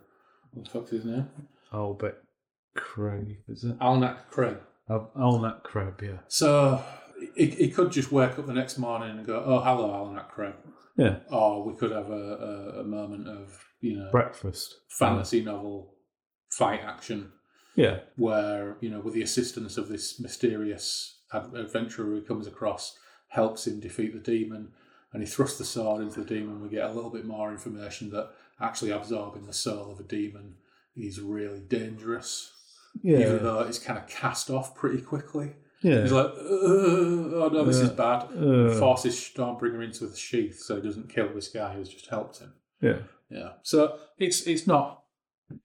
[0.54, 1.30] what the fuck's his name?
[1.72, 2.24] Albert
[2.76, 3.78] Craig, is it?
[3.80, 4.58] Alnak Craig.
[4.90, 6.18] Al- Alnat Crab, yeah.
[6.28, 6.84] So
[7.38, 10.56] he, he could just wake up the next morning and go, "Oh, hello, Alnak Craig,"
[10.98, 14.76] Yeah, or we could have a, a, a moment of you know breakfast.
[14.90, 15.96] fantasy novel
[16.52, 17.32] fight action
[17.76, 22.98] Yeah, where you know with the assistance of this mysterious adventurer who comes across
[23.30, 24.72] helps him defeat the demon
[25.12, 28.12] and he thrusts the sword into the demon we get a little bit more information
[28.12, 28.30] that
[28.62, 30.54] actually absorbing the soul of a demon
[30.96, 32.53] is really dangerous
[33.02, 36.02] yeah, even though it's kind of cast off pretty quickly yeah.
[36.02, 38.80] he's like oh no this is Uh, bad uh.
[38.80, 42.54] forces stormbringer into the sheath so he doesn't kill this guy who's just helped him
[42.82, 43.00] Yeah,
[43.30, 45.04] yeah so it's it's not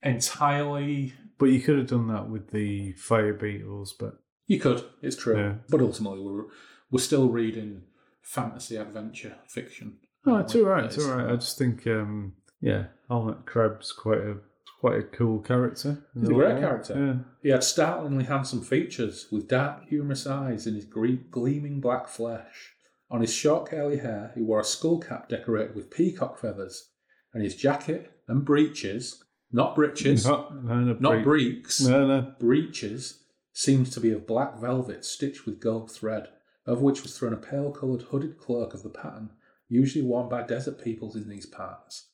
[0.03, 5.17] entirely but you could have done that with the fire beetles, but You could, it's
[5.17, 5.39] true.
[5.39, 5.55] Yeah.
[5.69, 6.47] But ultimately, we're
[6.91, 7.83] we're still reading
[8.23, 9.99] fantasy adventure fiction.
[10.27, 10.85] Oh, it's all right.
[10.85, 11.31] It's all right.
[11.31, 14.37] I just think, um, yeah, Alnat Crab's quite a
[14.81, 16.05] quite a cool character.
[16.15, 16.95] He's a great character.
[16.97, 22.75] Yeah, He had startlingly handsome features, with dark, humorous eyes and his gleaming black flesh.
[23.11, 26.91] On his short curly hair, he wore a skull cap decorated with peacock feathers,
[27.33, 32.35] and his jacket and breeches, not breeches, not, no, no, not bre- breeks, No, no.
[32.39, 36.29] breeches seemed to be of black velvet stitched with gold thread,
[36.67, 39.31] over which was thrown a pale coloured hooded cloak of the pattern
[39.71, 42.09] usually worn by desert peoples in these parts.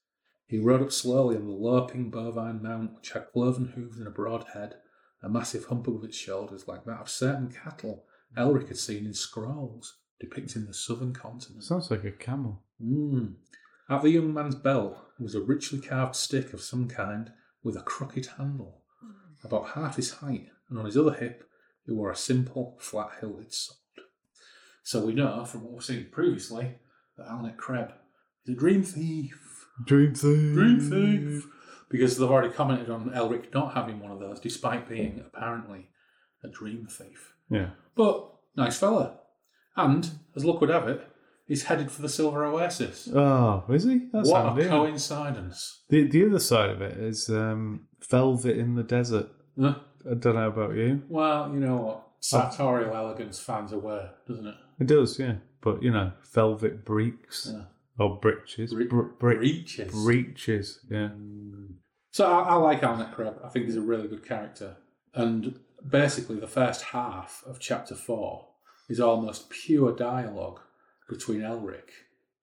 [0.46, 4.10] He rode up slowly on the loping bovine mount, which had cloven hooves and a
[4.10, 4.76] broad head,
[5.22, 8.04] a massive hump above its shoulders like that of certain cattle
[8.36, 11.64] Elric had seen in scrolls depicting the southern continent.
[11.64, 12.62] Sounds like a camel.
[12.82, 13.34] Mm.
[13.88, 17.82] At the young man's belt was a richly carved stick of some kind with a
[17.82, 18.82] crooked handle,
[19.42, 21.48] about half his height, and on his other hip
[21.84, 23.78] he wore a simple, flat hilted sword.
[24.82, 26.76] So we know from what we've seen previously
[27.16, 27.92] that Alnac Kreb
[28.44, 29.38] is a dream thief.
[29.84, 30.54] Dream thief.
[30.54, 31.46] Dream thief!
[31.90, 35.88] Because they've already commented on Elric not having one of those, despite being apparently
[36.42, 37.34] a dream thief.
[37.50, 37.70] Yeah.
[37.94, 39.18] But nice fella.
[39.76, 41.06] And, as luck would have it,
[41.46, 43.08] he's headed for the Silver Oasis.
[43.14, 44.08] Oh, is he?
[44.12, 45.82] That's what handy, a coincidence.
[45.88, 49.28] The the other side of it is um, velvet in the desert.
[49.60, 49.76] Huh?
[50.08, 51.02] I don't know about you.
[51.08, 52.06] Well, you know what?
[52.20, 54.54] Sartorial elegance fans a way, doesn't it?
[54.80, 55.36] It does, yeah.
[55.60, 57.64] But you know, velvet breeks Yeah.
[57.98, 59.92] Oh, or breeches, Bre- Br- bre- Breeches.
[59.92, 60.80] breeches.
[60.90, 61.10] Yeah.
[61.16, 61.74] Mm.
[62.10, 63.38] So I, I like Alnec Crab.
[63.44, 64.76] I think he's a really good character.
[65.14, 65.58] And
[65.88, 68.48] basically, the first half of chapter four
[68.88, 70.60] is almost pure dialogue
[71.08, 71.90] between Elric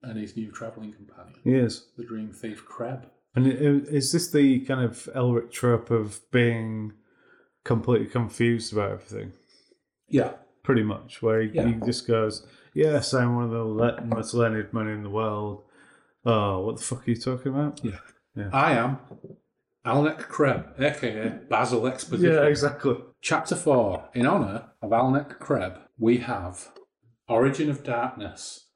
[0.02, 1.86] and his new travelling companion, Yes.
[1.96, 3.08] the dream thief Crab.
[3.34, 6.92] And i- is this the kind of Elric trope of being
[7.64, 9.32] completely confused about everything?
[10.08, 10.32] Yeah,
[10.64, 11.66] Pretty much, where he, Yeah.
[11.66, 15.64] he just goes, "Yes, I'm one of the le- most learned men in the world."
[16.24, 17.80] Oh, what the fuck are you talking about?
[17.84, 18.48] Yeah.
[18.52, 18.98] I am
[19.84, 22.34] Alnac Kreb, aka Basil Exposition.
[22.34, 22.96] Yeah, exactly.
[23.20, 24.10] Chapter 4.
[24.14, 26.70] In honour of Alnac Kreb, we have
[27.28, 28.68] Origin of Darkness,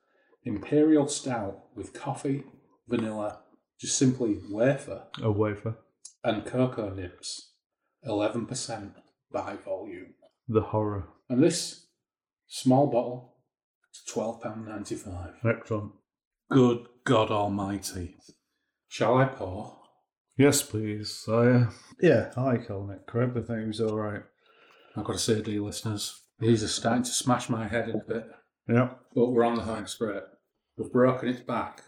[0.45, 2.45] Imperial Stout with coffee,
[2.89, 3.41] vanilla,
[3.81, 5.77] just simply wafer, A wafer.
[6.25, 7.53] and cocoa nibs,
[8.07, 8.93] 11%
[9.33, 10.15] by volume.
[10.49, 11.09] The horror.
[11.29, 11.87] And this
[12.49, 13.36] small bottle
[14.09, 15.35] £12.95.
[15.45, 15.93] Excellent.
[16.51, 18.17] Good God Almighty.
[18.89, 19.77] Shall I pour?
[20.37, 21.25] Yes, please.
[21.29, 21.71] I, uh,
[22.01, 23.37] yeah, I like Elric Crib.
[23.37, 24.23] I think he was all right.
[24.97, 28.05] I've got to say, dear listeners, these are starting to smash my head in a
[28.05, 28.27] bit.
[28.69, 28.91] Yeah.
[29.15, 30.25] But we're on the home spirit.
[30.77, 31.83] We've broken its back.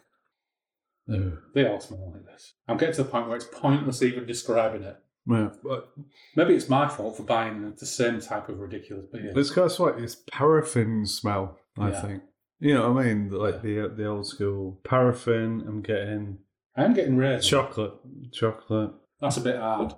[1.55, 2.55] They all smell like this.
[2.69, 4.99] I'm getting to the point where it's pointless even describing it.
[5.27, 5.51] Yeah.
[5.63, 5.91] But
[6.37, 9.33] maybe it's my fault for buying the same type of ridiculous beer.
[9.35, 11.59] It's kind of like it's paraffin smell.
[11.79, 12.01] I Yeah.
[12.01, 12.23] think.
[12.61, 13.31] You know what I mean?
[13.31, 15.65] Like the the old school paraffin.
[15.67, 16.39] I'm getting
[16.77, 17.49] I am getting raised.
[17.49, 17.95] chocolate.
[18.33, 18.91] Chocolate.
[19.21, 19.95] That's a bit hard,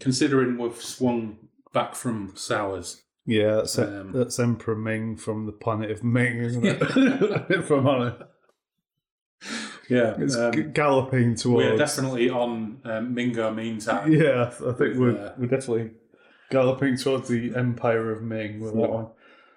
[0.00, 1.38] considering we've swung
[1.72, 3.02] back from sours.
[3.26, 6.78] Yeah, that's Um, that's Emperor Ming from the planet of Ming, isn't it?
[7.50, 8.16] if I'm honest,
[9.88, 11.56] Yeah, it's um, galloping towards.
[11.70, 14.12] we're definitely on um, Mingo meantime.
[14.12, 15.92] Yeah, I think we're uh, we're definitely
[16.50, 19.06] galloping towards the Empire of Ming with that one.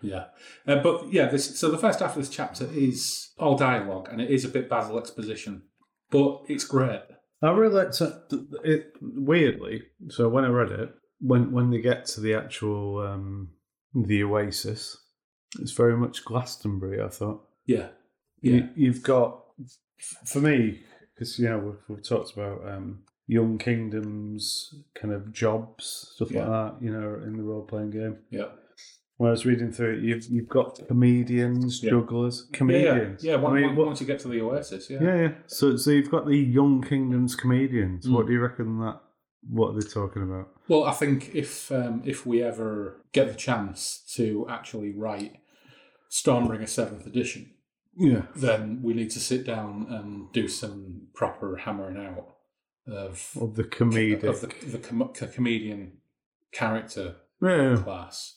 [0.02, 0.26] Yeah,
[0.68, 1.28] uh, but yeah.
[1.28, 4.50] This, so the first half of this chapter is all dialogue, and it is a
[4.50, 5.64] bit Basil exposition,
[6.12, 7.02] but it's great.
[7.42, 8.02] I really liked
[8.64, 9.84] it, weirdly.
[10.10, 13.50] So when I read it, when when they get to the actual um,
[13.94, 14.98] the Oasis,
[15.60, 17.02] it's very much Glastonbury.
[17.02, 17.44] I thought.
[17.66, 17.88] Yeah,
[18.42, 19.44] yeah, You, you've got,
[20.26, 20.82] for me,
[21.14, 26.48] because you know we've, we've talked about um, young kingdoms, kind of jobs, stuff Yeah.
[26.48, 26.50] like
[26.80, 26.86] that.
[26.86, 28.18] You know, in the role playing game.
[28.30, 28.46] yeah.
[29.18, 31.90] When I was reading through it, you've you've got comedians, Yeah.
[31.92, 33.24] jugglers, comedians.
[33.24, 33.32] yeah.
[33.32, 33.38] yeah.
[33.38, 35.00] Once, I mean, what- once you get to the Oasis, yeah.
[35.02, 35.32] yeah, yeah.
[35.48, 38.06] So so you've got the young kingdoms comedians.
[38.06, 38.14] Mm.
[38.14, 39.00] What do you reckon that?
[39.50, 40.50] What are they talking about?
[40.68, 45.38] Well, I think if um, if we ever get the chance to actually write
[46.12, 47.52] Stormbringer Seventh Edition,
[47.96, 48.24] Yeah.
[48.36, 52.36] then we need to sit down and do some proper hammering out
[52.88, 54.24] of Of the comedic.
[54.24, 55.94] of the, the, com- the comedian
[56.52, 57.78] character yeah.
[57.84, 58.36] class.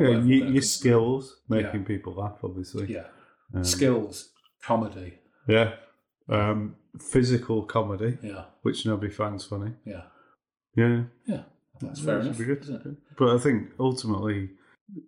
[0.00, 0.18] Yeah,
[0.48, 2.92] your, skills, making people laugh, obviously.
[2.92, 3.06] Yeah,
[3.54, 4.30] Um, skills,
[4.62, 5.18] comedy.
[5.48, 5.74] Yeah.
[6.28, 9.72] Um, physical comedy, Yeah, which nobody finds funny.
[9.84, 10.02] yeah,
[10.74, 11.04] Yeah.
[11.26, 11.42] yeah.
[11.80, 12.62] That's Yeah, fair that enough, good.
[12.62, 12.96] isn't it?
[13.18, 14.50] But I think ultimately,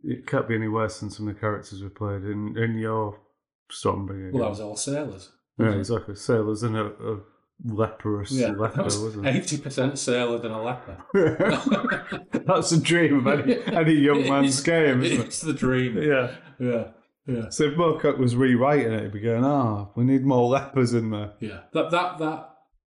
[0.05, 3.19] it can't be any worse than some of the characters we played in, in your
[3.73, 4.33] Stormbringer.
[4.33, 5.33] Well, that was all sailors.
[5.59, 5.79] yeah, it?
[5.79, 6.15] exactly.
[6.15, 7.21] Sailors and a, a
[7.65, 9.37] leprous Yeah, leper, was wasn't it?
[9.37, 10.97] eighty percent sailor than a leper.
[12.47, 15.27] That's a dream of any, any young man's game, isn't it?
[15.27, 15.97] It's the dream.
[16.01, 16.31] Yeah.
[16.59, 16.89] yeah,
[17.27, 17.49] yeah.
[17.51, 21.11] So if Moorcock was rewriting it, he'd be going, ah, we need more lepers in
[21.11, 21.33] there.
[21.41, 22.51] Yeah, that that that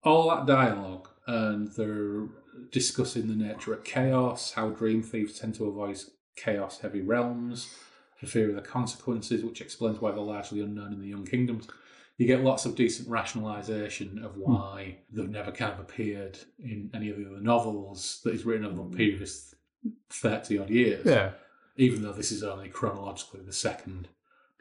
[0.04, 2.28] all that dialogue, and they're
[2.72, 6.00] discussing the nature of chaos, how dream thieves tend to avoid
[6.38, 7.74] chaos-heavy realms
[8.18, 11.68] for fear of the consequences, which explains why they're largely unknown in the Young Kingdoms.
[12.22, 17.10] You get lots of decent rationalisation of why they've never kind of appeared in any
[17.10, 19.56] of the other novels that he's written over the previous
[20.12, 21.04] thirty odd years.
[21.04, 21.32] Yeah.
[21.78, 24.08] even though this is only chronologically the second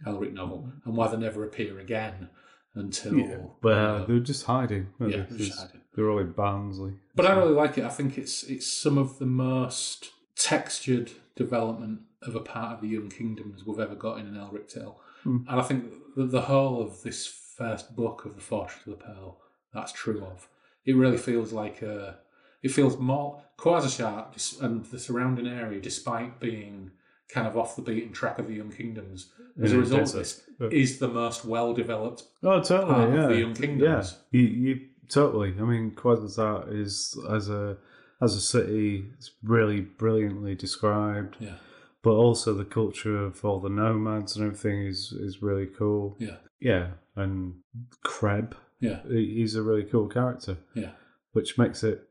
[0.07, 2.31] Elric novel, and why they never appear again
[2.75, 3.19] until.
[3.19, 3.37] Yeah.
[3.61, 4.87] But uh, uh, they were just hiding.
[4.99, 5.83] weren't yeah, just hiding.
[5.95, 6.95] They're all in Barnsley.
[7.15, 7.85] But I really like it.
[7.85, 12.89] I think it's it's some of the most textured development of a part of the
[12.89, 14.99] Young Kingdoms we've ever got in an Elric tale.
[15.25, 15.45] Hmm.
[15.47, 17.27] And I think the, the whole of this
[17.61, 19.39] first book of the Fortress of the Pearl,
[19.75, 20.49] that's true of.
[20.85, 22.19] It really feels like a.
[22.63, 26.91] It feels more Quasar and the surrounding area, despite being
[27.35, 29.31] kind of off the beaten track of the Young Kingdoms,
[29.63, 30.69] as a result of this, Yeah.
[30.83, 32.93] is the most well developed Oh, totally.
[32.95, 33.23] part yeah.
[33.25, 34.19] of the Young Kingdoms.
[34.33, 34.41] Yeah.
[34.41, 35.55] You, you totally.
[35.59, 37.77] I mean, Quasar is as a
[38.23, 41.37] as a city, it's really brilliantly described.
[41.41, 41.55] Yeah,
[42.03, 46.17] But also the culture of all the nomads and everything is is really cool.
[46.19, 47.57] yeah, Yeah, and
[48.05, 50.93] Kreb, yeah, he's a really cool character, yeah,
[51.33, 52.09] which makes it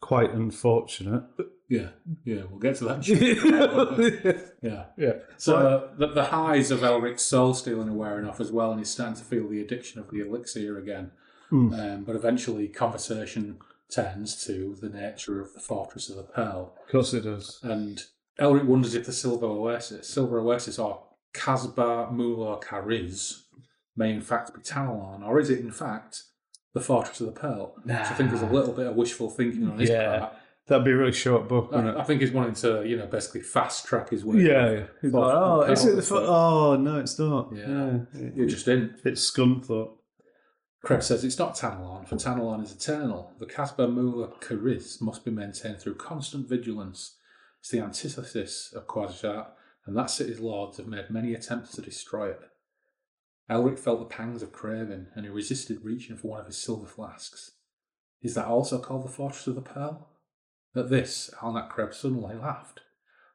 [0.00, 1.24] quite unfortunate.
[1.68, 1.88] yeah,
[2.24, 2.42] yeah.
[2.48, 3.06] We'll get to that.
[4.62, 4.84] yeah.
[4.96, 5.12] yeah.
[5.36, 8.80] So uh, the, the highs of Elric's soul stealing are wearing off as well, and
[8.80, 11.10] he's starting to feel the addiction of the elixir again.
[11.50, 11.74] Hmm.
[11.74, 13.58] Um, but eventually, conversation
[13.90, 16.74] tends to the nature of the Fortress of the Pearl.
[16.84, 17.60] Of course it does.
[17.62, 18.02] And
[18.40, 21.02] Elric wonders if the Silver Oasis, Silver Oasis, or
[21.32, 23.42] Casbah Mulo Kariz
[23.96, 26.22] may in fact be Tanelorn, or is it in fact
[26.74, 27.74] the Fortress of the Pearl?
[27.82, 30.18] Which I think there's a little bit of wishful thinking on his Yeah.
[30.18, 30.32] part.
[30.68, 33.40] That'd be a really short book, I, I think he's wanting to, you know, basically
[33.42, 34.42] fast track his way.
[34.42, 34.86] Yeah.
[35.00, 37.52] He's like, oh, is it the fo- Oh, no, it's not.
[37.54, 37.98] Yeah.
[38.12, 38.30] Yeah.
[38.34, 38.96] You're just in.
[39.04, 39.92] It's Scunthorpe.
[40.84, 43.32] Krebs says it's not Tanelorn, for Tanelorn is eternal.
[43.38, 47.15] The Casbah Mula Kariz must be maintained through constant vigilance.
[47.66, 49.48] It's the antithesis of Quasar,
[49.86, 52.40] and that city's lords have made many attempts to destroy it.
[53.50, 56.86] Elric felt the pangs of craving, and he resisted reaching for one of his silver
[56.86, 57.56] flasks.
[58.22, 60.10] Is that also called the Fortress of the Pearl?
[60.76, 62.82] At this, Alnac Krebs suddenly laughed.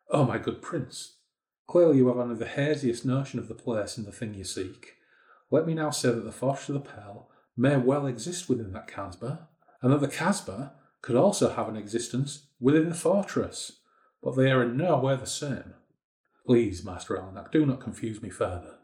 [0.09, 1.17] Oh, my good prince,
[1.67, 4.93] clearly you have only the haziest notion of the place and the thing you seek.
[5.49, 8.87] Let me now say that the Fortress of the Pearl may well exist within that
[8.87, 9.49] Casbah,
[9.81, 10.71] and that the Casbah
[11.01, 13.79] could also have an existence within the fortress,
[14.23, 15.73] but they are in no way the same.
[16.45, 18.75] Please, Master Alnac, do not confuse me further.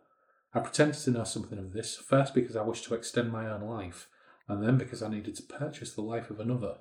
[0.54, 3.62] I pretended to know something of this, first because I wished to extend my own
[3.62, 4.08] life,
[4.48, 6.78] and then because I needed to purchase the life of another.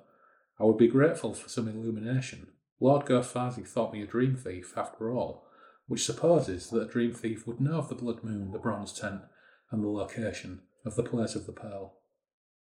[0.59, 2.47] I would be grateful for some illumination.
[2.79, 5.45] Lord Gho Fhaazi thought me a dream thief, after all,
[5.87, 9.21] which supposes that a dream thief would know of the blood moon, the bronze tent,
[9.71, 11.97] and the location of the place of the pearl.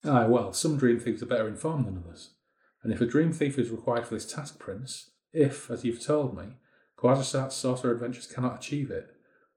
[0.04, 2.34] Aye, well, some dream thieves are better informed than others.
[2.82, 6.36] And if a dream thief is required for this task, Prince, if, as you've told
[6.36, 6.54] me,
[6.98, 9.10] Quarzhasaat's sorcerer adventures cannot achieve it,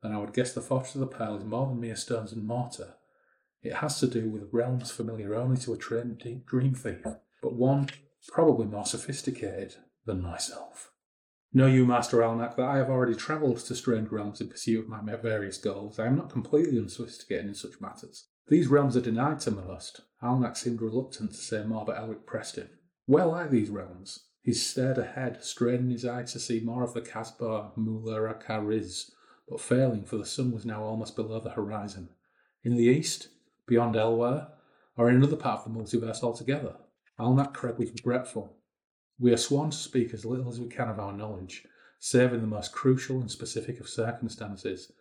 [0.03, 2.45] then I would guess the Fortress of the Pearl is more than mere stones and
[2.45, 2.95] mortar.
[3.61, 7.05] It has to do with realms familiar only to a trained dream thief,
[7.41, 7.89] but one
[8.27, 9.75] probably more sophisticated
[10.05, 10.91] than myself.
[11.51, 14.89] Know you, Master Alnac, that I have already travelled to strange realms in pursuit of
[14.89, 15.97] my various goals.
[15.97, 18.27] I am not completely unsophisticated in such matters.
[18.49, 20.01] These realms are denied to most.
[20.21, 22.69] Alnac seemed reluctant to say more, but Elric pressed him.
[23.07, 24.25] Well are these realms.
[24.41, 29.11] He stared ahead, straining his eye to see more of the Casbah Mularaka
[29.47, 32.09] but failing, for the sun was now almost below the horizon.
[32.63, 33.29] In the east,
[33.65, 34.49] beyond Elwher,
[34.95, 36.75] or in another part of the multiverse altogether.
[37.19, 38.55] Alnac Kreb was regretful.
[39.19, 41.65] We are sworn to speak as little as we can of our knowledge,
[41.99, 44.91] save in the most crucial and specific of circumstances.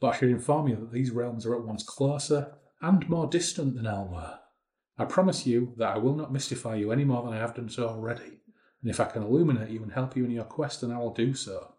[0.00, 3.74] But I should inform you that these realms are at once closer and more distant
[3.74, 4.38] than Elwher.
[4.98, 7.68] I promise you that I will not mystify you any more than I have done
[7.68, 8.39] so already,
[8.82, 11.12] and if I can illuminate you and help you in your quest, then I will
[11.14, 11.74] do so.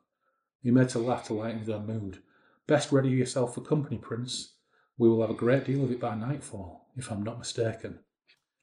[0.62, 2.20] He made to laugh to lighten his own mood.
[2.68, 4.56] Best ready yourself for company, Prince.
[4.98, 8.00] We will have a great deal of it by nightfall, if I'm not mistaken.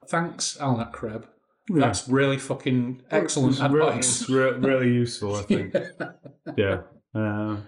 [0.07, 1.25] Thanks, Alnac Kreb.
[1.69, 4.23] That's really fucking excellent advice.
[4.23, 5.75] It's re- really useful, I think.
[6.57, 6.83] yeah.
[7.15, 7.59] Uh,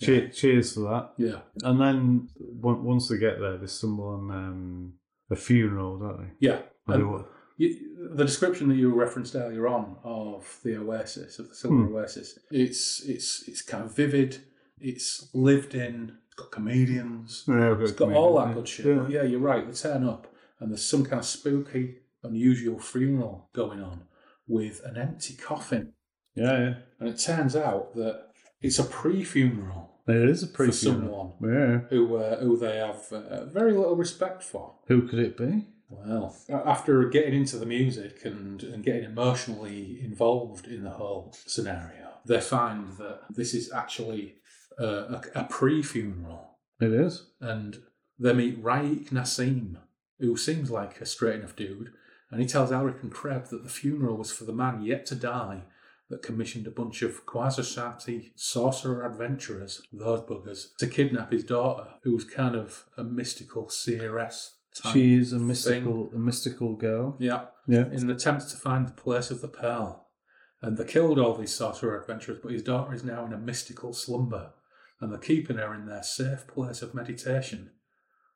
[0.00, 1.12] che- Cheers for that.
[1.18, 2.28] yeah, And then
[2.64, 4.92] on- once they get there, they stumble on um,
[5.30, 6.30] a funeral, don't they?
[6.40, 6.60] yeah.
[6.86, 7.68] And don't know what- you,
[8.16, 11.94] the description that you referenced earlier on of the Oasis, of the Silver Hmm.
[11.94, 12.84] Oasis, it's
[13.14, 14.32] it's it's kind of vivid.
[14.90, 15.96] It's lived in.
[16.26, 17.44] It's got comedians.
[17.46, 18.96] Yeah, It's got all that good shit.
[18.98, 19.66] But yeah, you're right.
[19.66, 20.22] They turn up
[20.58, 21.84] and there's some kind of spooky,
[22.22, 24.04] unusual funeral going on
[24.48, 25.92] with an empty coffin.
[26.34, 26.74] Yeah, yeah.
[26.98, 28.16] And it turns out that
[28.62, 31.78] it's a pre-funeral It is a pre-funeral for someone Yeah.
[31.90, 34.76] who uh, who they have uh, very little respect for.
[34.88, 35.66] Who could it be?
[35.90, 42.12] Well, after getting into the music and, and getting emotionally involved in the whole scenario,
[42.24, 44.36] they find that this is actually
[44.80, 44.84] uh,
[45.18, 47.26] a, a pre-funeral, It is.
[47.40, 47.78] and
[48.18, 49.78] they meet Raik Na Seem,
[50.20, 51.90] who seems like a straight enough dude,
[52.30, 55.16] and he tells Elric and Kreb that the funeral was for the man yet to
[55.16, 55.62] die
[56.08, 62.12] that commissioned a bunch of Quasasati sorcerer adventurers, those buggers, to kidnap his daughter, who
[62.14, 64.56] was kind of a mystical seeress.
[64.92, 65.46] She is a thing.
[65.48, 67.16] mystical, a mystical girl.
[67.18, 67.86] Yeah, Yeah.
[67.86, 70.06] in an attempt to find the place of the pearl.
[70.62, 73.92] And they killed all these sorcerer adventurers, but his daughter is now in a mystical
[73.92, 74.52] slumber,
[75.00, 77.70] and they're keeping her in their safe place of meditation.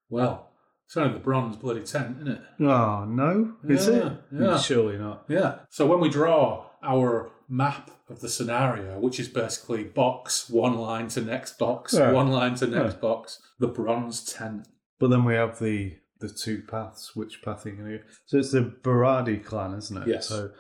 [0.09, 0.51] Well,
[0.87, 2.41] it's only the bronze bloody tent, isn't it?
[2.61, 4.13] Oh no, is Yeah, it?
[4.33, 4.51] yeah.
[4.55, 5.25] Hmm, surely not.
[5.29, 5.61] Yeah.
[5.71, 11.09] So when we draw our map of the scenario, which is basically box, one line
[11.09, 12.11] to next box, Yeah.
[12.13, 13.01] one line to next Yeah.
[13.01, 14.67] box, the bronze tent.
[14.99, 15.97] But then we have the
[16.27, 17.15] the two paths.
[17.15, 18.05] Which path are you going to go?
[18.27, 20.09] So it's the Baradi clan, isn't it?
[20.09, 20.29] Yes.
[20.29, 20.51] So,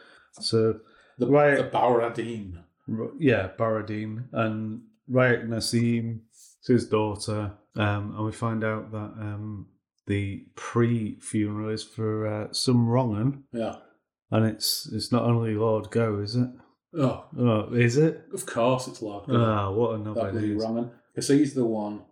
[0.41, 0.81] so
[1.19, 1.57] The, Right.
[1.57, 2.63] the Bauradine.
[2.89, 9.13] R- yeah, Baradine and Rayak Nassim, it's his daughter, um, and we find out that
[9.19, 9.67] um,
[10.07, 13.77] the pre-funeral is for uh, some wrong'un, Yeah.
[14.31, 16.49] and it's it's not only Lord Gho, is it?
[16.97, 18.25] Oh, Oh, is it?
[18.33, 19.27] of course it's Lord.
[19.29, 19.35] Go.
[19.37, 20.65] Ah, what a that bloody it is.
[21.15, 22.03] Because he's the one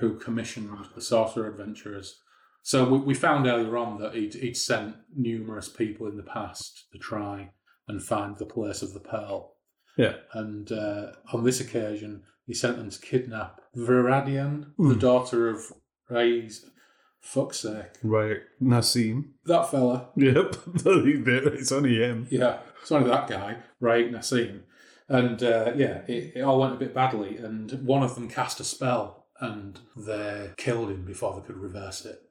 [0.00, 2.20] who commissioned the Sorcerer Adventurers
[2.66, 6.86] So we, we found earlier on that he'd, he'd sent numerous people in the past
[6.90, 7.50] to try
[7.86, 9.52] and find the place of the pearl.
[9.96, 10.14] Yeah.
[10.32, 14.98] And uh, on this occasion, he sent them to kidnap Viradian, the Hmm.
[14.98, 15.60] daughter of
[16.10, 16.68] Ray's.
[17.20, 17.92] Fuck's sake.
[18.02, 18.38] Right.
[18.60, 19.30] Nassim.
[19.44, 20.08] That fella.
[20.16, 20.56] Yep.
[20.84, 22.26] it's only him.
[22.32, 24.62] Yeah, it's only that guy, Ray Nassim.
[25.08, 28.58] And uh, yeah, it, it all went a bit badly, and one of them cast
[28.58, 32.22] a spell, and they killed him before they could reverse it.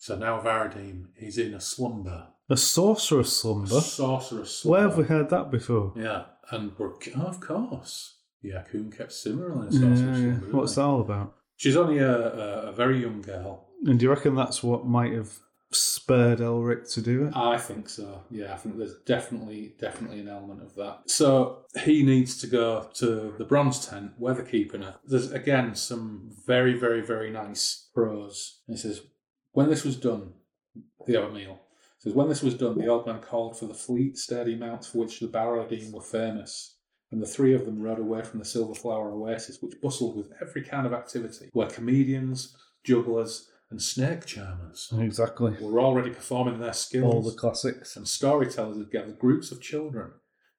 [0.00, 2.28] So now Varadim is in a slumber.
[2.48, 3.80] A sorcerer's slumber.
[3.82, 4.78] Sorcerous slumber.
[4.78, 5.92] Where have we heard that before?
[5.94, 8.16] Yeah, and we're, oh, of course.
[8.42, 9.96] Yeah, Yyrkoon kept Cymoril in a Yeah, yeah.
[10.38, 10.56] slumber.
[10.56, 10.80] What's they?
[10.82, 11.34] that all about?
[11.56, 13.68] She's only a, a, a very young girl.
[13.84, 15.38] And do you reckon that's what might have
[15.70, 17.36] spurred Elric to do it?
[17.36, 18.24] I think so.
[18.30, 21.02] Yeah, I think there's definitely definitely an element of that.
[21.06, 24.96] So he needs to go to the bronze tent where they're keeping her.
[25.06, 28.62] There's again some very very very nice prose.
[28.66, 29.02] It says
[29.52, 30.32] when this was done,
[31.06, 31.60] the meal.
[31.98, 34.98] Says when this was done, the old man called for the fleet, sturdy mounts for
[34.98, 36.76] which the Baradim were famous.
[37.12, 40.32] And the three of them rode away from the Silver Flower Oasis, which bustled with
[40.40, 45.56] every kind of activity, where comedians, jugglers, and snake charmers Exactly.
[45.60, 47.96] were already performing their skills All the classics.
[47.96, 50.12] and storytellers had gathered groups of children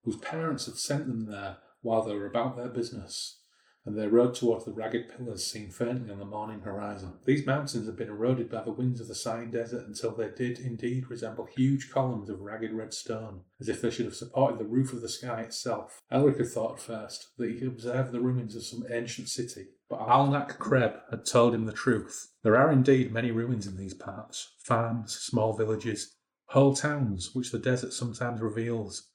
[0.03, 3.39] whose parents had sent them there while they were about their business,
[3.85, 7.13] and they rode towards the ragged pillars seen faintly on the morning horizon.
[7.25, 10.59] These mountains had been eroded by the winds of the Sighing Desert until they did
[10.59, 14.65] indeed resemble huge columns of ragged red stone, as if they should have supported the
[14.65, 15.99] roof of the sky itself.
[16.11, 19.69] Elric had thought at first that he could observe the ruins of some ancient city,
[19.89, 22.33] but Alnac Kreb had told him the truth.
[22.43, 26.15] There are indeed many ruins in these parts farms, small villages,
[26.49, 29.09] whole towns which the desert sometimes reveals,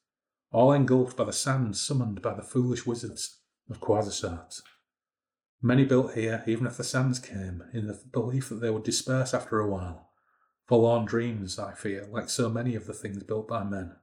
[0.51, 4.61] all engulfed by the sand summoned by the foolish wizards of Quarzhasaat.
[5.63, 9.35] Many built here, even if the sands came, in the belief that they would disperse
[9.35, 10.11] after a while.
[10.67, 13.97] Forlorn dreams, I fear, like so many of the things built by men.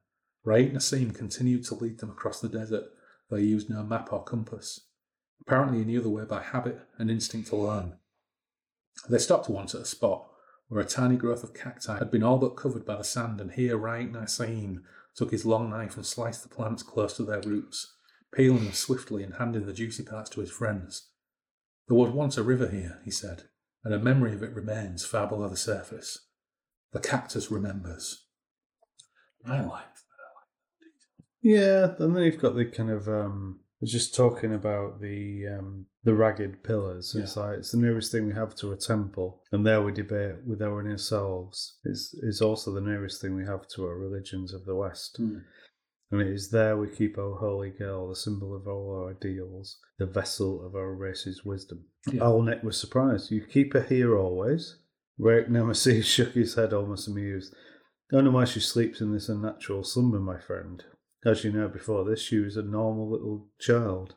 [0.46, 2.86] Raik Na Seem continued to lead them across the desert,
[3.30, 4.82] though he used no map or compass.
[5.42, 7.98] Apparently he knew the way by habit and instinct alone.
[9.10, 10.30] They stopped once at a spot
[10.68, 13.52] where a tiny growth of cacti had been all but covered by the sand, and
[13.52, 14.84] here Raik Na Seem
[15.16, 17.96] took his long knife and sliced the plants close to their roots,
[18.34, 21.10] peeling them swiftly and handing the juicy parts to his friends.
[21.88, 23.44] There was once a river here, he said,
[23.84, 26.28] and a memory of it remains far below the surface.
[26.92, 28.26] The cactus remembers.
[29.46, 29.84] I like
[31.42, 36.14] Yeah, and then you've got the kind of um just talking about the um the
[36.14, 37.16] ragged pillars.
[37.16, 39.42] It's like it's the nearest thing we have to a temple.
[39.52, 41.80] And there we debate with our inner selves.
[41.84, 45.18] It's is also the nearest thing we have to our religions of the West.
[45.18, 45.40] Hmm.
[46.14, 49.80] And it is there we keep our holy girl, the symbol of all our ideals,
[49.98, 51.86] the vessel of our race's wisdom.
[52.12, 52.22] Yeah.
[52.22, 53.32] Alnac was surprised.
[53.32, 54.78] You keep her here always?
[55.18, 57.56] Rake Nemesis shook his head almost amused.
[58.12, 60.84] Don't know why she sleeps in this unnatural slumber, my friend.
[61.26, 64.14] As you know, before this, she was a normal little child,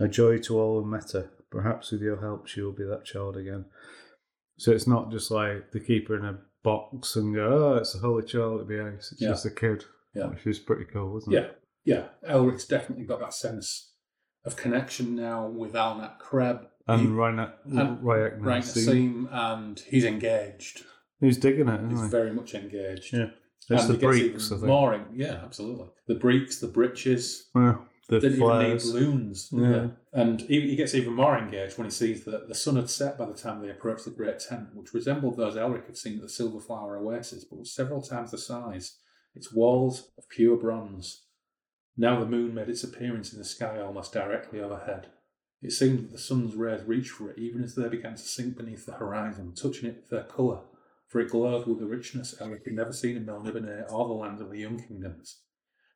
[0.00, 1.28] a joy to all who met her.
[1.50, 3.66] Perhaps with your help, she will be that child again.
[4.56, 7.94] So it's not just like they keep her in a box and go, oh, it's
[7.94, 9.12] a holy child to be nice.
[9.12, 9.28] It's Yeah.
[9.28, 9.84] just a kid.
[10.16, 10.26] Yeah.
[10.28, 11.58] Which is pretty cool, wasn't Yeah, it?
[11.84, 12.06] yeah.
[12.24, 12.34] Yeah.
[12.34, 13.92] Elric's definitely got that sense
[14.44, 16.66] of connection now with Alnac Kreb.
[16.88, 20.84] And Ryan, Ryan Nassim, and he's engaged.
[21.20, 22.08] He's digging it, He's he?
[22.08, 23.12] very much engaged.
[23.12, 23.30] Yeah.
[23.68, 24.66] It's And the breaks, I think.
[24.66, 25.86] more yeah, absolutely.
[26.06, 28.88] The breeks, the breeches, Well, the didn't flares.
[28.88, 29.48] even need balloons.
[29.52, 29.86] Yeah.
[30.12, 33.18] And he, he gets even more engaged when he sees that the sun had set
[33.18, 36.22] by the time they approached the great tent, which resembled those Elric had seen at
[36.22, 38.96] the Silver Flower Oasis, but was several times the size.
[39.36, 41.26] Its walls of pure bronze.
[41.96, 45.08] Now the moon made its appearance in the sky almost directly overhead.
[45.62, 48.56] It seemed that the sun's rays reached for it even as they began to sink
[48.56, 50.62] beneath the horizon, touching it with their colour,
[51.06, 54.40] for it glowed with a richness Elric had never seen in Melniboné or the lands
[54.40, 55.42] of the Young Kingdoms.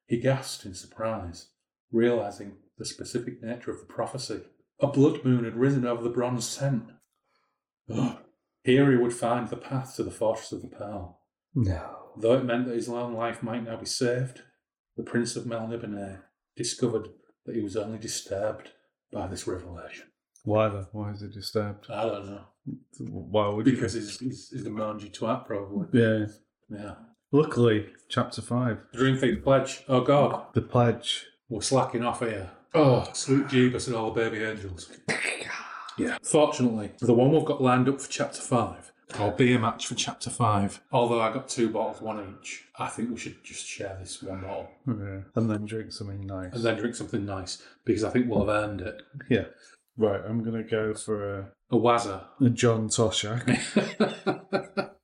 [0.07, 1.49] He gasped in surprise,
[1.93, 4.41] realizing the specific nature of the prophecy.
[4.81, 6.91] A blood moon had risen over the bronze tent.
[7.93, 8.19] Ugh.
[8.63, 11.21] Here he would find the path to the fortress of the Pearl.
[11.55, 12.00] No.
[12.17, 14.43] Though it meant that his lone life might now be saved,
[14.97, 16.21] the Prince of Melniboné
[16.57, 17.09] discovered
[17.47, 18.71] that he was only disturbed
[19.13, 20.07] by this revelation.
[20.45, 20.89] Why though?
[20.93, 21.87] Why is it disturbed?
[21.91, 22.45] I don't know.
[22.99, 23.73] Why would you?
[23.73, 25.87] Because he's, he's, he's a mangy twat, probably.
[25.99, 26.27] Yeah.
[26.71, 26.95] Yeah.
[27.33, 29.85] Luckily, chapter five, Dream Thief Pledge.
[29.89, 30.47] Oh, God.
[30.55, 31.27] the pledge.
[31.49, 32.51] We're slacking off here.
[32.75, 34.91] Oh, sweet Jeebus and all the baby angels.
[35.99, 36.17] Yeah.
[36.23, 39.95] Fortunately, the one we've got lined up for chapter five, or be a match for
[39.95, 43.97] chapter five, although I got two bottles, one each, I think we should just share
[44.01, 45.21] this one bottle Yeah.
[45.35, 46.53] And then drink something nice.
[46.55, 49.03] and then drink something nice because I think we'll have earned it.
[49.29, 49.45] yeah.
[49.97, 50.21] Right.
[50.27, 52.25] I'm gonna go for a, A Wazza.
[52.41, 53.45] a John Toshak.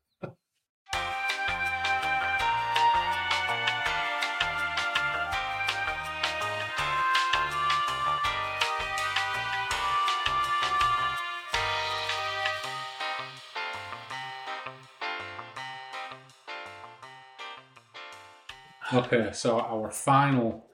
[18.97, 20.67] Okay, so our final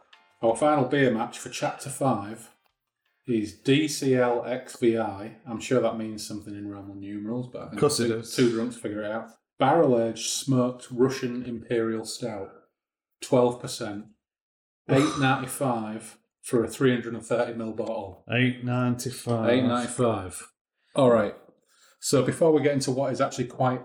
[0.43, 2.51] our final beer match for chapter five
[3.27, 5.35] is DCL XVI.
[5.47, 8.35] I'm sure that means something in Roman numerals, but I think course it two, does.
[8.35, 9.29] two drunks figure it out.
[9.59, 12.51] Barrel aged smoked Russian Imperial Stout,
[13.21, 14.07] twelve percent,
[14.89, 18.25] eight ninety five for a three hundred and thirty ml bottle.
[18.31, 19.51] Eight ninety five.
[19.51, 20.49] Eight ninety five.
[20.95, 21.35] All right.
[22.01, 23.83] So before we get into what is actually quite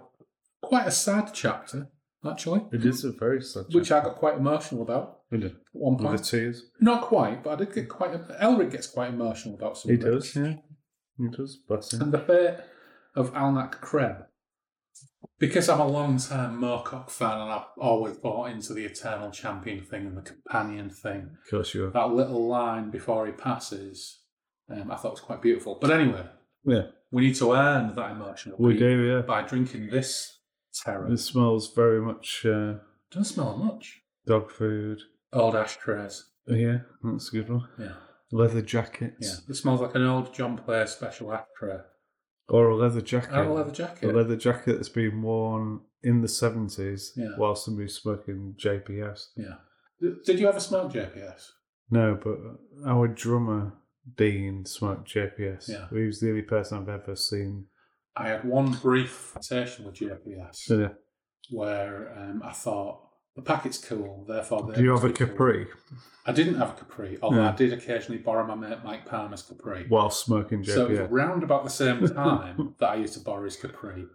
[0.62, 1.90] quite a sad chapter,
[2.30, 3.66] actually, It is a very sad.
[3.72, 5.40] which I got quite emotional about at
[5.74, 6.24] one With the point.
[6.26, 6.64] tears.
[6.80, 8.12] Not quite, but I did get quite.
[8.42, 9.92] Elric gets quite emotional about some.
[9.92, 10.14] He something.
[10.14, 10.54] does, yeah.
[11.18, 11.58] He does.
[11.68, 12.02] Bless him.
[12.04, 12.58] And the fate
[13.16, 14.26] of Alnac Kreb.
[15.40, 19.84] Because I'm a long time Moorcock fan and I've always bought into the Eternal Champion
[19.84, 21.90] thing and the companion thing, Of course you are.
[21.92, 24.22] that little line before he passes,
[24.70, 25.78] um, I thought it was quite beautiful.
[25.80, 26.26] But anyway,
[26.66, 29.22] Yeah, we need to earn that emotional we do, yeah.
[29.22, 30.37] by drinking this
[30.84, 31.12] terror.
[31.12, 32.76] It smells very much uh,
[33.12, 34.02] Doesn't smell much.
[34.26, 35.00] dog food.
[35.34, 36.26] Old ashtrays.
[36.50, 37.68] Oh, yeah, that's a good one.
[37.78, 37.94] Yeah.
[38.32, 39.16] Leather jackets.
[39.20, 39.50] Yeah.
[39.50, 41.78] It smells like an old John Player special ashtray.
[42.50, 43.34] Or a leather jacket.
[43.34, 44.10] And a leather jacket.
[44.10, 47.32] A leather jacket that's been worn in the 70s Yeah.
[47.38, 49.28] while somebody's smoking JPS.
[49.36, 49.56] Yeah.
[50.00, 51.50] Did did you ever smoke JPS?
[51.90, 52.38] No, but
[52.90, 53.74] our drummer,
[54.16, 55.68] Dean, smoked JPS.
[55.70, 55.88] Yeah.
[55.90, 57.66] He was the only person I've ever seen.
[58.18, 60.90] I had one brief flirtation with JPS Yeah.
[61.50, 63.02] where um, I thought
[63.36, 64.72] the packet's cool, therefore.
[64.74, 65.28] Do you have a be cool.
[65.28, 65.68] Capri
[66.26, 67.52] I didn't have a Capri, although Yeah.
[67.52, 69.86] I did occasionally borrow my mate Mike Palmer's Capri.
[69.88, 71.08] while smoking So it was JPS?
[71.12, 74.06] round about the same time that I used to borrow his Capri,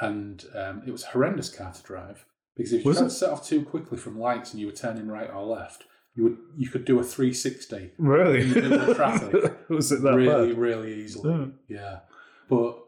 [0.00, 2.24] and um, it was a horrendous car to drive
[2.56, 3.08] because if you Was tried it?
[3.10, 5.84] to set off too quickly from lights and you were turning right or left,
[6.14, 8.40] you would you could do a 360 really?
[8.40, 9.34] in the middle of traffic.
[9.68, 10.58] was it that really, bad?
[10.58, 11.52] really easily.
[11.68, 11.76] Yeah.
[11.80, 11.98] Yeah,
[12.48, 12.78] but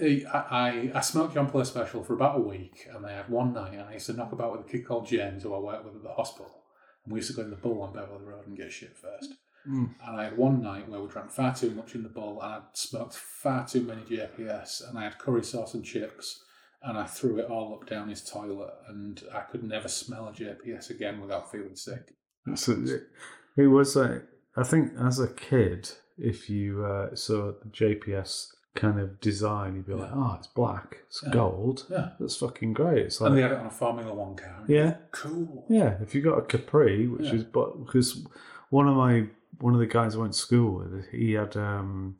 [0.00, 3.52] I, I I smoked John Play Special for about a week, and I had one
[3.52, 5.84] night, and I used to knock about with a kid called James, who I worked
[5.84, 6.64] with at the hospital,
[7.04, 9.34] and we used to go in the bull on Beverly Road and get shit first.
[9.68, 9.94] Mm.
[10.06, 12.54] And I had one night where we drank far too much in the bull, and
[12.54, 16.42] I'd smoked far too many JPS, and I had curry sauce and chips,
[16.82, 20.32] and I threw it all up down his toilet, and I could never smell a
[20.32, 22.14] JPS again without feeling sick.
[22.56, 23.08] So it,
[23.56, 24.24] it was like
[24.56, 29.86] I think as a kid, if you uh, saw the JPS kind of design, you'd
[29.86, 31.32] be like, "Oh, it's black, it's Yeah.
[31.32, 31.86] gold.
[31.90, 32.10] Yeah.
[32.18, 34.64] That's fucking great." It's like, And they had it on a Formula One car.
[34.66, 35.64] yeah, Cool.
[35.68, 35.96] yeah.
[36.02, 37.34] If you got a Capri, which Yeah.
[37.34, 38.26] is but because
[38.70, 39.28] one of my
[39.60, 42.16] one of the guys I went to school with, he had um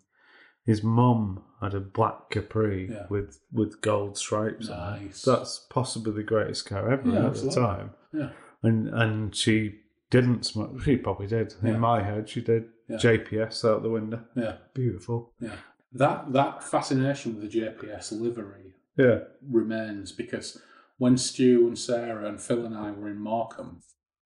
[0.64, 3.06] his mum had a black Capri Yeah.
[3.10, 4.68] with with gold stripes.
[4.68, 5.22] Nice.
[5.22, 7.54] That's possibly the greatest car ever Yeah, at absolutely.
[7.60, 7.90] the time.
[8.12, 8.30] Yeah.
[8.62, 10.80] and and she didn't smoke.
[10.82, 11.54] She probably did.
[11.64, 12.68] In my head, she did.
[12.88, 14.20] JPS out the window.
[14.36, 14.58] Yeah.
[14.74, 15.32] Beautiful.
[15.40, 15.56] Yeah.
[15.94, 19.20] That that fascination with the JPS livery Yeah.
[19.48, 20.60] remains because
[20.98, 23.82] when Stu and Sarah and Phil and I were in Markham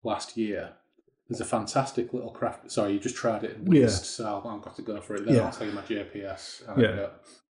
[0.03, 0.73] last year,
[1.29, 2.69] there's a fantastic little craft.
[2.71, 3.83] Sorry, you just tried it and Yeah.
[3.83, 5.25] whizzed, so I've got to go for it.
[5.25, 5.45] Then Yeah.
[5.45, 6.63] I'll tell you my JPS.
[6.67, 7.09] And Yeah.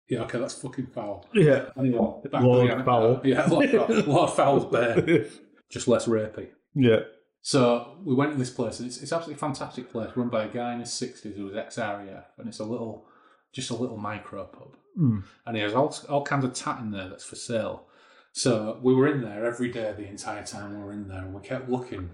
[0.09, 1.27] yeah, okay, that's fucking foul.
[1.33, 1.71] Yeah.
[1.79, 3.21] Anyway, Lord Fowl.
[3.25, 3.73] Yeah, Lord.
[4.07, 5.27] Lord Fowl's bear.
[5.69, 6.49] Just less rapey.
[6.75, 7.01] yeah.
[7.43, 10.49] So we went to this place, and it's it's absolutely fantastic place, run by a
[10.49, 13.07] guy in his sixties who was ex-area, and it's a little,
[13.53, 15.23] just a little micro pub, Mm.
[15.47, 17.87] and he has all all kinds of tat in there that's for sale.
[18.33, 21.35] So we were in there every day the entire time we were in there, and
[21.35, 22.11] we kept looking.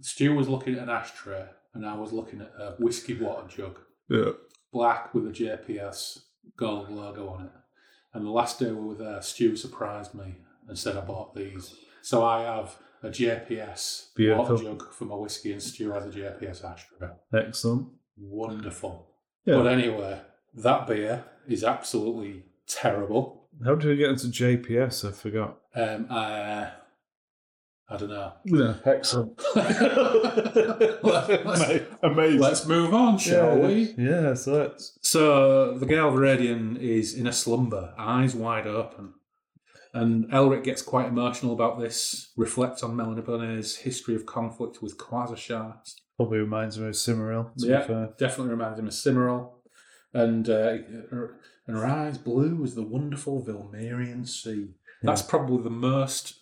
[0.00, 3.78] Stu was looking at an ashtray, and I was looking at a whiskey water jug,
[4.08, 4.32] Yeah.
[4.72, 6.24] black with a JPS
[6.56, 7.52] gold logo on it.
[8.14, 10.34] And the last day we were there, Stu surprised me
[10.68, 11.74] and said I bought these.
[12.02, 14.44] So I have a JPS Beautiful.
[14.44, 17.10] water jug for my whiskey, and Stu has a JPS ashtray.
[17.32, 17.88] Excellent.
[18.16, 19.06] Wonderful.
[19.44, 19.56] Yeah.
[19.56, 20.20] But anyway,
[20.54, 23.48] that beer is absolutely terrible.
[23.64, 25.08] How did we get into JPS?
[25.08, 25.58] I forgot.
[25.74, 26.70] Um, I,
[27.88, 28.32] I don't know.
[28.44, 28.74] Yeah.
[28.84, 29.40] Excellent.
[31.04, 32.40] let's, Amazing.
[32.40, 33.66] let's move on, shall yeah.
[33.66, 33.94] we?
[33.98, 34.98] Yeah, so let's.
[35.02, 39.14] So the girl Radian is in a slumber, eyes wide open.
[39.94, 45.36] And Elric gets quite emotional about this, reflects on Melniboné's history of conflict with quasar
[45.36, 45.96] sharks.
[46.16, 47.80] Probably reminds him of Cymoril, to Yeah.
[47.80, 48.08] be fair.
[48.18, 49.50] Definitely reminds him of Cymoril.
[50.14, 50.78] And, uh,
[51.10, 51.36] her-
[51.66, 54.68] and her eyes blue as the wonderful Vilmerian Sea.
[55.02, 56.34] That's probably the most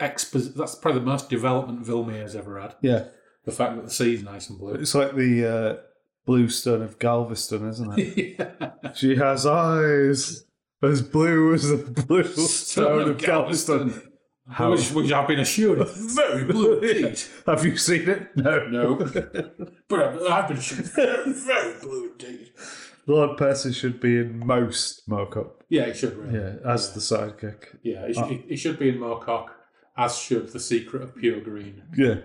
[0.00, 2.74] expo- that's probably the most development Vilmir's ever had.
[2.80, 3.04] Yeah.
[3.44, 4.74] The fact that the sea's nice and blue.
[4.74, 5.76] It's like the uh,
[6.26, 8.36] blue stone of Galveston, isn't it?
[8.38, 8.92] yeah.
[8.94, 10.44] she has eyes
[10.82, 11.76] as blue as the
[12.06, 14.02] blue stone of Galveston.
[14.50, 17.20] How- Which, which I've been assured is very blue indeed.
[17.46, 18.36] Have you seen it?
[18.36, 18.66] No.
[18.66, 18.94] No.
[19.88, 22.50] But I've, I've been assured very, very blue indeed.
[23.06, 25.64] Lord Percy should be in most mock-up.
[25.68, 26.38] Yeah, it should really.
[26.38, 27.76] Yeah, as the sidekick.
[27.82, 29.48] Yeah, it, should, it, it should be in Moorcock
[29.96, 31.82] as should the secret of pure green.
[31.96, 32.16] Yeah,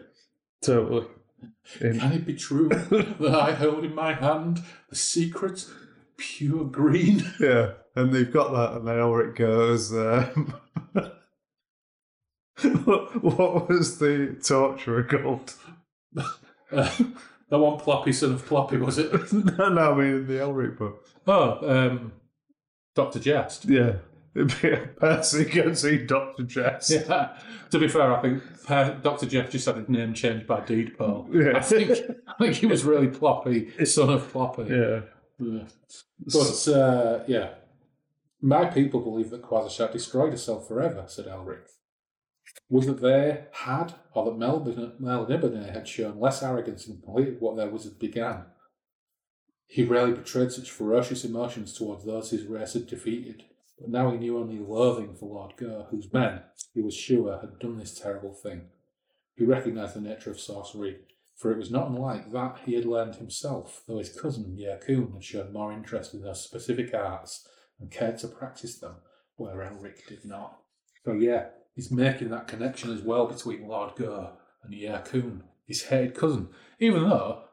[0.62, 1.08] totally.
[1.82, 5.66] In- Can it be true that I hold in my hand the secret
[6.18, 7.24] pure green?
[7.40, 9.94] yeah, and they've got that, and then it goes.
[9.94, 10.54] Um,
[12.86, 15.54] what, was the torturer called?
[16.72, 16.90] Uh,
[17.50, 19.32] the one Ploppy, son of Ploppy, was it?
[19.34, 21.06] no, no, I mean in the Elric book.
[21.28, 22.12] Oh, um,
[22.96, 23.20] Dr.
[23.20, 23.66] Jest.
[23.66, 23.98] Yeah,
[24.36, 26.90] it'd be a Percy go see Doctor Jess.
[26.90, 27.38] Yeah.
[27.70, 29.28] To be fair, I think Per- Dr.
[29.28, 31.30] Jeff just had his name changed by deed poll.
[31.32, 31.56] Yeah.
[31.56, 31.92] I think
[32.28, 34.64] I think he was really Ploppy, son of Ploppy.
[34.68, 35.02] yeah.
[35.38, 35.64] Yeah.
[36.20, 37.50] But uh, yeah,
[38.42, 41.68] my people believe that Quarzhasaat destroyed herself forever," said Elric.
[42.70, 47.70] Was that they had, or that Melnibone had shown less arrogance and completed what their
[47.70, 48.46] wizard began?
[49.68, 53.44] He rarely betrayed such ferocious emotions towards those his race had defeated,
[53.80, 56.42] but now he knew only loathing for Lord Gho, whose men,
[56.74, 58.70] he was sure, had done this terrible thing.
[59.36, 61.00] He recognised the nature of sorcery,
[61.36, 65.24] for it was not unlike that he had learned himself, though his cousin Yyrkoon had
[65.24, 67.48] shown more interest in those specific arts
[67.80, 68.96] and cared to practice them,
[69.36, 70.60] where Elric did not.
[71.04, 74.32] So yeah, he's making that connection as well between Lord Gho
[74.64, 76.48] and Yyrkoon, his hated cousin,
[76.80, 77.44] even though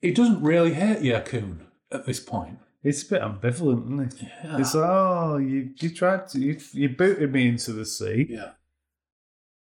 [0.00, 1.60] he doesn't really hate Yyrkoon
[1.90, 2.58] at this point.
[2.82, 4.28] It's a bit ambivalent, isn't it?
[4.44, 4.58] Yeah.
[4.58, 8.26] It's like, oh, you you tried to you you booted me into the sea.
[8.30, 8.50] yeah,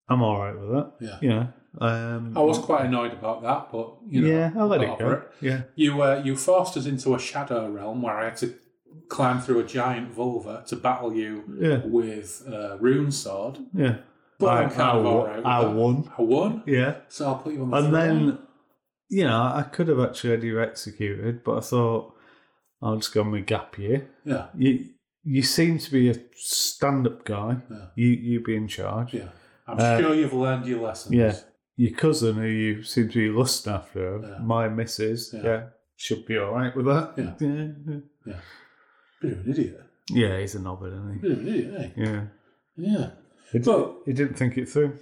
[0.09, 0.93] I'm all right with that.
[1.01, 1.19] yeah.
[1.21, 1.49] You know,
[1.81, 5.23] um, I was quite annoyed about that, but you know, yeah, I'll let it go.
[5.41, 8.55] Yeah, You uh, you forced us into a shadow realm where I had to
[9.09, 13.59] climb through a giant vulva to battle you yeah, with a rune sword.
[13.75, 13.97] yeah.
[14.39, 15.73] But I, I'm kind I, of alright I that.
[15.73, 16.13] won.
[16.19, 18.27] I won, Yeah, so I'll put you on the and throne.
[18.27, 18.39] then
[19.09, 22.15] you know I could have actually had you executed, but I thought
[22.83, 24.11] I'll just go on with gap year.
[24.25, 24.85] yeah, You
[25.25, 27.57] you seem to be a stand-up guy.
[27.71, 27.87] Yeah.
[27.97, 29.15] You you be in charge.
[29.15, 29.29] yeah.
[29.67, 31.15] I'm Uh, sure you've learned your lessons.
[31.15, 31.35] Yeah.
[31.79, 34.39] Your cousin, who you seem to be lusting after, Yeah.
[34.45, 35.43] my missus, Yeah.
[35.45, 35.63] yeah.
[35.97, 37.15] should be all right with that.
[37.17, 37.35] Yeah.
[38.27, 38.41] yeah,
[39.21, 39.81] Bit of an idiot.
[40.11, 41.19] Yeah, he's a knobhead, isn't he?
[41.21, 41.89] Bit of an idiot, eh?
[41.95, 42.03] he?
[42.03, 42.23] Yeah.
[42.77, 43.11] Yeah.
[43.53, 44.99] He, But- he didn't think it through.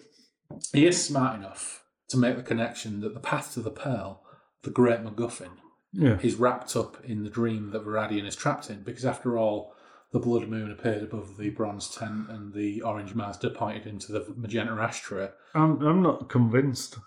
[0.73, 4.23] He is smart enough to make the connection that the path to the Pearl,
[4.62, 5.51] the Great MacGuffin,
[5.93, 6.19] Yeah.
[6.23, 9.74] is wrapped up in the dream that Varadian is trapped in, because after all,
[10.12, 14.24] the blood moon appeared above the bronze tent and the orange Mazda pointed into the
[14.36, 15.31] magenta ashtray.
[15.55, 16.99] I'm I'm not convinced.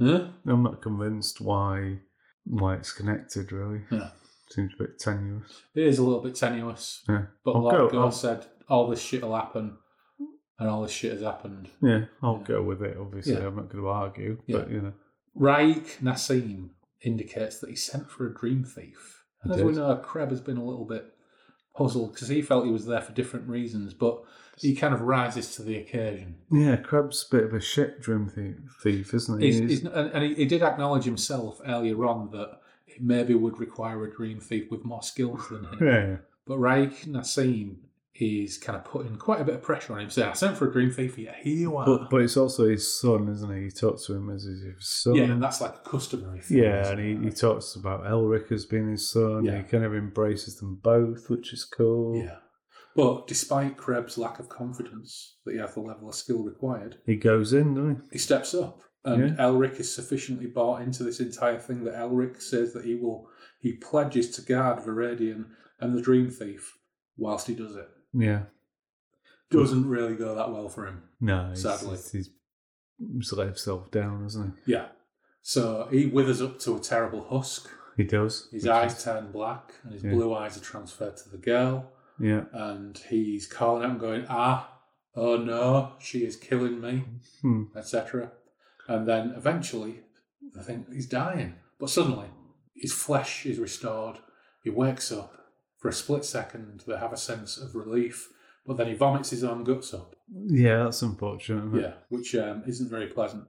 [0.00, 0.28] Huh?
[0.46, 1.98] I'm not convinced why
[2.44, 3.52] why it's connected.
[3.52, 4.08] Really, Yeah.
[4.48, 5.62] Seems a bit tenuous.
[5.74, 9.00] It is a little bit tenuous, Yeah, but I'll Lord go- I'll- said all this
[9.00, 9.76] shit will happen,
[10.58, 11.68] and all this shit has happened.
[11.82, 12.06] yeah.
[12.22, 12.46] I'll Yeah.
[12.46, 12.96] go with it.
[12.96, 13.46] Obviously, Yeah.
[13.48, 14.38] I'm not going to argue.
[14.48, 14.92] But you know,
[15.38, 16.70] Raik Na Seem
[17.02, 19.24] indicates that he sent for a dream thief.
[19.42, 21.12] And as we know, Kreb has been a little bit
[21.76, 24.22] puzzled because he felt he was there for different reasons, but
[24.58, 26.36] he kind of rises to the occasion.
[26.50, 28.32] yeah, Crab's a bit of a shit dream
[28.82, 29.46] thief, isn't he?
[29.52, 32.60] He's, He's- and he, he did acknowledge himself earlier on that
[33.00, 35.78] maybe would require a dream thief with more skills than him.
[35.80, 36.16] yeah,
[36.46, 37.78] But Raik Na Seem
[38.18, 40.08] is kind of putting quite a bit of pressure on him.
[40.10, 41.84] Saying, I sent for a dream thief, yeah, here you are.
[41.84, 43.64] but but it's also his son, isn't he?
[43.64, 45.14] He talks to him as his son.
[45.16, 46.58] yeah, and that's like a customary thing.
[46.58, 49.44] Yeah, and he, he talks about Elric as being his son.
[49.44, 49.58] Yeah.
[49.58, 52.16] He kind of embraces them both, which is cool.
[52.24, 52.36] Yeah.
[52.94, 57.16] But despite Krebs' lack of confidence that he has the level of skill required, He
[57.16, 58.80] goes in, doesn't he steps up.
[59.06, 59.44] And Yeah.
[59.46, 63.30] Elric is sufficiently bought into this entire thing that Elric says that he will
[63.60, 65.46] he pledges to guard Viridian
[65.80, 66.76] and the Dream Thief
[67.16, 67.88] whilst he does it.
[68.12, 68.42] Yeah.
[69.50, 71.04] Doesn't really go that well for him.
[71.20, 71.90] No, Sadly.
[71.90, 72.30] he's,
[73.08, 74.72] he's, let himself down, hasn't he?
[74.72, 74.88] Yeah.
[75.42, 77.70] So he withers up to a terrible husk.
[77.96, 78.02] he?
[78.02, 78.48] He does.
[78.52, 80.10] His eyes is- turn black and his Yeah.
[80.10, 81.92] blue eyes are transferred to the girl.
[82.18, 82.44] Yeah.
[82.52, 84.80] And he's calling out and going, ah,
[85.14, 87.04] oh no, she is killing me.
[87.42, 87.64] Hmm.
[87.76, 88.32] etc.
[88.88, 90.00] And then eventually,
[90.58, 91.54] I think he's dying.
[91.78, 92.28] But suddenly,
[92.74, 94.18] his flesh is restored.
[94.62, 95.32] He wakes up.
[95.78, 98.28] For a split second, they have a sense of relief,
[98.66, 100.16] but then he vomits his own guts up.
[100.28, 101.80] Yeah, that's unfortunate.
[101.80, 103.44] Yeah, which um, isn't very pleasant.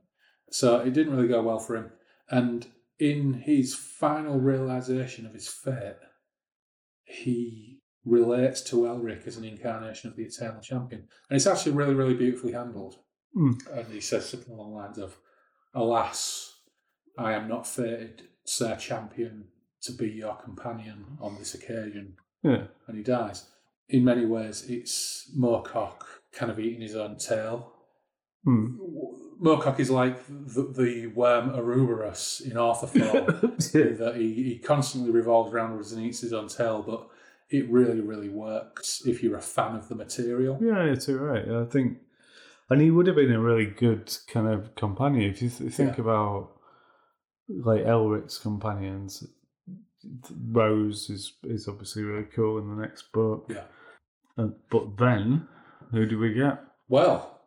[0.52, 1.92] So it didn't really go well for him.
[2.30, 2.68] And
[3.00, 5.96] in his final realization of his fate,
[7.04, 11.08] he relates to Elric as an incarnation of the Eternal Champion.
[11.30, 12.96] And it's actually really, really beautifully handled.
[13.34, 13.54] Hmm.
[13.74, 15.18] And he says something along the lines of,
[15.78, 16.56] Alas,
[17.20, 19.46] I am not fated, Sir Champion,
[19.84, 22.16] to be your companion on this occasion.
[22.42, 22.64] Yeah.
[22.88, 23.46] And he dies.
[23.88, 26.02] In many ways, it's Moorcock
[26.34, 27.74] kind of eating his own tail.
[28.44, 28.78] Hmm.
[29.40, 33.12] Moorcock is like the, the worm Ouroboros in Arthur yeah.
[33.12, 37.08] that he, he constantly revolves around and eats his own tail, but
[37.52, 40.58] it really, really works if you're a fan of the material.
[40.60, 41.48] Yeah, you're too right.
[41.48, 42.00] I think
[42.70, 45.98] and he would have been a really good kind of companion if you th- think
[45.98, 46.04] Yeah.
[46.04, 46.52] about
[47.50, 49.24] like Elric's companions.
[50.52, 53.48] Rose is is obviously really cool in the next book.
[53.50, 53.64] Yeah.
[54.38, 55.48] Uh, but then,
[55.92, 56.60] who do we get?
[56.88, 57.42] Well,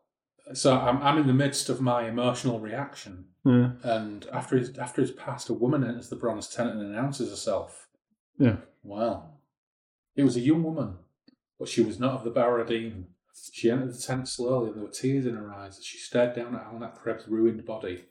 [0.53, 5.01] so I'm, I'm in the midst of my emotional reaction, Yeah, and after his after
[5.01, 7.87] his passed, a woman enters the bronze tent and announces herself.
[8.39, 8.57] yeah.
[8.83, 9.41] Well,
[10.17, 10.97] it was a young woman,
[11.59, 13.05] but she was not of the Baradine.
[13.53, 16.35] She entered the tent slowly, and there were tears in her eyes as she stared
[16.35, 18.05] down at Alnac Krebs' ruined body.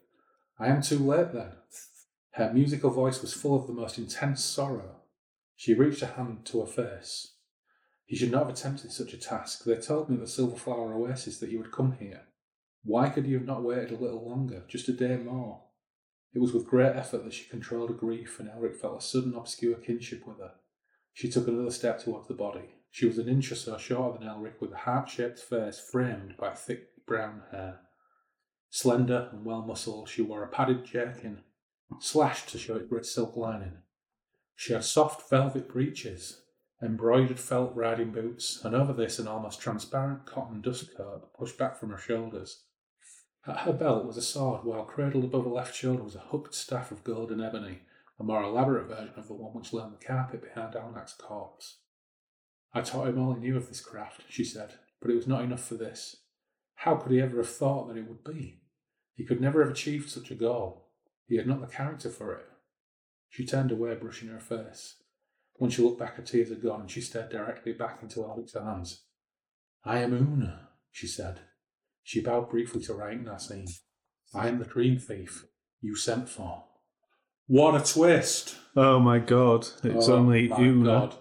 [0.58, 1.54] I am too late then.
[2.32, 5.02] Her musical voice was full of the most intense sorrow.
[5.56, 7.34] She reached a hand to her face.
[8.08, 9.64] You should not have attempted such a task.
[9.64, 12.22] They told me at the Silverflower Oasis that you would come here.
[12.84, 15.64] Why could you have not waited a little longer, just a day more?
[16.34, 19.36] It was with great effort that she controlled her grief, and Elric felt a sudden
[19.36, 20.54] obscure kinship with her.
[21.14, 22.76] She took another step towards the body.
[22.91, 26.53] She was an inch or so shorter than Elric, with a heart-shaped face framed by
[26.53, 27.82] thick brown hair.
[28.70, 31.44] Slender and well muscled, she wore a padded jerkin,
[31.99, 33.80] slashed to show its red silk lining.
[34.56, 36.41] She had soft velvet breeches,
[36.82, 41.78] embroidered felt riding boots, and over this an almost transparent cotton dust coat pushed back
[41.78, 42.64] from her shoulders.
[43.48, 46.53] At her belt was a sword, while cradled above her left shoulder was a hooked
[46.53, 47.84] staff of gold and ebony,
[48.20, 51.78] a more elaborate version of the one which lay on the carpet behind Alnac's corpse.
[52.74, 55.44] I taught him all he knew of this craft, she said, but it was not
[55.44, 56.18] enough for this.
[56.76, 58.62] How could he ever have thought that it would be?
[59.16, 60.88] He could never have achieved such a goal.
[61.28, 62.46] He had not the character for it.
[63.30, 64.96] She turned away, brushing her face.
[65.56, 68.56] When she looked back, her tears had gone, and she stared directly back into Elric's
[68.56, 69.02] eyes.
[69.84, 70.54] I am Oone,
[70.91, 71.41] she said.
[72.04, 73.66] She bowed briefly to Raik Na Seem.
[74.34, 75.46] I am the dream thief
[75.82, 76.64] you sent for.
[77.48, 78.56] What a twist!
[78.76, 79.68] Oh my god!
[79.84, 80.84] It's Oh only Oone.
[80.86, 81.16] God.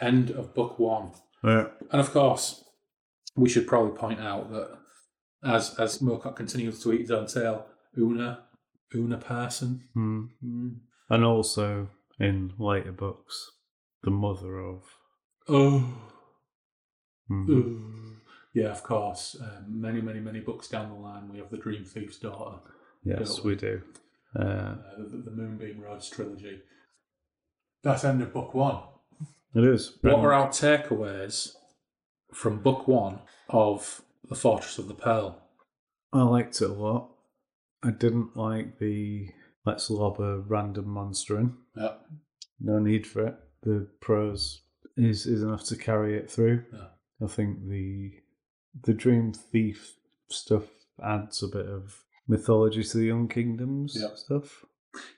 [0.00, 1.12] End of book one.
[1.42, 1.68] Yeah.
[1.90, 2.64] And of course,
[3.36, 4.78] we should probably point out that
[5.44, 7.66] as as Moorcock continues to eat his own tail,
[7.96, 8.38] Oone,
[8.94, 9.84] Una person.
[9.94, 10.24] Hmm.
[10.44, 10.76] Mm.
[11.10, 11.88] And also
[12.18, 13.52] in later books,
[14.02, 14.82] the mother of.
[15.48, 15.94] Oh.
[17.30, 18.16] Ooh.
[18.54, 19.36] Yeah, of course.
[19.40, 22.58] Um, many, many, many books down the line, we have the Dream Thief's daughter,
[23.04, 23.82] Yes, we do.
[24.38, 26.60] Uh, uh, the, the Moonbeam Roads trilogy.
[27.82, 28.82] That's end of book one.
[29.54, 29.96] It is.
[30.02, 31.52] What are our takeaways
[32.32, 35.42] from book one of The Fortress of the Pearl?
[36.12, 37.10] I liked it a lot.
[37.82, 39.28] I didn't like the
[39.64, 41.54] let's lob a random monster in.
[41.76, 41.94] Yeah.
[42.60, 43.34] No need for it.
[43.62, 44.62] The prose
[44.96, 46.64] is is enough to carry it through.
[46.72, 46.88] Yeah.
[47.22, 48.12] I think the
[48.82, 49.94] the dream thief
[50.28, 50.64] stuff
[51.02, 54.14] adds a bit of mythology to the Young Kingdoms Yeah.
[54.14, 54.64] stuff.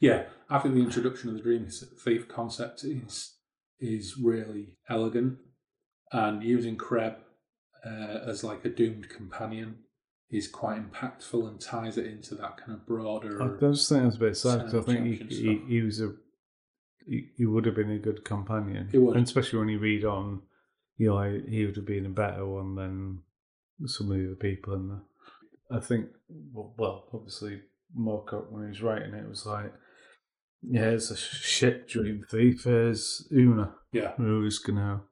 [0.01, 3.37] Yeah, I think the introduction of the Dream Thief concept is
[3.81, 5.39] is really elegant,
[6.13, 7.17] and using Kreb
[7.85, 9.79] uh, as like a doomed companion
[10.31, 13.43] is quite impactful and ties it into that kind of broader.
[13.43, 16.13] I just think that's a bit sad because I think he, he, he was a
[17.07, 18.89] he, he would have been a good companion.
[18.91, 19.17] He would.
[19.17, 20.43] and especially when you read on,
[20.97, 23.23] you know, he would have been a better one than
[23.87, 25.79] some of the other people in there.
[25.79, 26.07] I think,
[26.53, 27.63] well, well obviously,
[27.99, 29.73] Moorcock when he was writing it was like,
[30.63, 32.67] yeah, it's a shit dream thief.
[32.67, 35.03] Is Oone, yeah, who's gonna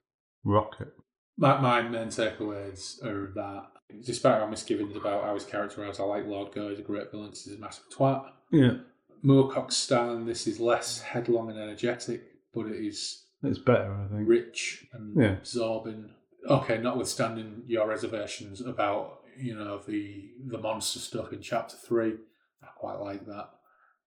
[0.44, 0.92] rock it.
[1.36, 3.66] my, my main takeaways are that,
[4.04, 7.30] despite our misgivings about how he's characterised, I like Lord Gho as a great villain
[7.30, 8.24] he's a massive twat.
[8.52, 8.78] Yeah,
[9.24, 12.22] Moorcock's style in this is less headlong and energetic,
[12.54, 14.28] but it is it's better, I think.
[14.28, 15.36] rich and Yeah.
[15.38, 16.10] absorbing.
[16.48, 22.14] Okay, notwithstanding your reservations about you know the the monster stuff in chapter three,
[22.62, 23.50] I quite like that.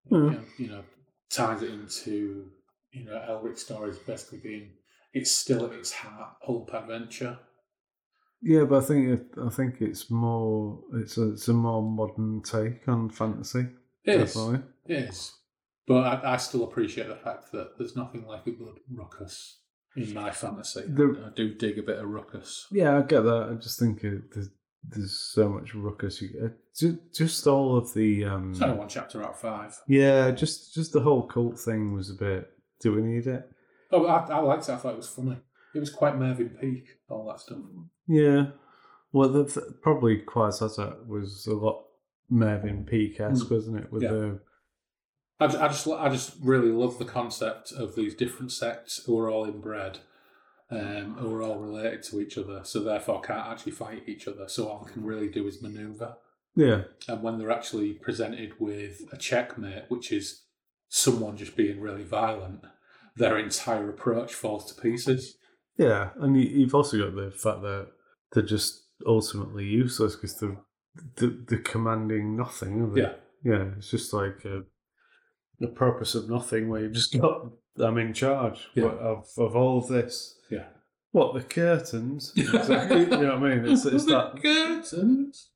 [0.10, 0.40] Yeah.
[0.58, 0.84] You know,
[1.34, 2.48] ties it into
[2.92, 4.70] you know Elric's stories basically being
[5.14, 7.38] it's still at its heart pulp adventure.
[8.42, 12.42] Yeah, but I think it, I think it's more it's a it's a more modern
[12.42, 13.68] take on fantasy.
[14.04, 14.62] It is, Definitely.
[14.88, 15.34] it is,
[15.88, 19.60] but I, I still appreciate the fact that there's nothing like a good ruckus
[19.96, 20.82] in my fantasy.
[20.88, 22.66] The- I do dig a bit of ruckus.
[22.72, 23.50] Yeah, I get that.
[23.52, 24.50] I just think it, there's,
[24.84, 26.22] there's so much ruckus.
[26.22, 29.78] You get just, just all of the um, It's only one chapter out of five.
[29.88, 32.50] yeah, just just the whole cult thing was a bit.
[32.82, 33.50] Do we need it?
[33.92, 34.72] Oh, I, I liked it.
[34.72, 35.38] I thought it was funny.
[35.76, 37.60] It was quite Mervyn Peake, all that stuff.
[38.08, 38.48] Yeah.
[39.14, 41.84] Well, the, the, probably Quarzhasaat was a lot
[42.30, 43.52] Mervyn Peake esque, Mm.
[43.52, 43.92] wasn't it?
[43.92, 44.10] With Yeah.
[44.12, 44.40] the
[45.40, 49.46] I just, I just really love the concept of these different sects who are all
[49.46, 50.00] inbred,
[50.72, 54.48] um, who are all related to each other, so therefore can't actually fight each other.
[54.48, 56.18] So all they can really do is manoeuvre.
[56.56, 60.44] yeah, And when they're actually presented with a checkmate, which is
[60.88, 62.62] someone just being really violent,
[63.16, 65.38] their entire approach falls to pieces.
[65.78, 67.88] yeah, and you, you've also got the fact that
[68.32, 70.58] they're just ultimately useless because they're
[71.16, 72.94] the the commanding nothing.
[72.96, 73.14] Yeah.
[73.44, 73.70] yeah.
[73.78, 74.64] It's just like a,
[75.62, 77.48] the purpose of nothing, where you've just got
[77.80, 78.86] I'm in charge Yeah.
[78.90, 80.36] of of all of this.
[80.50, 80.66] Yeah.
[81.12, 82.34] What the curtains?
[82.38, 83.02] Exactly.
[83.02, 83.72] you know what I mean?
[83.72, 84.42] It's, it's that.
[84.42, 85.50] curtains.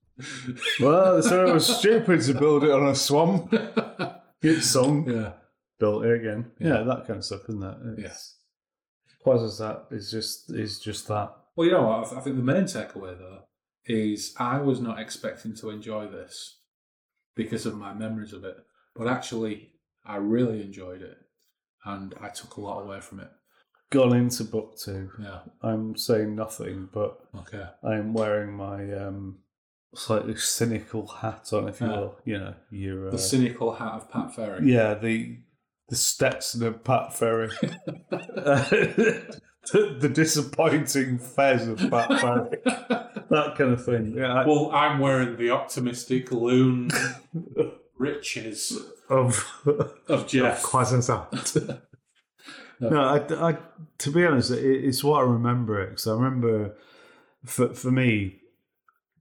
[0.80, 3.52] Well, so it was stupid to build it on a swamp.
[4.42, 5.34] Get sung, yeah.
[5.80, 6.52] built it again.
[6.60, 6.68] Yeah.
[6.80, 8.06] Yeah, that kind of stuff, isn't it?
[8.06, 8.38] It's,
[9.24, 11.34] Quas is that is just is just that.
[11.56, 12.14] Well, you know what?
[12.14, 13.40] I think the main takeaway though
[13.86, 16.60] is I was not expecting to enjoy this
[17.36, 18.56] because of my memories of it,
[18.96, 19.72] but actually
[20.06, 21.18] I really enjoyed it,
[21.86, 23.30] and I took a lot away from it.
[23.92, 25.10] Gone into book two.
[25.22, 25.40] Yeah.
[25.62, 27.64] I'm saying nothing, but Okay.
[27.84, 29.40] I'm wearing my um,
[29.94, 32.00] slightly cynical hat on, if you Yeah.
[32.00, 32.16] will.
[32.26, 34.72] You know, your uh, The cynical hat of Pat Ferry.
[34.72, 35.38] yeah, the
[35.90, 39.38] the Stetson of Pat Ferry, the,
[40.02, 42.58] the disappointing fez of Pat Ferry,
[43.30, 44.16] that kind of thing.
[44.18, 46.90] Yeah, I- Well, I'm wearing the optimistic loon
[47.98, 48.78] riches
[49.10, 49.46] of
[50.08, 50.64] of Jeff.
[50.64, 51.80] Quarzhasaat.
[52.80, 53.58] no, I, I,
[54.00, 56.76] to be honest, it, it's what I remember it because I remember
[57.46, 58.40] for for me,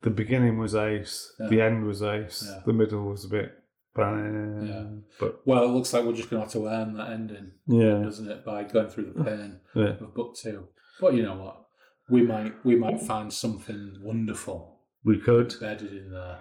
[0.02, 1.48] the beginning was ace, Yeah.
[1.48, 2.60] the end was ace, Yeah.
[2.66, 3.52] the middle was a bit,
[3.96, 4.84] Yeah.
[5.20, 8.02] but Well, it looks like we're just going to have to earn that ending, yeah,
[8.02, 9.96] doesn't it, by going through the pain yeah.
[10.00, 10.68] of book two.
[11.00, 11.60] But you know what?
[12.08, 15.52] We might we might find something wonderful we could.
[15.54, 16.38] embedded in there.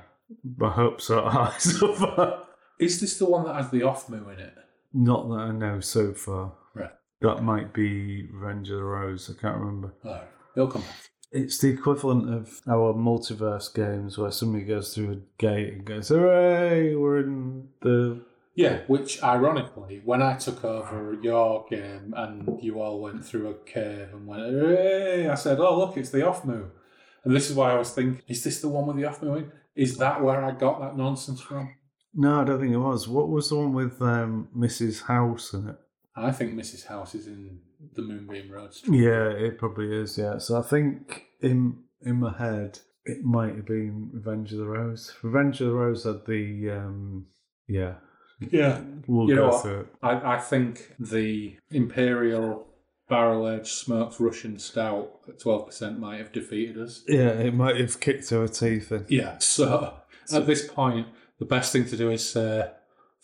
[0.58, 2.48] My hopes are high so far.
[2.80, 4.54] Is this the one that has the off moo in it?
[4.94, 6.54] Not that I know so far.
[6.74, 6.92] Right.
[7.22, 9.30] That might be Revenge of the Rose.
[9.30, 9.94] I can't remember.
[10.04, 10.22] Oh,
[10.56, 11.10] they'll come back.
[11.32, 16.10] It's the equivalent of our multiverse games where somebody goes through a gate and goes,
[16.10, 18.22] "Hooray, we're in the."
[18.56, 23.54] Yeah, which ironically, when I took over your game and you all went through a
[23.56, 26.66] cave and went, hey, I said, oh, look, it's the off moo.
[27.24, 29.36] And this is why I was thinking, is this the one with the off moo
[29.38, 29.52] in?
[29.76, 31.74] Is that where I got that nonsense from?
[32.14, 33.08] No, I don't think it was.
[33.08, 35.04] What was the one with um, Mrs.
[35.04, 35.76] House in it?
[36.16, 36.86] I think Mrs.
[36.86, 37.60] House is in
[37.96, 39.00] the Moonbeam Road Street.
[39.02, 40.18] Yeah, it probably is.
[40.18, 44.66] Yeah, so I think in in my head it might have been Revenge of the
[44.68, 45.12] Rose.
[45.24, 47.26] Revenge of the Rose had the um,
[47.68, 47.96] yeah.
[48.52, 48.82] Yeah.
[49.08, 49.62] We'll You know go what?
[49.64, 49.88] through it.
[50.04, 52.68] I, I think the Imperial
[53.14, 57.04] Barrel Aged Smoked Russian Stout at 12% might have defeated us.
[57.08, 59.06] Yeah, it might have kicked our teeth in.
[59.08, 59.38] Yeah.
[59.38, 60.00] So
[60.34, 61.08] at this point,
[61.38, 62.72] the best thing to do is say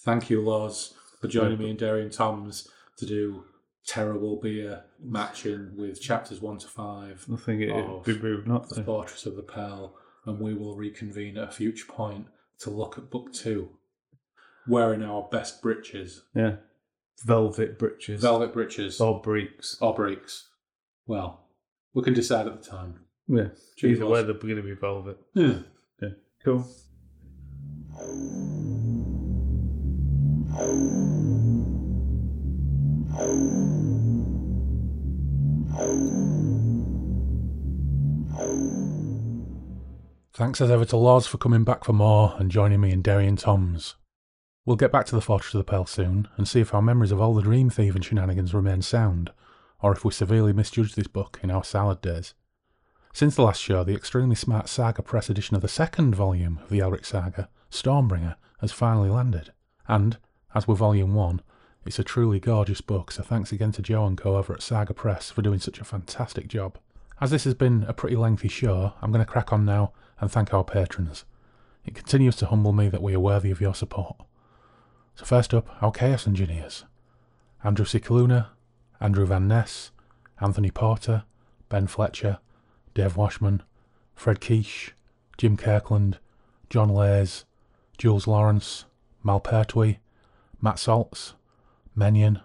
[0.02, 3.46] thank you, Loz, for joining me and Derry and Toms to do
[3.88, 8.48] terrible beer matching with chapters one to five I think it of would be rude
[8.48, 8.84] not the.
[8.84, 9.96] Fortress of the Pearl,
[10.28, 12.28] and we will reconvene at a future point
[12.60, 13.70] to look at book two,
[14.68, 16.58] wearing our best breeches, Yeah,
[17.24, 19.78] velvet breeches, velvet breeches or breeks.
[19.82, 20.48] or breeks.
[21.08, 21.42] Well,
[21.94, 23.00] we can decide at the time.
[23.28, 24.12] Yeah, Cheers, either Loz.
[24.12, 25.18] way, they're going to be velvet.
[25.34, 25.60] Yeah.
[26.02, 26.10] Yeah,
[26.44, 26.68] cool.
[40.34, 43.28] Thanks as ever to Lars for coming back for more and joining me in Derry
[43.28, 43.96] and Toms.
[44.66, 47.12] We'll get back to the Fortress of the Pearl soon and see if our memories
[47.12, 49.32] of all the dream thieving shenanigans remain sound,
[49.82, 52.34] or if we severely misjudged this book in our salad days.
[53.14, 56.70] Since the last show, the extremely smart Saga Press edition of the second volume of
[56.70, 59.52] the Elric Saga, Stormbringer, has finally landed.
[59.88, 60.18] And,
[60.54, 61.42] as with Volume 1,
[61.86, 64.94] it's a truly gorgeous book, so thanks again to Joe and Co over at Saga
[64.94, 66.78] Press for doing such a fantastic job.
[67.20, 70.32] As this has been a pretty lengthy show, I'm going to crack on now and
[70.32, 71.26] thank our patrons.
[71.86, 74.18] It continues to humble me that we are worthy of your support.
[75.20, 76.86] So first up, our Chaos Engineers.
[77.62, 78.52] Andrew Cicaluna,
[79.02, 79.92] Andrew Van Ness,
[80.40, 81.24] Anthony Porter,
[81.68, 82.40] Ben Fletcher,
[82.94, 83.62] Dave Washman,
[84.16, 84.94] Fred Quiche,
[85.38, 86.20] Jim Kirkland,
[86.70, 87.44] John Lays,
[87.98, 88.86] Jules Lawrence,
[89.22, 90.00] Mal Pertwee,
[90.62, 91.34] Matt Saltz,
[91.98, 92.40] Menyon,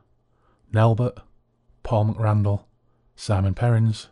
[0.73, 1.19] Nelbert,
[1.85, 2.65] Paul McRandall,
[3.15, 4.09] Simon Perrins,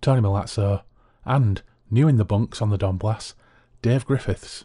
[0.00, 0.82] Tony Milazzo,
[1.24, 1.60] and,
[1.90, 3.34] new in the bunks on the Donblass,
[3.82, 4.64] Dave Griffiths.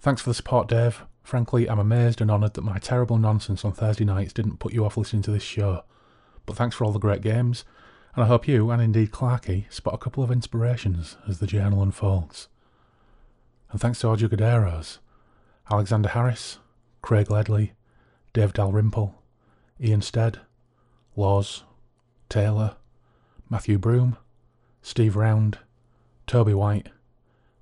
[0.00, 1.04] Thanks for the support, Dave.
[1.28, 4.86] Frankly, I'm amazed and honoured that my terrible nonsense on Thursday nights didn't put you
[4.86, 5.82] off listening to this show.
[6.46, 7.66] But thanks for all the great games,
[8.14, 11.82] and I hope you, and indeed Clarky, spot a couple of inspirations as the journal
[11.82, 12.48] unfolds.
[13.70, 15.00] And thanks to our Jugaderos,
[15.70, 16.60] Alexander Harris,
[17.02, 17.74] Craig Ledley,
[18.32, 19.14] Dave Dalrymple,
[19.78, 20.40] Ian Stead,
[21.14, 21.62] Laws,
[22.30, 22.76] Taylor,
[23.50, 24.16] Matthew Broom,
[24.80, 25.58] Steve Round,
[26.26, 26.88] Toby White,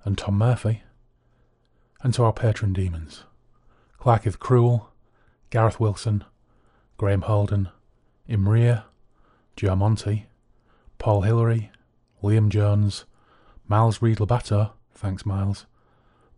[0.05, 0.83] and Tom Murphy.
[2.01, 3.25] And to our patron demons,
[3.99, 4.89] Clarky the Cruel,
[5.49, 6.23] Gareth Wilson,
[6.97, 7.69] Graham Holden,
[8.29, 8.83] Imria,
[9.55, 10.27] Joe Monty,
[10.97, 11.71] Paul Hillary,
[12.23, 13.05] Liam Jones,
[13.67, 15.65] Miles Reed Labato, thanks Miles,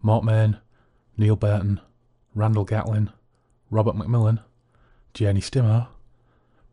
[0.01, 0.57] Mort Main,
[1.17, 1.79] Neil Burton,
[2.33, 3.11] Randall Gatlin,
[3.69, 4.39] Robert McMillan,
[5.13, 5.87] Jenny Stimmer,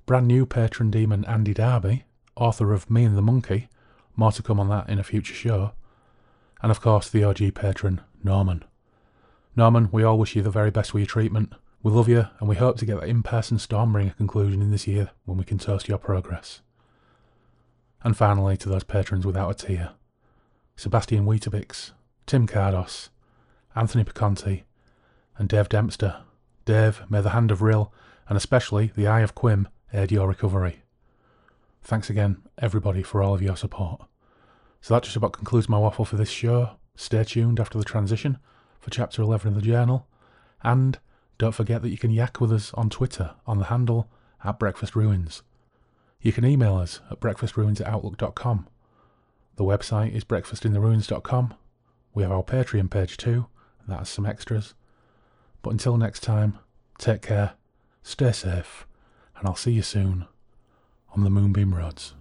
[0.06, 2.04] brand new patron demon Andy Darby,
[2.36, 3.68] author of Me and the Monkey,
[4.14, 5.72] more to come on that in a future show,
[6.62, 8.64] and of course the OG patron, Norman.
[9.56, 11.50] Norman, we all wish you the very best with your treatment.
[11.82, 14.86] We love you, and we hope to get that in person Stormbringer conclusion in this
[14.86, 16.60] year when we can toast your progress.
[18.04, 19.90] And finally, to those patrons without a tear
[20.76, 21.92] Sebastian Weetabix,
[22.26, 23.08] Tim Cardos,
[23.74, 24.64] Anthony Piconti,
[25.38, 26.16] and Dave Dempster.
[26.66, 27.94] Dave, may the hand of Rill,
[28.28, 30.82] and especially the eye of Quim, aid your recovery.
[31.82, 34.02] Thanks again, everybody, for all of your support.
[34.82, 36.72] So that just about concludes my waffle for this show.
[36.94, 38.38] Stay tuned after the transition
[38.86, 40.06] for chapter 11 of the journal,
[40.62, 41.00] and
[41.38, 44.08] don't forget that you can yak with us on Twitter on the handle
[44.44, 45.42] at Breakfast Ruins.
[46.20, 48.68] You can email us at breakfastruins at outlook.com.
[49.56, 51.54] The website is breakfastintheruins.com.
[52.14, 53.46] We have our Patreon page too,
[53.80, 54.74] and that has some extras.
[55.62, 56.60] But until next time,
[56.96, 57.54] take care,
[58.04, 58.86] stay safe,
[59.36, 60.26] and I'll see you soon
[61.12, 62.14] on the Moonbeam Roads.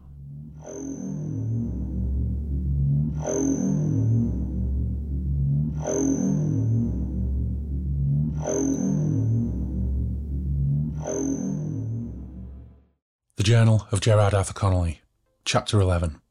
[13.38, 15.02] The Journal of Gerard Arthur Connolly,
[15.46, 16.22] Chapter 11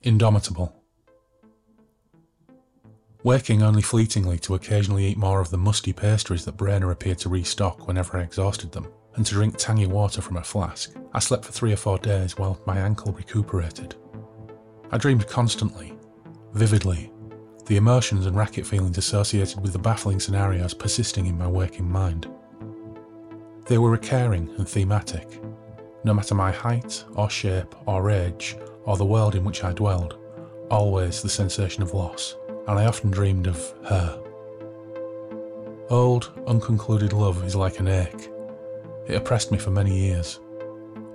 [0.00, 0.74] Indomitable.
[3.22, 7.28] Waking only fleetingly to occasionally eat more of the musty pastries that Brainer appeared to
[7.28, 11.44] restock whenever I exhausted them, and to drink tangy water from a flask, I slept
[11.44, 13.96] for three or four days while my ankle recuperated.
[14.90, 15.92] I dreamed constantly,
[16.54, 17.12] vividly,
[17.66, 22.30] the emotions and racket feelings associated with the baffling scenarios persisting in my waking mind.
[23.66, 25.40] They were recurring and thematic.
[26.04, 30.18] No matter my height, or shape, or age, or the world in which I dwelled,
[30.70, 32.36] always the sensation of loss,
[32.68, 34.20] and I often dreamed of her.
[35.88, 38.30] Old, unconcluded love is like an ache.
[39.06, 40.40] It oppressed me for many years.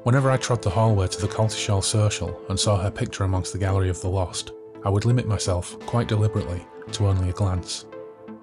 [0.03, 3.59] Whenever I trod the hallway to the Coltishall Social and saw her picture amongst the
[3.59, 4.53] gallery of the lost,
[4.83, 7.85] I would limit myself, quite deliberately, to only a glance.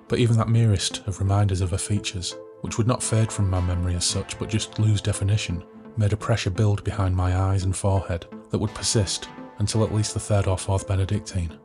[0.08, 3.60] But even that merest of reminders of her features, which would not fade from my
[3.60, 5.64] memory as such but just lose definition,
[5.96, 10.14] made a pressure build behind my eyes and forehead that would persist until at least
[10.14, 11.58] the third or fourth Benedictine.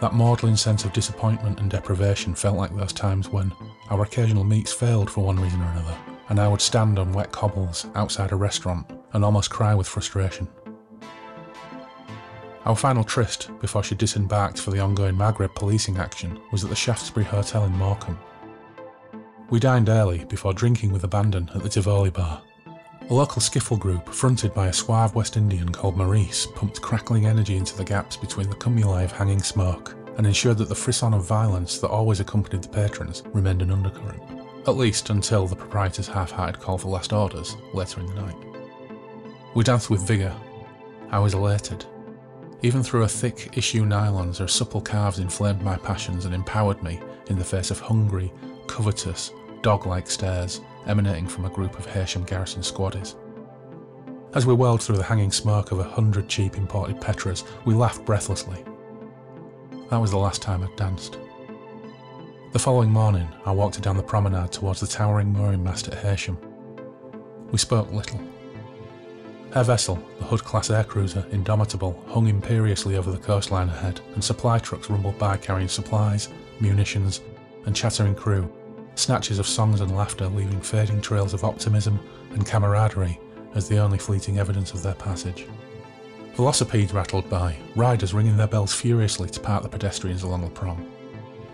[0.00, 3.52] That maudlin sense of disappointment and deprivation felt like those times when
[3.90, 5.96] our occasional meets failed for one reason or another,
[6.28, 10.48] and I would stand on wet cobbles outside a restaurant and almost cry with frustration.
[12.66, 16.74] Our final tryst before she disembarked for the ongoing Maghreb policing action was at the
[16.74, 18.18] Shaftesbury Hotel in Morecambe.
[19.50, 22.42] We dined early before drinking with abandon at the Tivoli bar.
[23.08, 27.54] A local skiffle group, fronted by a suave West Indian called Maurice, pumped crackling energy
[27.54, 31.24] into the gaps between the cumuli of hanging smoke and ensured that the frisson of
[31.24, 34.20] violence that always accompanied the patrons remained an undercurrent,
[34.66, 38.36] at least until the proprietor's half-hearted call for last orders later in the night.
[39.54, 40.34] We danced with vigour.
[41.12, 41.86] I was elated.
[42.62, 47.00] Even through a thick issue nylons, her supple calves inflamed my passions and empowered me
[47.28, 48.32] in the face of hungry,
[48.66, 49.30] covetous,
[49.62, 53.14] dog-like stares emanating from a group of Haitian garrison squaddies.
[54.34, 58.04] As we whirled through the hanging smoke of a hundred cheap imported Petras, we laughed
[58.04, 58.64] breathlessly.
[59.90, 61.18] That was the last time I'd danced.
[62.52, 66.38] The following morning, I walked down the promenade towards the towering mooring mast at Heysham.
[67.50, 68.20] We spoke little.
[69.52, 74.22] Her vessel, the Hood class air cruiser Indomitable, hung imperiously over the coastline ahead, and
[74.22, 76.28] supply trucks rumbled by carrying supplies,
[76.60, 77.20] munitions,
[77.64, 78.50] and chattering crew
[78.96, 82.00] snatches of songs and laughter leaving fading trails of optimism
[82.32, 83.20] and camaraderie
[83.54, 85.46] as the only fleeting evidence of their passage.
[86.34, 90.90] Velocipedes rattled by, riders ringing their bells furiously to part the pedestrians along the prom.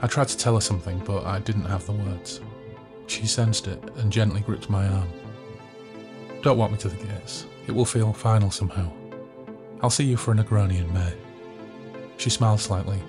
[0.01, 2.41] I tried to tell her something, but I didn't have the words.
[3.07, 5.09] She sensed it and gently gripped my arm.
[6.43, 7.47] Don't walk me to the gates.
[7.67, 8.93] It will feel final somehow.
[9.83, 11.13] I'll see you for a Negroni in May.
[12.17, 13.01] She smiled slightly,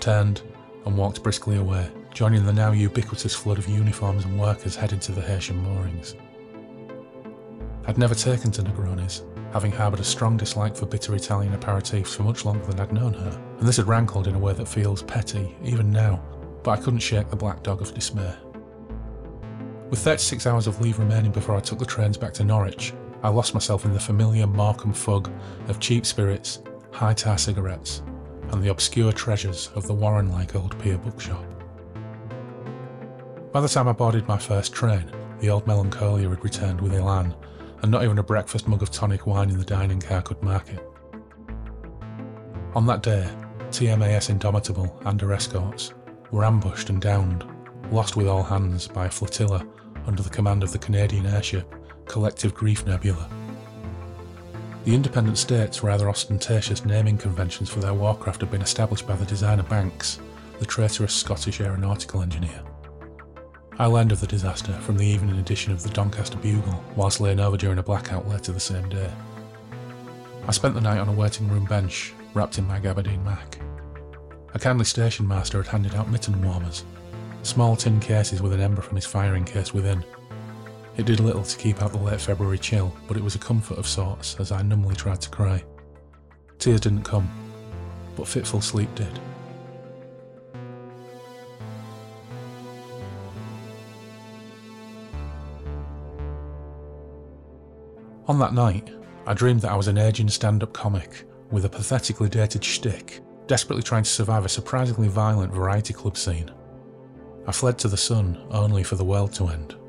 [0.00, 0.42] turned,
[0.84, 5.12] and walked briskly away, joining the now ubiquitous flood of uniforms and workers headed to
[5.12, 6.14] the Heysham moorings.
[7.86, 9.22] I'd never taken to Negronis,
[9.52, 13.14] having harboured a strong dislike for bitter Italian aperitifs for much longer than I'd known
[13.14, 16.22] her, and this had rankled in a way that feels petty, even now,
[16.62, 18.34] but I couldn't shake the black dog of dismay.
[19.88, 22.92] With 36 hours of leave remaining before I took the trains back to Norwich,
[23.22, 25.30] I lost myself in the familiar Morecambe fug
[25.68, 28.02] of cheap spirits, high tar cigarettes,
[28.48, 31.44] and the obscure treasures of the Warren like old pier bookshop.
[33.52, 35.10] By the time I boarded my first train,
[35.40, 37.34] the old melancholia had returned with Elan,
[37.82, 40.70] and not even a breakfast mug of tonic wine in the dining car could mark
[40.70, 40.86] it.
[42.74, 43.28] On that day,
[43.70, 45.92] TMAS Indomitable and her escorts
[46.30, 47.44] were ambushed and downed,
[47.90, 49.66] lost with all hands by a flotilla
[50.06, 51.74] under the command of the Canadian airship
[52.10, 53.30] Collective Grief Nebula.
[54.82, 59.24] The independent states' rather ostentatious naming conventions for their warcraft had been established by the
[59.24, 60.18] designer Banks,
[60.58, 62.64] the traitorous Scottish aeronautical engineer.
[63.78, 67.38] I learned of the disaster from the evening edition of the Doncaster Bugle whilst laying
[67.38, 69.12] over during a blackout later the same day.
[70.48, 73.60] I spent the night on a waiting room bench, wrapped in my gabardine mac.
[74.52, 76.84] A kindly station master had handed out mitten warmers,
[77.44, 80.04] small tin cases with an ember from his firing case within.
[81.00, 83.78] It did little to keep out the late February chill, but it was a comfort
[83.78, 85.64] of sorts as I numbly tried to cry.
[86.58, 87.26] Tears didn't come,
[88.16, 89.18] but fitful sleep did.
[98.26, 98.90] On that night,
[99.26, 103.22] I dreamed that I was an aging stand up comic with a pathetically dated shtick,
[103.46, 106.50] desperately trying to survive a surprisingly violent variety club scene.
[107.46, 109.79] I fled to the sun only for the world to end.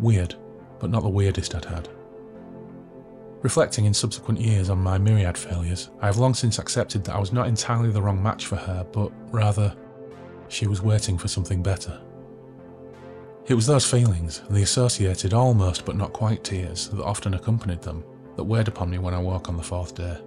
[0.00, 0.34] Weird,
[0.78, 1.88] but not the weirdest I'd had.
[3.42, 7.20] Reflecting in subsequent years on my myriad failures, I have long since accepted that I
[7.20, 9.74] was not entirely the wrong match for her, but rather,
[10.48, 12.00] she was waiting for something better.
[13.46, 18.04] It was those feelings, the associated almost but not quite tears that often accompanied them,
[18.36, 20.18] that weighed upon me when I woke on the fourth day.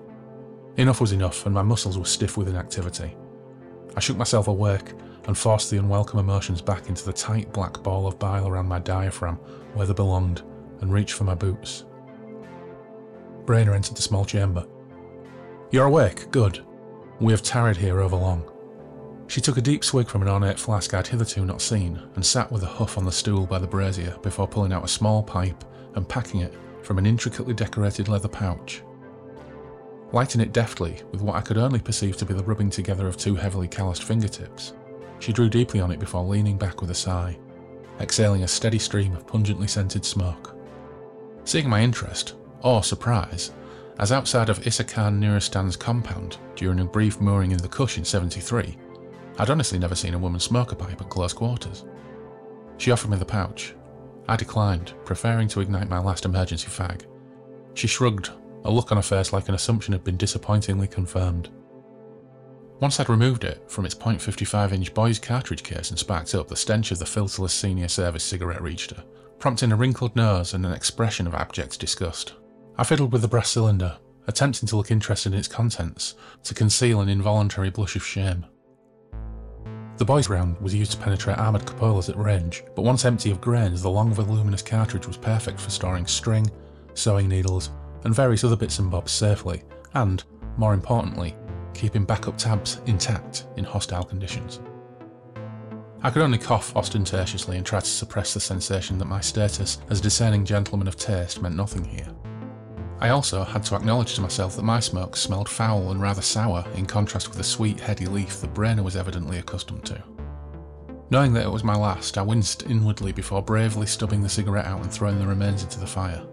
[0.77, 3.15] Enough was enough, and my muscles were stiff with inactivity.
[3.95, 4.93] I shook myself awake
[5.27, 8.79] and forced the unwelcome emotions back into the tight black ball of bile around my
[8.79, 9.39] diaphragm
[9.73, 10.41] where they belonged
[10.81, 11.85] and reached for my boots.
[13.45, 14.65] Brainer entered the small chamber.
[15.71, 16.31] You're awake?
[16.31, 16.63] Good.
[17.19, 18.49] We have tarried here overlong.
[19.27, 22.51] She took a deep swig from an ornate flask I'd hitherto not seen and sat
[22.51, 25.63] with a huff on the stool by the brazier before pulling out a small pipe
[25.95, 28.83] and packing it from an intricately decorated leather pouch.
[30.11, 33.17] Lighting it deftly with what I could only perceive to be the rubbing together of
[33.17, 34.73] two heavily calloused fingertips,
[35.19, 37.39] she drew deeply on it before leaning back with a sigh,
[37.99, 40.55] exhaling a steady stream of pungently scented smoke.
[41.45, 43.51] Seeing my interest, or surprise,
[43.99, 48.05] as outside of Issa Khan Nuristan's compound during a brief mooring in the Kush in
[48.05, 48.77] 73,
[49.37, 51.85] I'd honestly never seen a woman smoke a pipe at close quarters.
[52.77, 53.75] She offered me the pouch.
[54.27, 57.05] I declined, preferring to ignite my last emergency fag.
[57.73, 58.29] She shrugged,
[58.63, 61.49] a look on her face like an assumption had been disappointingly confirmed.
[62.83, 66.55] Once I'd removed it from its .55 inch Boys cartridge case and sparked up, the
[66.57, 69.01] stench of the filterless senior service cigarette reached her,
[69.39, 72.33] prompting a wrinkled nose and an expression of abject disgust.
[72.77, 73.97] I fiddled with the brass cylinder,
[74.27, 78.45] attempting to look interested in its contents, to conceal an involuntary blush of shame.
[79.95, 83.39] The Boys round was used to penetrate armoured cupolas at range, but once empty of
[83.39, 86.51] grains, the long voluminous cartridge was perfect for storing string,
[86.95, 87.69] sewing needles,
[88.03, 90.25] and various other bits and bobs safely, and,
[90.57, 91.33] more importantly,
[91.73, 94.59] keeping backup tabs intact in hostile conditions.
[96.01, 99.99] I could only cough ostentatiously and try to suppress the sensation that my status as
[99.99, 102.07] a discerning gentleman of taste meant nothing here.
[102.99, 106.65] I also had to acknowledge to myself that my smoke smelled foul and rather sour
[106.75, 110.03] in contrast with the sweet, heady leaf that Brainer was evidently accustomed to.
[111.09, 114.81] Knowing that it was my last, I winced inwardly before bravely stubbing the cigarette out
[114.81, 116.25] and throwing the remains into the fire.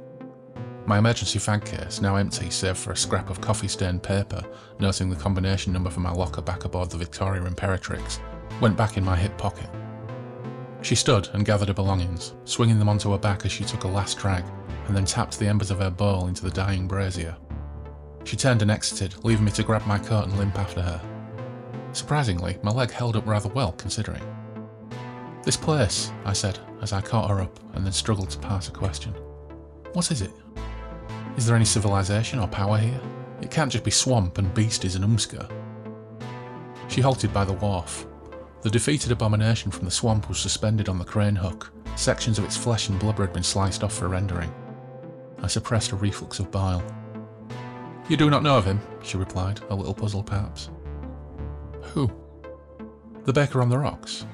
[0.91, 4.45] My emergency fag case, now empty save for a scrap of coffee stained paper
[4.81, 8.19] noting the combination number for my locker back aboard the Victoria Imperatrix,
[8.61, 9.71] went back in my hip pocket.
[10.83, 13.87] She stood and gathered her belongings, swinging them onto her back as she took a
[13.87, 14.43] last drag,
[14.89, 17.37] and then tapped the embers of her bowl into the dying brazier.
[18.25, 21.01] She turned and exited, leaving me to grab my coat and limp after her.
[21.93, 24.25] Surprisingly, my leg held up rather well, considering.
[25.45, 28.73] This place, I said, as I caught her up and then struggled to pass a
[28.73, 29.15] question.
[29.93, 30.33] What is it?
[31.41, 33.01] Is there any civilization or power here?
[33.41, 35.51] It can't just be swamp and beasties and umska.
[36.89, 38.07] She halted by the wharf,
[38.61, 41.73] the defeated abomination from the swamp was suspended on the crane hook.
[41.97, 44.53] Sections of its flesh and blubber had been sliced off for rendering.
[45.43, 46.83] I suppressed a reflux of bile.
[48.11, 50.69] You do not know of him, she replied, a little puzzled perhaps.
[51.95, 52.13] Who?
[53.25, 54.27] The baker on the rocks.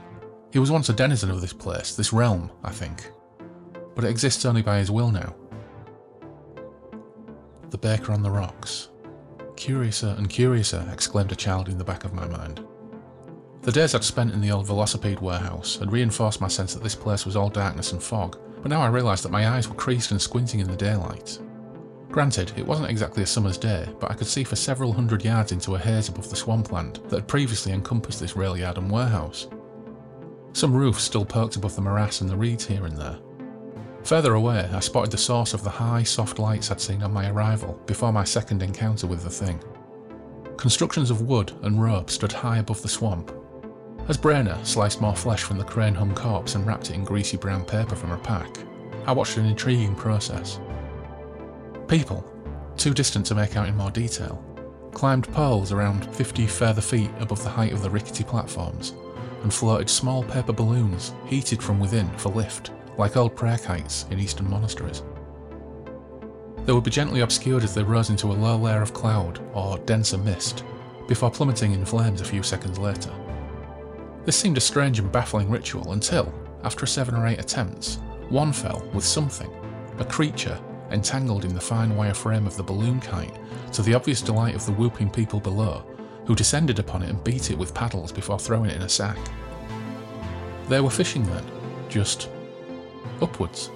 [0.53, 3.09] He was once a denizen of this place, this realm, I think.
[3.95, 5.37] But it exists only by his will now.
[7.71, 8.91] The baker on the rocks.
[9.57, 12.65] Curiouser and curiouser, exclaimed a child in the back of my mind.
[13.63, 16.95] The days I'd spent in the old Velocipede warehouse had reinforced my sense that this
[16.95, 20.13] place was all darkness and fog, but now I realised that my eyes were creased
[20.13, 21.41] and squinting in the daylight.
[22.09, 25.51] Granted, it wasn't exactly a summer's day, but I could see for several hundred yards
[25.51, 29.49] into a haze above the swampland that had previously encompassed this rail yard and warehouse.
[30.53, 33.19] Some roofs still poked above the morass and the reeds here and there.
[34.07, 37.29] Further away, I spotted the source of the high, soft lights I'd seen on my
[37.29, 39.61] arrival before my second encounter with the thing.
[40.57, 43.33] Constructions of wood and rope stood high above the swamp.
[44.07, 47.37] As Brainer sliced more flesh from the crane hung corpse and wrapped it in greasy
[47.37, 48.57] brown paper from a pack,
[49.07, 50.61] I watched an intriguing process.
[51.89, 52.25] People,
[52.77, 54.41] too distant to make out in more detail,
[54.93, 58.95] climbed poles around 50 further feet above the height of the rickety platforms
[59.43, 64.19] and floated small paper balloons heated from within for lift, like old prayer kites in
[64.19, 65.03] eastern monasteries.
[66.65, 69.79] They would be gently obscured as they rose into a low layer of cloud or
[69.79, 70.65] denser mist,
[71.07, 73.13] before plummeting in flames a few seconds later.
[74.25, 78.83] This seemed a strange and baffling ritual until, after seven or eight attempts, one fell
[78.93, 79.51] with something,
[79.99, 80.59] a creature
[80.91, 83.39] entangled in the fine wire frame of the balloon kite,
[83.73, 85.85] to the obvious delight of the whooping people below,
[86.27, 89.19] who descended upon it and beat it with paddles before throwing it in a sack.
[90.69, 91.45] They were fishing then,
[91.89, 92.29] just
[93.21, 93.71] upwards.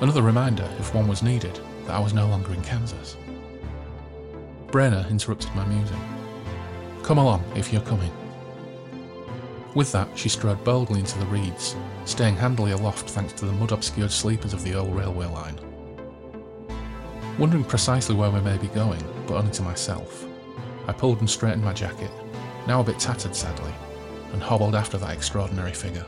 [0.00, 3.16] Another reminder, if one was needed, that I was no longer in Kansas.
[4.70, 6.00] Brenner interrupted my musing.
[7.02, 8.12] Come along, if you're coming.
[9.74, 13.72] With that, she strode boldly into the reeds, staying handily aloft thanks to the mud
[13.72, 15.58] obscured sleepers of the old railway line.
[17.38, 20.26] Wondering precisely where we may be going, but only to myself,
[20.86, 22.10] I pulled and straightened my jacket,
[22.66, 23.72] now a bit tattered sadly,
[24.32, 26.06] and hobbled after that extraordinary figure.